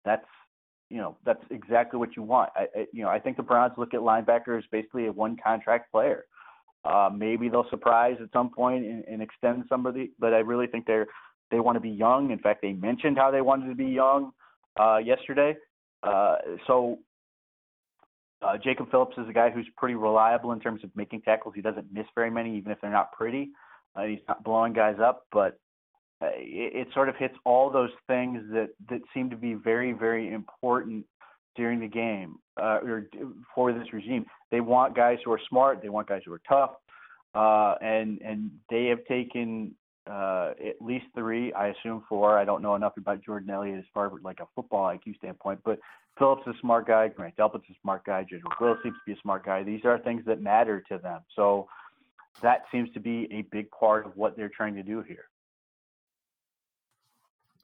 That's 0.04 0.24
you 0.90 0.98
know 0.98 1.16
that's 1.24 1.42
exactly 1.50 1.98
what 1.98 2.16
you 2.16 2.22
want. 2.22 2.50
I, 2.56 2.62
I 2.76 2.86
you 2.92 3.02
know 3.02 3.08
I 3.08 3.18
think 3.18 3.36
the 3.36 3.42
Browns 3.42 3.74
look 3.76 3.94
at 3.94 4.00
linebackers 4.00 4.62
basically 4.70 5.06
a 5.06 5.12
one 5.12 5.36
contract 5.42 5.90
player. 5.92 6.24
Uh, 6.84 7.10
maybe 7.12 7.48
they'll 7.48 7.68
surprise 7.70 8.16
at 8.22 8.28
some 8.32 8.50
point 8.50 8.84
and, 8.84 9.04
and 9.04 9.20
extend 9.20 9.64
somebody, 9.68 10.12
but 10.18 10.32
I 10.32 10.38
really 10.38 10.66
think 10.66 10.86
they're 10.86 11.06
they 11.50 11.60
want 11.60 11.76
to 11.76 11.80
be 11.80 11.90
young. 11.90 12.30
In 12.30 12.38
fact, 12.38 12.62
they 12.62 12.72
mentioned 12.72 13.16
how 13.16 13.30
they 13.30 13.40
wanted 13.40 13.68
to 13.68 13.74
be 13.74 13.86
young 13.86 14.32
uh, 14.78 14.98
yesterday. 14.98 15.56
Uh, 16.02 16.36
so 16.66 16.98
uh, 18.42 18.56
Jacob 18.62 18.90
Phillips 18.90 19.16
is 19.18 19.28
a 19.28 19.32
guy 19.32 19.50
who's 19.50 19.66
pretty 19.76 19.94
reliable 19.94 20.52
in 20.52 20.60
terms 20.60 20.84
of 20.84 20.90
making 20.94 21.22
tackles. 21.22 21.54
He 21.54 21.62
doesn't 21.62 21.86
miss 21.92 22.06
very 22.14 22.30
many, 22.30 22.56
even 22.56 22.70
if 22.70 22.80
they're 22.80 22.90
not 22.90 23.12
pretty. 23.12 23.50
Uh, 23.96 24.02
he's 24.02 24.20
not 24.28 24.44
blowing 24.44 24.72
guys 24.72 24.96
up, 25.02 25.26
but 25.32 25.58
it, 26.20 26.86
it 26.86 26.88
sort 26.94 27.08
of 27.08 27.16
hits 27.16 27.34
all 27.44 27.70
those 27.70 27.90
things 28.06 28.42
that 28.52 28.70
that 28.88 29.00
seem 29.14 29.30
to 29.30 29.36
be 29.36 29.54
very, 29.54 29.92
very 29.92 30.32
important 30.32 31.04
during 31.56 31.80
the 31.80 31.88
game 31.88 32.36
uh, 32.60 32.78
or 32.82 33.08
for 33.54 33.72
this 33.72 33.92
regime. 33.92 34.24
They 34.50 34.60
want 34.60 34.96
guys 34.96 35.18
who 35.24 35.32
are 35.32 35.40
smart. 35.48 35.82
They 35.82 35.88
want 35.88 36.08
guys 36.08 36.22
who 36.24 36.32
are 36.32 36.40
tough, 36.48 36.72
uh, 37.34 37.74
and 37.84 38.20
and 38.22 38.50
they 38.70 38.86
have 38.86 39.04
taken 39.06 39.74
uh, 40.08 40.54
at 40.66 40.80
least 40.80 41.06
three, 41.14 41.52
I 41.52 41.68
assume 41.68 42.04
four. 42.08 42.38
I 42.38 42.44
don't 42.44 42.62
know 42.62 42.74
enough 42.74 42.96
about 42.96 43.22
Jordan 43.22 43.50
Elliott 43.50 43.78
as 43.78 43.84
far 43.92 44.06
as 44.06 44.12
like 44.22 44.40
a 44.40 44.46
football 44.54 44.86
IQ 44.86 45.16
standpoint, 45.16 45.60
but 45.64 45.78
Phillips 46.18 46.42
is 46.46 46.54
a 46.56 46.60
smart 46.60 46.86
guy. 46.86 47.08
Grant 47.08 47.36
Delpit's 47.36 47.64
a 47.70 47.76
smart 47.82 48.04
guy. 48.04 48.24
Jedrick 48.24 48.60
Will 48.60 48.76
seems 48.82 48.94
to 48.94 49.00
be 49.06 49.12
a 49.12 49.20
smart 49.22 49.44
guy. 49.44 49.62
These 49.62 49.84
are 49.84 49.98
things 49.98 50.22
that 50.26 50.40
matter 50.40 50.82
to 50.90 50.98
them. 50.98 51.20
So 51.36 51.68
that 52.42 52.62
seems 52.72 52.90
to 52.94 53.00
be 53.00 53.28
a 53.30 53.42
big 53.52 53.70
part 53.70 54.06
of 54.06 54.16
what 54.16 54.36
they're 54.36 54.50
trying 54.54 54.74
to 54.76 54.82
do 54.82 55.02
here. 55.02 55.26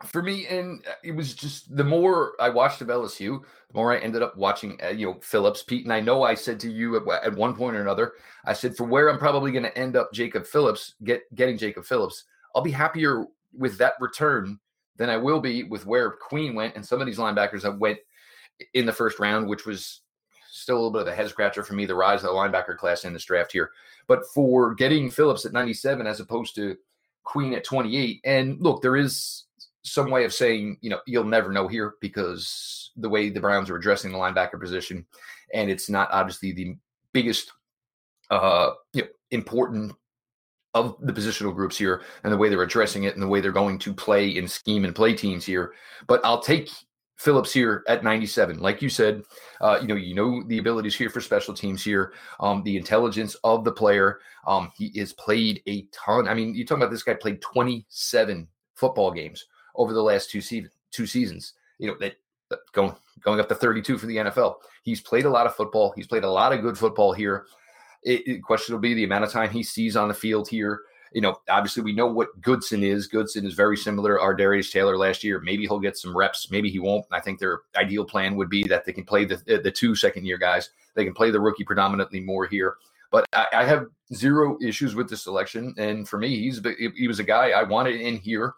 For 0.06 0.22
me, 0.22 0.46
and 0.48 0.84
it 1.04 1.12
was 1.12 1.34
just 1.34 1.74
the 1.76 1.84
more 1.84 2.32
I 2.40 2.50
watched 2.50 2.80
of 2.80 2.88
LSU, 2.88 3.40
the 3.68 3.74
more 3.74 3.92
I 3.92 3.98
ended 3.98 4.22
up 4.22 4.36
watching, 4.36 4.78
uh, 4.84 4.88
you 4.88 5.06
know, 5.06 5.20
Phillips, 5.20 5.62
Pete. 5.62 5.84
And 5.84 5.92
I 5.92 6.00
know 6.00 6.24
I 6.24 6.34
said 6.34 6.58
to 6.60 6.70
you 6.70 6.96
at, 6.96 7.24
at 7.24 7.36
one 7.36 7.54
point 7.54 7.76
or 7.76 7.80
another, 7.80 8.14
I 8.44 8.54
said 8.54 8.76
for 8.76 8.84
where 8.84 9.08
I'm 9.08 9.18
probably 9.18 9.52
going 9.52 9.64
to 9.64 9.78
end 9.78 9.96
up, 9.96 10.12
Jacob 10.12 10.46
Phillips, 10.46 10.94
get 11.04 11.22
getting 11.34 11.56
Jacob 11.56 11.84
Phillips. 11.84 12.24
I'll 12.54 12.62
be 12.62 12.72
happier 12.72 13.26
with 13.56 13.78
that 13.78 13.94
return 14.00 14.58
than 14.96 15.10
I 15.10 15.16
will 15.16 15.40
be 15.40 15.62
with 15.62 15.86
where 15.86 16.10
Queen 16.10 16.54
went 16.54 16.74
and 16.74 16.84
some 16.84 17.00
of 17.00 17.06
these 17.06 17.18
linebackers 17.18 17.62
that 17.62 17.78
went 17.78 17.98
in 18.74 18.86
the 18.86 18.92
first 18.92 19.18
round, 19.18 19.48
which 19.48 19.66
was 19.66 20.00
still 20.50 20.76
a 20.76 20.78
little 20.78 20.92
bit 20.92 21.02
of 21.02 21.08
a 21.08 21.14
head 21.14 21.28
scratcher 21.28 21.62
for 21.62 21.74
me, 21.74 21.84
the 21.84 21.94
rise 21.94 22.22
of 22.22 22.30
the 22.30 22.36
linebacker 22.36 22.76
class 22.76 23.04
in 23.04 23.12
this 23.12 23.24
draft 23.24 23.52
here. 23.52 23.70
But 24.06 24.24
for 24.34 24.74
getting 24.74 25.10
Phillips 25.10 25.44
at 25.44 25.52
97 25.52 26.06
as 26.06 26.20
opposed 26.20 26.54
to 26.56 26.76
Queen 27.24 27.54
at 27.54 27.64
28, 27.64 28.20
and 28.24 28.60
look, 28.60 28.80
there 28.80 28.96
is 28.96 29.44
some 29.84 30.10
way 30.10 30.24
of 30.24 30.32
saying, 30.32 30.78
you 30.80 30.90
know, 30.90 31.00
you'll 31.06 31.24
never 31.24 31.52
know 31.52 31.68
here 31.68 31.94
because 32.00 32.90
the 32.96 33.08
way 33.08 33.28
the 33.28 33.40
Browns 33.40 33.70
are 33.70 33.76
addressing 33.76 34.12
the 34.12 34.18
linebacker 34.18 34.58
position, 34.60 35.06
and 35.52 35.70
it's 35.70 35.88
not 35.90 36.08
obviously 36.10 36.52
the 36.52 36.76
biggest 37.12 37.52
uh 38.30 38.70
you 38.92 39.02
know, 39.02 39.08
important 39.30 39.92
of 40.72 40.96
the 41.00 41.12
positional 41.12 41.54
groups 41.54 41.78
here 41.78 42.02
and 42.24 42.32
the 42.32 42.36
way 42.36 42.48
they're 42.48 42.62
addressing 42.62 43.04
it 43.04 43.14
and 43.14 43.22
the 43.22 43.28
way 43.28 43.40
they're 43.40 43.52
going 43.52 43.78
to 43.78 43.94
play 43.94 44.28
in 44.36 44.48
scheme 44.48 44.84
and 44.84 44.94
play 44.94 45.14
teams 45.14 45.44
here. 45.44 45.72
But 46.08 46.20
I'll 46.24 46.40
take 46.40 46.68
Phillips 47.16 47.52
here 47.52 47.84
at 47.86 48.02
97. 48.02 48.58
Like 48.58 48.82
you 48.82 48.88
said, 48.88 49.22
uh, 49.60 49.78
you 49.80 49.86
know, 49.86 49.94
you 49.94 50.14
know 50.14 50.42
the 50.48 50.58
abilities 50.58 50.96
here 50.96 51.10
for 51.10 51.20
special 51.20 51.54
teams 51.54 51.84
here, 51.84 52.12
um, 52.40 52.62
the 52.64 52.76
intelligence 52.76 53.36
of 53.44 53.62
the 53.64 53.70
player. 53.70 54.18
Um, 54.48 54.72
he 54.76 54.92
has 54.98 55.12
played 55.12 55.62
a 55.68 55.86
ton. 55.92 56.26
I 56.26 56.34
mean, 56.34 56.54
you 56.54 56.66
talking 56.66 56.82
about 56.82 56.90
this 56.90 57.04
guy 57.04 57.14
played 57.14 57.40
27 57.40 58.48
football 58.74 59.12
games 59.12 59.46
over 59.74 59.92
the 59.92 60.02
last 60.02 60.30
two 60.30 60.40
seasons. 60.40 60.72
Two 60.90 61.06
seasons. 61.06 61.54
You 61.78 61.88
know 61.88 61.96
that 61.98 62.16
going 62.72 62.94
going 63.22 63.40
up 63.40 63.48
to 63.48 63.54
32 63.54 63.98
for 63.98 64.06
the 64.06 64.16
NFL. 64.16 64.56
He's 64.82 65.00
played 65.00 65.24
a 65.24 65.30
lot 65.30 65.46
of 65.46 65.54
football. 65.54 65.92
He's 65.96 66.06
played 66.06 66.24
a 66.24 66.30
lot 66.30 66.52
of 66.52 66.62
good 66.62 66.76
football 66.76 67.12
here. 67.12 67.46
It, 68.02 68.26
it, 68.26 68.42
question 68.42 68.74
will 68.74 68.80
be 68.80 68.94
the 68.94 69.04
amount 69.04 69.24
of 69.24 69.32
time 69.32 69.50
he 69.50 69.62
sees 69.62 69.96
on 69.96 70.08
the 70.08 70.14
field 70.14 70.48
here. 70.48 70.80
You 71.12 71.20
know, 71.20 71.36
obviously 71.48 71.82
we 71.82 71.94
know 71.94 72.06
what 72.06 72.38
Goodson 72.40 72.82
is. 72.82 73.06
Goodson 73.06 73.46
is 73.46 73.54
very 73.54 73.76
similar 73.76 74.18
to 74.18 74.22
Adarius 74.22 74.70
Taylor 74.70 74.98
last 74.98 75.24
year. 75.24 75.40
Maybe 75.40 75.62
he'll 75.62 75.78
get 75.78 75.96
some 75.96 76.14
reps. 76.14 76.50
Maybe 76.50 76.70
he 76.70 76.80
won't. 76.80 77.06
I 77.12 77.20
think 77.20 77.38
their 77.38 77.60
ideal 77.76 78.04
plan 78.04 78.36
would 78.36 78.50
be 78.50 78.64
that 78.64 78.84
they 78.84 78.92
can 78.92 79.04
play 79.04 79.24
the 79.24 79.36
the 79.62 79.70
two 79.70 79.94
second 79.94 80.26
year 80.26 80.38
guys. 80.38 80.70
They 80.94 81.04
can 81.04 81.14
play 81.14 81.30
the 81.30 81.40
rookie 81.40 81.64
predominantly 81.64 82.20
more 82.20 82.46
here. 82.46 82.76
But 83.10 83.26
I, 83.32 83.46
I 83.52 83.64
have 83.64 83.86
zero 84.12 84.58
issues 84.60 84.96
with 84.96 85.08
the 85.08 85.16
selection, 85.16 85.72
and 85.78 86.06
for 86.06 86.18
me, 86.18 86.36
he's 86.36 86.60
he 86.96 87.08
was 87.08 87.20
a 87.20 87.24
guy 87.24 87.50
I 87.50 87.62
wanted 87.62 88.00
in 88.00 88.16
here 88.18 88.54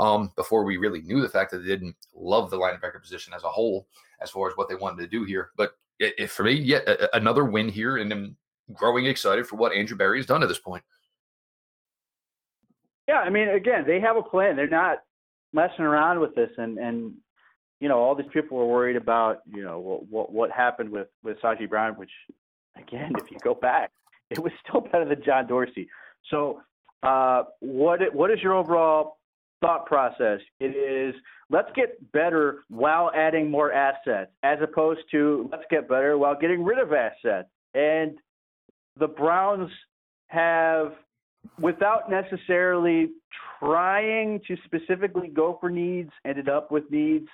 um, 0.00 0.32
before 0.34 0.64
we 0.64 0.78
really 0.78 1.02
knew 1.02 1.20
the 1.20 1.28
fact 1.28 1.50
that 1.50 1.58
they 1.58 1.68
didn't 1.68 1.94
love 2.14 2.50
the 2.50 2.56
linebacker 2.56 3.00
position 3.00 3.34
as 3.34 3.44
a 3.44 3.48
whole, 3.48 3.86
as 4.22 4.30
far 4.30 4.48
as 4.48 4.56
what 4.56 4.68
they 4.68 4.74
wanted 4.74 5.02
to 5.02 5.06
do 5.06 5.24
here. 5.24 5.50
But 5.58 5.72
it, 5.98 6.30
for 6.30 6.44
me, 6.44 6.52
yet 6.52 6.88
another 7.12 7.44
win 7.44 7.68
here, 7.68 7.98
and 7.98 8.10
I'm 8.10 8.36
growing 8.72 9.04
excited 9.04 9.46
for 9.46 9.56
what 9.56 9.72
Andrew 9.72 9.98
Berry 9.98 10.18
has 10.18 10.24
done 10.24 10.42
at 10.42 10.48
this 10.48 10.58
point. 10.58 10.82
Yeah, 13.06 13.18
I 13.18 13.28
mean, 13.28 13.50
again, 13.50 13.84
they 13.86 14.00
have 14.00 14.16
a 14.16 14.22
plan. 14.22 14.56
They're 14.56 14.66
not 14.66 15.00
messing 15.52 15.84
around 15.84 16.18
with 16.18 16.34
this, 16.34 16.50
and 16.56 16.78
and 16.78 17.12
you 17.80 17.88
know, 17.88 17.98
all 17.98 18.14
these 18.14 18.26
people 18.32 18.56
were 18.56 18.66
worried 18.66 18.96
about 18.96 19.40
you 19.52 19.62
know 19.62 19.78
what 19.78 20.08
what, 20.08 20.32
what 20.32 20.50
happened 20.50 20.88
with 20.88 21.08
with 21.22 21.36
Sashi 21.42 21.68
Brown, 21.68 21.94
which 21.94 22.10
again, 22.78 23.12
if 23.18 23.30
you 23.30 23.36
go 23.44 23.52
back, 23.52 23.90
it 24.30 24.38
was 24.38 24.52
still 24.66 24.80
better 24.80 25.04
than 25.04 25.22
John 25.22 25.46
Dorsey. 25.46 25.90
So, 26.30 26.62
uh, 27.02 27.42
what 27.58 28.00
what 28.14 28.30
is 28.30 28.40
your 28.42 28.54
overall 28.54 29.18
thought 29.60 29.86
process? 29.86 30.40
It 30.58 30.76
is 30.76 31.14
let's 31.50 31.70
get 31.74 32.12
better 32.12 32.64
while 32.68 33.10
adding 33.14 33.50
more 33.50 33.72
assets, 33.72 34.30
as 34.42 34.58
opposed 34.62 35.00
to 35.10 35.48
let's 35.52 35.64
get 35.70 35.88
better 35.88 36.16
while 36.18 36.36
getting 36.38 36.64
rid 36.64 36.78
of 36.78 36.92
assets. 36.92 37.48
And 37.74 38.18
the 38.98 39.08
Browns 39.08 39.70
have, 40.28 40.92
without 41.58 42.10
necessarily 42.10 43.10
trying 43.58 44.40
to 44.46 44.56
specifically 44.64 45.28
go 45.28 45.58
for 45.60 45.70
needs, 45.70 46.10
ended 46.24 46.48
up 46.48 46.70
with 46.70 46.84
needs. 46.90 47.28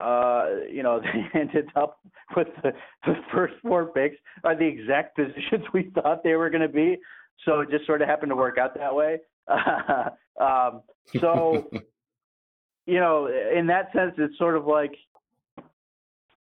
Uh, 0.00 0.46
you 0.70 0.82
know, 0.82 1.00
they 1.32 1.38
ended 1.38 1.68
up 1.76 2.00
with 2.36 2.48
the, 2.62 2.72
the 3.06 3.14
first 3.32 3.54
four 3.62 3.86
picks 3.86 4.16
are 4.44 4.56
the 4.56 4.66
exact 4.66 5.16
positions 5.16 5.64
we 5.74 5.90
thought 5.94 6.24
they 6.24 6.34
were 6.34 6.50
going 6.50 6.62
to 6.62 6.68
be. 6.68 6.96
So 7.44 7.60
it 7.60 7.70
just 7.70 7.86
sort 7.86 8.02
of 8.02 8.08
happened 8.08 8.30
to 8.30 8.36
work 8.36 8.58
out 8.58 8.74
that 8.76 8.94
way. 8.94 9.18
um, 10.40 10.82
so, 11.20 11.70
you 12.86 13.00
know, 13.00 13.26
in 13.26 13.66
that 13.68 13.92
sense, 13.92 14.14
it's 14.18 14.36
sort 14.38 14.56
of 14.56 14.66
like 14.66 14.92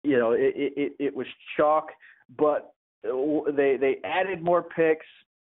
you 0.03 0.19
know, 0.19 0.33
it, 0.33 0.53
it, 0.55 0.93
it 0.99 1.15
was 1.15 1.27
chalk, 1.55 1.87
but 2.37 2.73
they 3.03 3.77
they 3.79 3.97
added 4.03 4.41
more 4.41 4.63
picks 4.63 5.05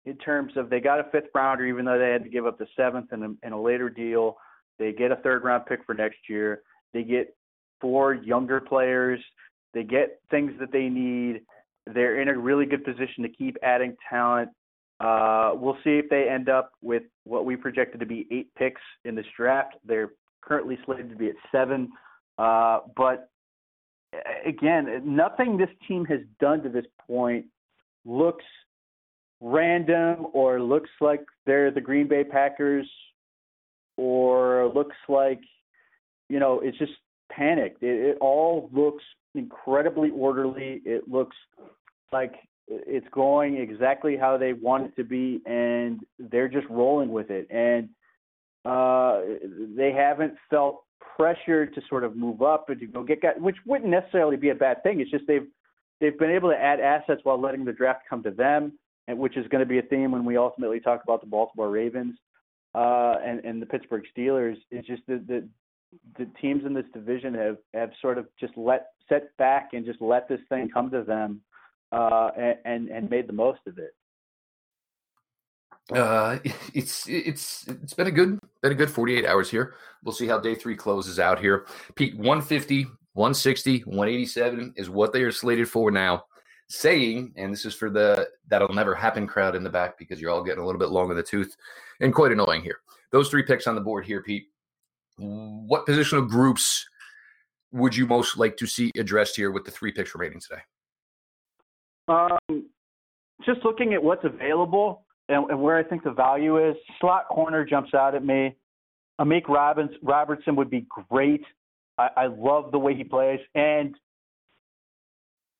in 0.07 0.17
terms 0.19 0.53
of 0.57 0.69
they 0.69 0.81
got 0.81 1.01
a 1.01 1.05
fifth 1.11 1.29
rounder, 1.35 1.67
even 1.67 1.85
though 1.85 1.99
they 1.99 2.11
had 2.11 2.23
to 2.25 2.29
give 2.29 2.47
up 2.47 2.59
the 2.59 2.67
seventh 2.77 3.13
in 3.13 3.23
a, 3.23 3.47
in 3.47 3.53
a 3.53 3.61
later 3.61 3.89
deal. 3.89 4.37
They 4.79 4.93
get 4.93 5.13
a 5.13 5.17
third 5.17 5.45
round 5.45 5.67
pick 5.67 5.85
for 5.87 5.95
next 5.95 6.19
year. 6.29 6.63
They 6.93 7.03
get 7.03 7.35
four 7.81 8.15
younger 8.15 8.61
players. 8.61 9.21
They 9.73 9.83
get 9.83 10.21
things 10.31 10.53
that 10.61 10.73
they 10.73 10.89
need. 10.89 11.43
They're 11.87 12.21
in 12.21 12.29
a 12.29 12.39
really 12.39 12.67
good 12.67 12.85
position 12.85 13.23
to 13.23 13.29
keep 13.29 13.57
adding 13.63 13.97
talent. 14.09 14.51
Uh, 15.01 15.53
we'll 15.55 15.79
see 15.85 15.99
if 15.99 16.09
they 16.09 16.29
end 16.29 16.49
up 16.49 16.73
with 16.81 17.03
what 17.25 17.45
we 17.45 17.57
projected 17.57 18.01
to 18.01 18.07
be 18.07 18.27
eight 18.31 18.55
picks 18.55 18.81
in 19.05 19.15
this 19.15 19.27
draft. 19.37 19.75
They're 19.85 20.13
currently 20.41 20.79
slated 20.85 21.11
to 21.11 21.17
be 21.17 21.29
at 21.29 21.37
seven. 21.51 21.91
Uh, 22.39 22.81
but 22.97 23.31
again, 24.47 25.03
nothing 25.05 25.57
this 25.57 25.69
team 25.89 26.05
has 26.07 26.21
done 26.41 26.63
to 26.63 26.69
this 26.69 26.87
point 27.07 27.47
looks 28.05 28.45
random 29.41 30.27
or 30.33 30.61
looks 30.61 30.91
like 31.01 31.21
they're 31.47 31.71
the 31.71 31.81
Green 31.81 32.09
Bay 32.09 32.25
Packers 32.25 32.89
or 33.97 34.73
looks 34.75 34.97
like, 35.09 35.41
you 36.29 36.39
know, 36.39 36.61
it's 36.61 36.79
just 36.79 36.93
panicked. 37.31 37.83
It, 37.83 38.11
it 38.11 38.19
all 38.21 38.71
looks 38.73 39.03
incredibly 39.35 40.11
orderly. 40.11 40.81
It 40.85 41.09
looks 41.09 41.37
like 42.13 42.35
it's 42.69 43.07
going 43.13 43.57
exactly 43.57 44.17
how 44.17 44.39
they 44.39 44.53
want 44.53 44.87
it 44.87 44.97
to 44.97 45.05
be, 45.05 45.41
and 45.47 46.01
they're 46.19 46.49
just 46.49 46.67
rolling 46.71 47.11
with 47.11 47.31
it. 47.31 47.47
And 47.51 47.89
uh, 48.65 49.21
they 49.77 49.93
haven't 49.93 50.35
felt 50.49 50.85
pressured 51.17 51.75
to 51.75 51.83
sort 51.89 52.05
of 52.05 52.17
move 52.17 52.43
up 52.43 52.71
and 52.71 52.81
to 52.81 52.87
go 52.87 53.03
get 53.03 53.21
guys, 53.21 53.35
which 53.39 53.57
wouldn't 53.67 53.91
necessarily 53.91 54.37
be 54.37 54.51
a 54.51 54.55
bad 54.55 54.83
thing. 54.83 55.01
It's 55.01 55.11
just 55.11 55.27
they've 55.27 55.47
they've 56.01 56.19
been 56.19 56.31
able 56.31 56.51
to 56.51 56.57
add 56.57 56.81
assets 56.81 57.21
while 57.25 57.41
letting 57.41 57.65
the 57.65 57.73
draft 57.73 58.03
come 58.09 58.23
to 58.23 58.31
them, 58.31 58.79
and 59.09 59.19
which 59.19 59.37
is 59.37 59.47
going 59.49 59.61
to 59.61 59.69
be 59.69 59.79
a 59.79 59.83
theme 59.83 60.13
when 60.13 60.25
we 60.25 60.37
ultimately 60.37 60.81
talk 60.81 61.03
about 61.05 61.21
the 61.21 61.27
Baltimore 61.27 61.71
Ravens 61.71 62.17
uh, 62.75 63.17
and 63.25 63.45
and 63.45 63.61
the 63.61 63.67
Pittsburgh 63.67 64.05
Steelers. 64.17 64.57
It's 64.71 64.87
just 64.87 65.03
that 65.09 65.27
the 65.27 65.47
the 66.19 66.27
teams 66.41 66.65
in 66.65 66.73
this 66.73 66.87
division 66.95 67.35
have 67.35 67.59
have 67.75 67.91
sort 68.01 68.17
of 68.17 68.27
just 68.41 68.57
let 68.57 68.87
set 69.09 69.37
back 69.37 69.71
and 69.75 69.85
just 69.85 70.01
let 70.01 70.29
this 70.29 70.41
thing 70.49 70.71
come 70.73 70.91
to 70.91 71.03
them 71.03 71.43
uh, 71.95 72.31
and 72.65 72.89
and 72.89 73.09
made 73.09 73.29
the 73.29 73.33
most 73.33 73.61
of 73.67 73.79
it. 73.79 73.95
Uh, 75.93 76.39
it's 76.75 77.09
it's 77.09 77.67
it's 77.69 77.95
been 77.95 78.09
a 78.09 78.11
good 78.11 78.39
been 78.63 78.73
a 78.73 78.75
good 78.75 78.91
48 78.91 79.25
hours 79.25 79.51
here. 79.51 79.75
We'll 80.03 80.15
see 80.15 80.27
how 80.27 80.39
day 80.39 80.55
three 80.55 80.77
closes 80.77 81.19
out 81.19 81.39
here. 81.39 81.67
Pete 81.95 82.17
150, 82.17 82.85
160, 83.13 83.81
187 83.81 84.75
is 84.77 84.91
what 84.91 85.13
they 85.13 85.23
are 85.23 85.33
slated 85.33 85.69
for 85.69 85.91
now. 85.91 86.25
Saying, 86.69 87.35
and 87.37 87.53
this 87.53 87.67
is 87.67 87.75
for 87.75 87.91
the 87.91 88.29
that'll 88.49 88.75
never 88.75 88.95
happen 88.95 89.27
crowd 89.27 89.55
in 89.55 89.63
the 89.63 89.71
back 89.71 89.99
because 89.99 90.21
you're 90.21 90.31
all 90.31 90.43
getting 90.43 90.63
a 90.63 90.67
little 90.67 90.79
bit 90.79 90.89
long 90.89 91.11
in 91.11 91.17
the 91.17 91.23
tooth 91.23 91.55
and 92.01 92.15
quite 92.15 92.33
annoying 92.33 92.63
here. 92.63 92.79
Those 93.13 93.29
three 93.29 93.43
picks 93.43 93.67
on 93.67 93.75
the 93.75 93.81
board 93.83 94.07
here, 94.07 94.23
Pete. 94.23 94.47
What 95.19 95.87
positional 95.87 96.29
groups 96.29 96.89
would 97.71 97.95
you 97.95 98.07
most 98.07 98.39
like 98.39 98.57
to 98.57 98.67
see 98.67 98.91
addressed 98.97 99.37
here 99.37 99.51
with 99.51 99.65
the 99.65 99.71
three 99.71 99.93
picks 99.93 100.15
remaining 100.15 100.41
today? 100.41 100.63
Um, 102.09 102.67
just 103.45 103.65
looking 103.65 103.95
at 103.95 104.03
what's 104.03 104.25
available 104.25 105.05
and, 105.29 105.51
and, 105.51 105.61
where 105.61 105.79
I 105.79 105.83
think 105.83 106.05
the 106.05 106.13
value 106.13 106.69
is, 106.69 106.77
slot 107.01 107.29
corner 107.29 107.65
jumps 107.65 107.95
out 107.95 108.15
at 108.15 108.25
me. 108.25 108.57
Amik 109.21 109.49
Robbins, 109.49 109.91
Robertson 110.03 110.57
would 110.57 110.71
be 110.71 110.87
great. 111.09 111.43
I, 111.99 112.09
I 112.17 112.27
love 112.27 112.73
the 112.73 112.79
way 112.79 112.95
he 112.95 113.05
plays. 113.05 113.41
And 113.55 113.95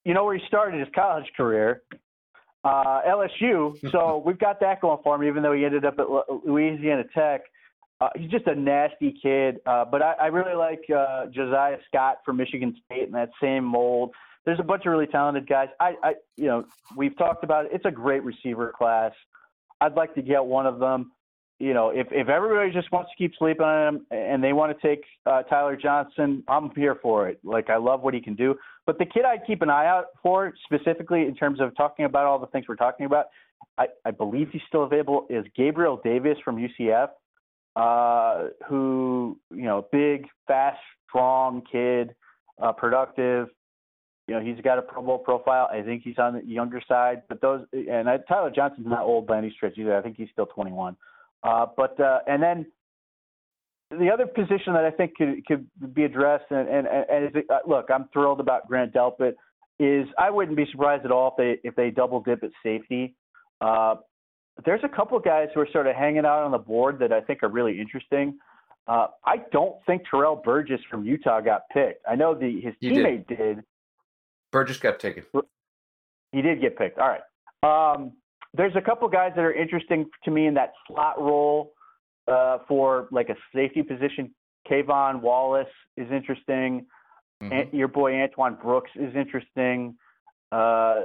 you 0.05 0.13
know 0.13 0.25
where 0.25 0.37
he 0.37 0.43
started 0.47 0.79
his 0.79 0.89
college 0.95 1.31
career, 1.37 1.83
uh, 2.65 3.01
LSU. 3.09 3.79
So 3.93 4.23
we've 4.25 4.39
got 4.39 4.61
that 4.61 4.81
going 4.81 4.99
for 5.03 5.15
him, 5.17 5.25
even 5.25 5.43
though 5.43 5.53
he 5.53 5.65
ended 5.65 5.85
up 5.85 5.99
at 5.99 6.07
Louisiana 6.45 7.05
Tech. 7.15 7.43
Uh, 8.01 8.09
he's 8.17 8.31
just 8.31 8.47
a 8.49 8.55
nasty 8.55 9.15
kid. 9.23 9.61
Uh, 9.67 9.85
but 9.85 10.03
I, 10.03 10.13
I 10.23 10.27
really 10.27 10.57
like 10.57 10.83
uh, 10.95 11.27
Josiah 11.27 11.77
Scott 11.87 12.19
from 12.25 12.37
Michigan 12.37 12.77
State 12.85 13.07
in 13.07 13.13
that 13.13 13.31
same 13.41 13.65
mold 13.65 14.11
there's 14.45 14.61
a 14.61 14.63
bunch 14.63 14.85
of 14.87 14.93
really 14.93 15.07
talented 15.07 15.49
guys. 15.49 15.69
I, 15.81 15.95
I, 16.03 16.15
you 16.37 16.47
know, 16.47 16.65
we've 16.97 17.17
talked 17.17 17.45
about 17.45 17.67
it. 17.67 17.73
It's 17.75 17.85
a 17.85 17.91
great 17.91 18.23
receiver 18.23 18.73
class. 18.77 19.13
I'd 19.81 19.95
like 19.95 20.15
to 20.15 20.23
get 20.23 20.45
one 20.45 20.67
of 20.67 20.79
them. 20.79 21.13
You 21.61 21.73
know, 21.73 21.91
if 21.91 22.09
if 22.11 22.29
everybody 22.29 22.73
just 22.73 22.91
wants 22.91 23.11
to 23.13 23.17
keep 23.17 23.33
sleeping 23.39 23.65
on 23.65 23.95
him 23.95 24.07
and 24.11 24.43
they 24.43 24.53
want 24.53 24.77
to 24.79 24.87
take 24.87 25.05
uh, 25.25 25.43
Tyler 25.45 25.77
Johnson, 25.77 26.43
I'm 26.49 26.71
here 26.75 26.99
for 27.01 27.29
it. 27.29 27.39
Like 27.45 27.71
I 27.71 27.77
love 27.77 28.03
what 28.03 28.13
he 28.13 28.21
can 28.21 28.35
do. 28.35 28.57
But 28.87 28.99
the 28.99 29.07
kid 29.07 29.25
I'd 29.25 29.47
keep 29.47 29.63
an 29.63 29.71
eye 29.71 29.87
out 29.87 30.07
for 30.23 30.53
specifically 30.65 31.23
in 31.23 31.35
terms 31.35 31.61
of 31.61 31.75
talking 31.77 32.07
about 32.07 32.27
all 32.27 32.39
the 32.39 32.49
things 32.49 32.67
we're 32.69 32.75
talking 32.75 33.07
about, 33.07 33.27
I, 33.79 33.87
I 34.05 34.11
believe 34.11 34.49
he's 34.53 34.63
still 34.67 34.83
available. 34.83 35.27
Is 35.31 35.47
Gabriel 35.57 36.01
Davis 36.03 36.37
from 36.45 36.57
UCF, 36.57 37.11
uh, 37.77 38.49
who 38.69 39.39
you 39.51 39.63
know, 39.63 39.87
big, 39.93 40.27
fast, 40.49 40.81
strong 41.09 41.63
kid, 41.71 42.15
uh, 42.61 42.73
productive 42.73 43.49
you 44.27 44.35
know, 44.35 44.41
he's 44.41 44.61
got 44.63 44.79
a 44.79 44.83
Pro 44.83 45.03
Bowl 45.03 45.19
profile. 45.19 45.69
I 45.71 45.83
think 45.83 46.03
he's 46.03 46.19
on 46.19 46.35
the 46.35 46.45
younger 46.45 46.81
side, 46.89 47.23
but 47.29 47.41
those 47.41 47.67
and 47.73 48.09
I, 48.09 48.19
Tyler 48.29 48.51
Johnson's 48.55 48.87
not 48.87 49.03
old 49.03 49.27
by 49.27 49.39
any 49.39 49.51
stretch 49.51 49.77
either. 49.77 49.97
I 49.97 50.03
think 50.03 50.17
he's 50.17 50.29
still 50.33 50.47
21. 50.47 50.97
Uh, 51.43 51.67
but 51.77 51.99
uh, 52.01 52.21
and 52.27 52.43
then 52.43 52.67
the 53.91 54.11
other 54.11 54.27
position 54.27 54.73
that 54.73 54.85
I 54.85 54.91
think 54.91 55.17
could 55.17 55.45
could 55.47 55.67
be 55.95 56.05
addressed, 56.05 56.47
and 56.51 56.69
and, 56.69 56.87
and 56.87 57.37
is, 57.37 57.45
uh, 57.51 57.59
look, 57.67 57.87
I'm 57.93 58.09
thrilled 58.13 58.41
about 58.41 58.67
Grant 58.67 58.95
Delpit. 58.95 59.35
Is 59.79 60.07
I 60.19 60.31
wouldn't 60.31 60.57
be 60.57 60.67
surprised 60.71 61.05
at 61.05 61.11
all 61.11 61.35
if 61.37 61.61
they 61.63 61.69
if 61.69 61.77
they 61.77 61.91
double 61.91 62.21
dip 62.21 62.43
at 62.43 62.51
safety. 62.63 63.15
Uh, 63.61 63.97
there's 64.65 64.85
a 64.85 64.89
couple 64.89 65.19
of 65.19 65.25
guys 65.25 65.49
who 65.55 65.61
are 65.61 65.69
sort 65.73 65.87
of 65.87 65.97
hanging 65.97 66.25
out 66.25 66.45
on 66.45 66.53
the 66.53 66.59
board 66.59 66.99
that 67.01 67.13
I 67.13 67.21
think 67.21 67.43
are 67.43 67.49
really 67.49 67.79
interesting. 67.79 68.39
Uh, 68.87 69.09
I 69.25 69.39
don't 69.53 69.77
think 69.87 70.03
Terrell 70.09 70.37
Burgess 70.37 70.81
from 70.91 71.05
Utah 71.05 71.41
got 71.41 71.63
picked. 71.73 72.05
I 72.09 72.15
know 72.15 72.35
the 72.35 72.61
his 72.61 72.75
teammate 72.83 73.27
did. 73.27 73.39
did 73.39 73.65
Burgess 74.55 74.79
got 74.79 75.01
taken. 75.01 75.25
He 76.31 76.41
did 76.41 76.61
get 76.61 76.79
picked. 76.79 77.01
All 77.01 77.09
right. 77.09 77.23
Um, 77.65 78.13
there's 78.57 78.77
a 78.77 78.81
couple 78.81 79.09
guys 79.09 79.33
that 79.35 79.43
are 79.43 79.53
interesting 79.53 80.09
to 80.25 80.31
me 80.31 80.47
in 80.47 80.55
that 80.55 80.75
slot 80.87 81.21
role 81.21 81.73
uh, 82.29 82.59
for 82.69 83.09
like 83.11 83.31
a 83.31 83.35
safety 83.53 83.83
position. 83.83 84.33
K'Von 84.71 85.21
Wallace 85.21 85.67
is 85.97 86.07
interesting. 86.13 86.87
Mm-hmm. 87.43 87.77
your 87.77 87.89
boy 87.89 88.15
Antoine 88.15 88.57
Brooks 88.63 88.93
is 88.95 89.13
interesting. 89.17 89.97
Uh, 90.53 91.01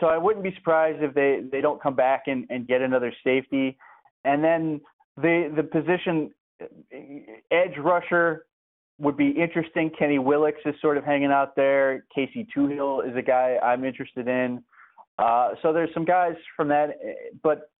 so 0.00 0.06
I 0.06 0.18
wouldn't 0.18 0.42
be 0.42 0.52
surprised 0.56 1.00
if 1.00 1.14
they, 1.14 1.42
they 1.52 1.60
don't 1.60 1.80
come 1.80 1.94
back 1.94 2.24
and, 2.26 2.46
and 2.50 2.66
get 2.66 2.82
another 2.82 3.12
safety. 3.22 3.78
And 4.24 4.42
then 4.42 4.80
the 5.16 5.52
the 5.54 5.62
position 5.62 6.32
edge 7.52 7.78
rusher 7.78 8.46
would 8.98 9.16
be 9.16 9.30
interesting. 9.30 9.90
Kenny 9.96 10.18
Willekes 10.18 10.66
is 10.66 10.74
sort 10.80 10.96
of 10.96 11.04
hanging 11.04 11.30
out 11.30 11.54
there. 11.54 12.04
Casey 12.14 12.46
Toohill 12.56 13.08
is 13.08 13.16
a 13.16 13.22
guy 13.22 13.56
I'm 13.62 13.84
interested 13.84 14.26
in. 14.26 14.62
Uh, 15.18 15.50
so 15.62 15.72
there's 15.72 15.92
some 15.94 16.04
guys 16.04 16.34
from 16.56 16.68
that, 16.68 16.90
but 17.42 17.70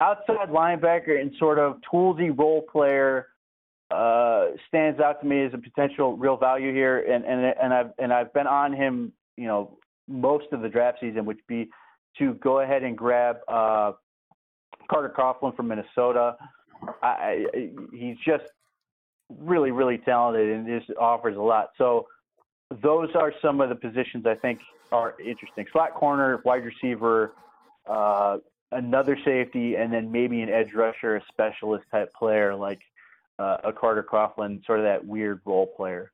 outside 0.00 0.48
linebacker 0.50 1.20
and 1.20 1.32
sort 1.38 1.58
of 1.58 1.76
toolsy 1.90 2.30
role 2.36 2.62
player 2.62 3.28
uh, 3.90 4.46
stands 4.68 5.00
out 5.00 5.20
to 5.20 5.26
me 5.26 5.44
as 5.44 5.52
a 5.54 5.58
potential 5.58 6.16
real 6.16 6.36
value 6.36 6.72
here. 6.72 7.00
And 7.00 7.24
and 7.24 7.54
and 7.62 7.72
I've 7.72 7.90
and 7.98 8.12
I've 8.12 8.32
been 8.32 8.46
on 8.46 8.72
him, 8.72 9.12
you 9.36 9.46
know, 9.46 9.78
most 10.08 10.46
of 10.52 10.62
the 10.62 10.68
draft 10.68 10.98
season, 11.00 11.24
which 11.24 11.38
be 11.46 11.68
to 12.18 12.34
go 12.34 12.60
ahead 12.60 12.82
and 12.82 12.96
grab 12.96 13.36
uh, 13.48 13.92
Carter 14.90 15.12
Coughlin 15.16 15.54
from 15.54 15.68
Minnesota. 15.68 16.36
I, 17.02 17.46
I, 17.54 17.70
he's 17.92 18.16
just 18.24 18.44
really, 19.28 19.70
really 19.70 19.98
talented 19.98 20.50
and 20.50 20.66
just 20.66 20.96
offers 20.98 21.36
a 21.36 21.40
lot. 21.40 21.70
So 21.78 22.06
those 22.82 23.10
are 23.14 23.32
some 23.42 23.60
of 23.60 23.68
the 23.68 23.74
positions 23.74 24.26
I 24.26 24.34
think 24.34 24.60
are 24.92 25.14
interesting. 25.20 25.66
Slot 25.72 25.94
corner, 25.94 26.40
wide 26.44 26.64
receiver, 26.64 27.32
uh, 27.86 28.38
another 28.72 29.16
safety, 29.24 29.76
and 29.76 29.92
then 29.92 30.10
maybe 30.10 30.42
an 30.42 30.48
edge 30.48 30.72
rusher, 30.74 31.16
a 31.16 31.22
specialist 31.28 31.84
type 31.90 32.12
player 32.14 32.54
like 32.54 32.80
uh, 33.38 33.58
a 33.64 33.72
Carter 33.72 34.02
Coughlin, 34.02 34.64
sort 34.64 34.80
of 34.80 34.84
that 34.84 35.04
weird 35.04 35.40
role 35.44 35.66
player. 35.66 36.12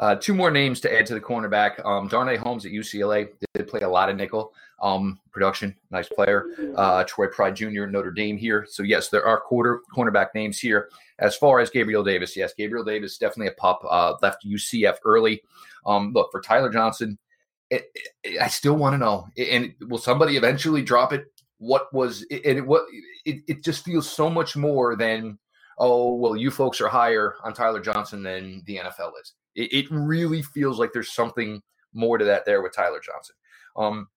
Uh, 0.00 0.14
two 0.14 0.32
more 0.32 0.50
names 0.50 0.80
to 0.80 0.92
add 0.92 1.04
to 1.04 1.12
the 1.12 1.20
cornerback. 1.20 1.84
Um, 1.84 2.08
Darnay 2.08 2.38
Holmes 2.38 2.64
at 2.64 2.72
UCLA 2.72 3.28
did 3.54 3.68
play 3.68 3.80
a 3.80 3.88
lot 3.88 4.08
of 4.08 4.16
nickel 4.16 4.54
um, 4.80 5.20
production. 5.30 5.76
Nice 5.90 6.08
player. 6.08 6.46
Uh, 6.74 7.04
Troy 7.04 7.26
Pride 7.26 7.54
Jr. 7.54 7.84
Notre 7.84 8.10
Dame 8.10 8.38
here. 8.38 8.66
So 8.68 8.82
yes, 8.82 9.10
there 9.10 9.26
are 9.26 9.38
quarter 9.38 9.82
cornerback 9.94 10.28
names 10.34 10.58
here. 10.58 10.88
As 11.18 11.36
far 11.36 11.60
as 11.60 11.68
Gabriel 11.68 12.02
Davis, 12.02 12.34
yes, 12.34 12.54
Gabriel 12.56 12.82
Davis 12.82 13.18
definitely 13.18 13.48
a 13.48 13.60
pup. 13.60 13.82
Uh, 13.88 14.14
left 14.22 14.46
UCF 14.46 14.96
early. 15.04 15.42
Um, 15.84 16.14
look 16.14 16.30
for 16.32 16.40
Tyler 16.40 16.70
Johnson. 16.70 17.18
It, 17.68 17.84
it, 18.24 18.40
I 18.40 18.48
still 18.48 18.76
want 18.76 18.94
to 18.94 18.98
know, 18.98 19.28
and 19.36 19.74
will 19.82 19.98
somebody 19.98 20.38
eventually 20.38 20.82
drop 20.82 21.12
it? 21.12 21.26
What 21.58 21.92
was 21.92 22.22
and 22.30 22.40
it? 22.42 22.66
What 22.66 22.84
it, 23.26 23.42
it 23.46 23.62
just 23.62 23.84
feels 23.84 24.10
so 24.10 24.30
much 24.30 24.56
more 24.56 24.96
than 24.96 25.38
oh 25.78 26.14
well, 26.14 26.36
you 26.36 26.50
folks 26.50 26.80
are 26.80 26.88
higher 26.88 27.34
on 27.44 27.52
Tyler 27.52 27.80
Johnson 27.80 28.22
than 28.22 28.62
the 28.66 28.78
NFL 28.78 29.12
is 29.22 29.34
it, 29.54 29.72
it 29.72 29.86
really 29.90 30.42
feels 30.42 30.78
like 30.78 30.92
there's 30.92 31.12
something 31.12 31.62
more 31.92 32.18
to 32.18 32.24
that 32.24 32.44
there 32.44 32.62
with 32.62 32.74
Tyler 32.74 33.00
Johnson. 33.00 33.36
Um, 33.76 34.08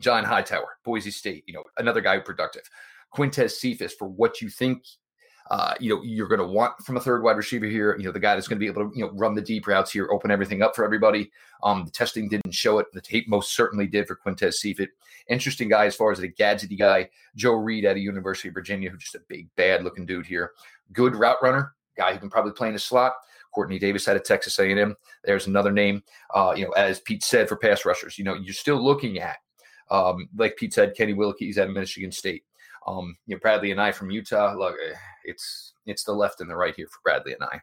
John 0.00 0.24
Hightower, 0.24 0.78
Boise 0.84 1.10
State, 1.10 1.44
you 1.46 1.54
know, 1.54 1.64
another 1.76 2.00
guy 2.00 2.18
productive. 2.18 2.62
Quintez 3.14 3.52
Cephus 3.52 3.92
for 3.92 4.08
what 4.08 4.40
you 4.40 4.48
think 4.48 4.84
uh, 5.50 5.74
you 5.80 5.92
know, 5.92 6.00
you're 6.02 6.28
going 6.28 6.40
to 6.40 6.46
want 6.46 6.78
from 6.84 6.96
a 6.96 7.00
third 7.00 7.24
wide 7.24 7.36
receiver 7.36 7.66
here. 7.66 7.96
You 7.98 8.04
know, 8.04 8.12
the 8.12 8.20
guy 8.20 8.34
that's 8.34 8.46
going 8.46 8.58
to 8.58 8.60
be 8.60 8.68
able 8.68 8.88
to, 8.88 8.96
you 8.96 9.04
know, 9.04 9.10
run 9.14 9.34
the 9.34 9.42
deep 9.42 9.66
routes 9.66 9.90
here, 9.90 10.08
open 10.12 10.30
everything 10.30 10.62
up 10.62 10.76
for 10.76 10.84
everybody. 10.84 11.30
Um, 11.64 11.84
the 11.84 11.90
testing 11.90 12.28
didn't 12.28 12.52
show 12.52 12.78
it. 12.78 12.86
The 12.92 13.00
tape 13.00 13.28
most 13.28 13.56
certainly 13.56 13.88
did 13.88 14.06
for 14.06 14.16
Quintez 14.16 14.54
Cephus. 14.54 14.86
Interesting 15.28 15.68
guy 15.68 15.86
as 15.86 15.96
far 15.96 16.12
as 16.12 16.20
the 16.20 16.30
gadgety 16.30 16.78
guy, 16.78 17.10
Joe 17.34 17.54
Reed 17.54 17.84
out 17.84 17.92
of 17.92 17.98
University 17.98 18.48
of 18.48 18.54
Virginia, 18.54 18.90
who's 18.90 19.02
just 19.02 19.16
a 19.16 19.22
big, 19.28 19.48
bad 19.56 19.82
looking 19.82 20.06
dude 20.06 20.26
here. 20.26 20.52
Good 20.92 21.16
route 21.16 21.38
runner, 21.42 21.74
guy 21.96 22.12
who 22.12 22.20
can 22.20 22.30
probably 22.30 22.52
play 22.52 22.68
in 22.68 22.76
a 22.76 22.78
slot. 22.78 23.14
Quartney 23.56 23.80
Davis 23.80 24.08
out 24.08 24.16
of 24.16 24.24
Texas 24.24 24.58
A&M. 24.58 24.96
There's 25.24 25.46
another 25.46 25.72
name. 25.72 26.02
Uh, 26.34 26.54
you 26.56 26.64
know, 26.64 26.72
as 26.72 27.00
Pete 27.00 27.22
said 27.22 27.48
for 27.48 27.56
pass 27.56 27.84
rushers, 27.84 28.18
you 28.18 28.24
know, 28.24 28.34
you're 28.34 28.54
still 28.54 28.82
looking 28.82 29.18
at, 29.18 29.36
um, 29.90 30.28
like 30.36 30.56
Pete 30.56 30.74
said, 30.74 30.94
Kenny 30.96 31.14
Willekes 31.14 31.58
out 31.58 31.68
of 31.68 31.74
Michigan 31.74 32.12
State. 32.12 32.44
Um, 32.86 33.16
you 33.26 33.36
know, 33.36 33.40
Bradlee 33.40 33.74
Anae 33.74 33.94
from 33.94 34.10
Utah. 34.10 34.54
Look, 34.54 34.74
eh, 34.74 34.94
it's 35.24 35.74
it's 35.86 36.04
the 36.04 36.12
left 36.12 36.40
and 36.40 36.50
the 36.50 36.56
right 36.56 36.74
here 36.74 36.86
for 36.86 37.00
Bradley 37.04 37.32
and 37.32 37.42
Anae. 37.42 37.60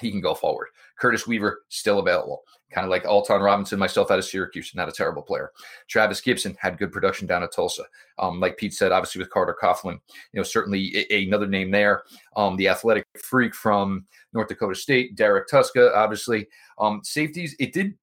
He 0.00 0.10
can 0.10 0.20
go 0.20 0.34
forward. 0.34 0.68
Curtis 0.98 1.26
Weaver 1.26 1.62
still 1.68 1.98
available, 2.00 2.42
kind 2.70 2.84
of 2.84 2.90
like 2.90 3.04
Alton 3.06 3.40
Robinson, 3.40 3.78
myself 3.78 4.10
out 4.10 4.18
of 4.18 4.24
Syracuse, 4.24 4.72
not 4.74 4.88
a 4.88 4.92
terrible 4.92 5.22
player. 5.22 5.52
Trevis 5.88 6.20
Gipson 6.20 6.56
had 6.58 6.78
good 6.78 6.92
production 6.92 7.26
down 7.26 7.42
at 7.42 7.52
Tulsa. 7.52 7.84
Um, 8.18 8.40
like 8.40 8.56
Pete 8.56 8.74
said, 8.74 8.92
obviously 8.92 9.20
with 9.20 9.30
Carter 9.30 9.56
Coughlin, 9.60 9.98
you 10.32 10.40
know 10.40 10.42
certainly 10.42 11.06
a, 11.10 11.24
another 11.24 11.46
name 11.46 11.70
there. 11.70 12.02
Um, 12.36 12.56
the 12.56 12.68
athletic 12.68 13.06
freak 13.22 13.54
from 13.54 14.06
North 14.32 14.48
Dakota 14.48 14.74
State, 14.74 15.14
Derrek 15.14 15.48
Tuszka, 15.48 15.94
obviously. 15.94 16.48
Um, 16.78 17.00
safeties, 17.04 17.54
it 17.60 17.72
did 17.72 17.94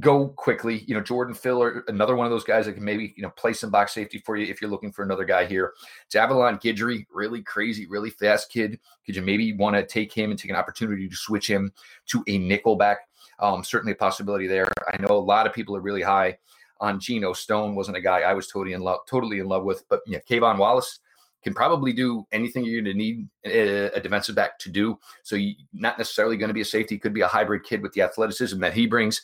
go 0.00 0.28
quickly. 0.28 0.84
You 0.86 0.94
know, 0.94 1.00
Jordan 1.02 1.34
Fuller, 1.34 1.84
another 1.88 2.16
one 2.16 2.26
of 2.26 2.30
those 2.30 2.44
guys 2.44 2.66
that 2.66 2.74
can 2.74 2.84
maybe, 2.84 3.12
you 3.16 3.22
know, 3.22 3.30
play 3.30 3.52
some 3.52 3.70
box 3.70 3.92
safety 3.92 4.18
for 4.18 4.36
you 4.36 4.46
if 4.46 4.60
you're 4.60 4.70
looking 4.70 4.92
for 4.92 5.02
another 5.02 5.24
guy 5.24 5.44
here. 5.44 5.74
Javelin 6.10 6.58
Guidry, 6.58 7.06
really 7.12 7.42
crazy, 7.42 7.86
really 7.86 8.10
fast 8.10 8.50
kid. 8.50 8.78
Could 9.04 9.16
you 9.16 9.22
maybe 9.22 9.52
want 9.52 9.76
to 9.76 9.84
take 9.84 10.12
him 10.12 10.30
and 10.30 10.38
take 10.38 10.50
an 10.50 10.56
opportunity 10.56 11.08
to 11.08 11.16
switch 11.16 11.48
him 11.48 11.72
to 12.06 12.24
a 12.26 12.38
nickel 12.38 12.76
back? 12.76 12.98
Um, 13.38 13.64
certainly 13.64 13.92
a 13.92 13.96
possibility 13.96 14.46
there. 14.46 14.68
I 14.92 15.00
know 15.00 15.16
a 15.16 15.18
lot 15.18 15.46
of 15.46 15.52
people 15.52 15.76
are 15.76 15.80
really 15.80 16.02
high 16.02 16.38
on 16.80 16.98
Geno 16.98 17.32
Stone. 17.32 17.74
Wasn't 17.74 17.96
a 17.96 18.00
guy 18.00 18.20
I 18.20 18.34
was 18.34 18.48
totally 18.48 18.74
in 18.74 18.80
love, 18.80 19.00
totally 19.08 19.40
in 19.40 19.46
love 19.46 19.64
with, 19.64 19.84
but 19.88 20.00
yeah, 20.06 20.18
K'Von 20.28 20.58
Wallace 20.58 21.00
can 21.42 21.54
probably 21.54 21.92
do 21.92 22.24
anything 22.32 22.64
you're 22.64 22.82
going 22.82 22.96
to 22.96 22.98
need 22.98 23.28
a, 23.44 23.96
a 23.96 24.00
defensive 24.00 24.36
back 24.36 24.58
to 24.60 24.70
do. 24.70 24.98
So 25.22 25.36
you 25.36 25.54
not 25.72 25.98
necessarily 25.98 26.36
going 26.36 26.48
to 26.48 26.54
be 26.54 26.60
a 26.60 26.64
safety, 26.64 26.98
could 26.98 27.14
be 27.14 27.22
a 27.22 27.26
hybrid 27.26 27.64
kid 27.64 27.82
with 27.82 27.92
the 27.92 28.02
athleticism 28.02 28.60
that 28.60 28.74
he 28.74 28.86
brings. 28.86 29.20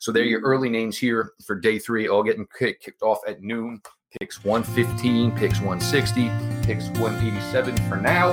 So 0.00 0.12
there 0.12 0.22
are 0.22 0.26
your 0.26 0.40
mm. 0.40 0.46
early 0.46 0.70
names 0.70 0.96
here 0.96 1.34
for 1.44 1.54
day 1.54 1.78
three, 1.78 2.08
all 2.08 2.22
getting 2.22 2.46
kick, 2.58 2.80
kicked 2.80 3.02
off 3.02 3.18
at 3.28 3.42
noon. 3.42 3.82
Picks 4.18 4.42
115, 4.42 5.30
picks 5.36 5.60
160, 5.60 6.30
picks 6.66 6.88
187 6.98 7.76
for 7.88 7.96
now. 7.96 8.32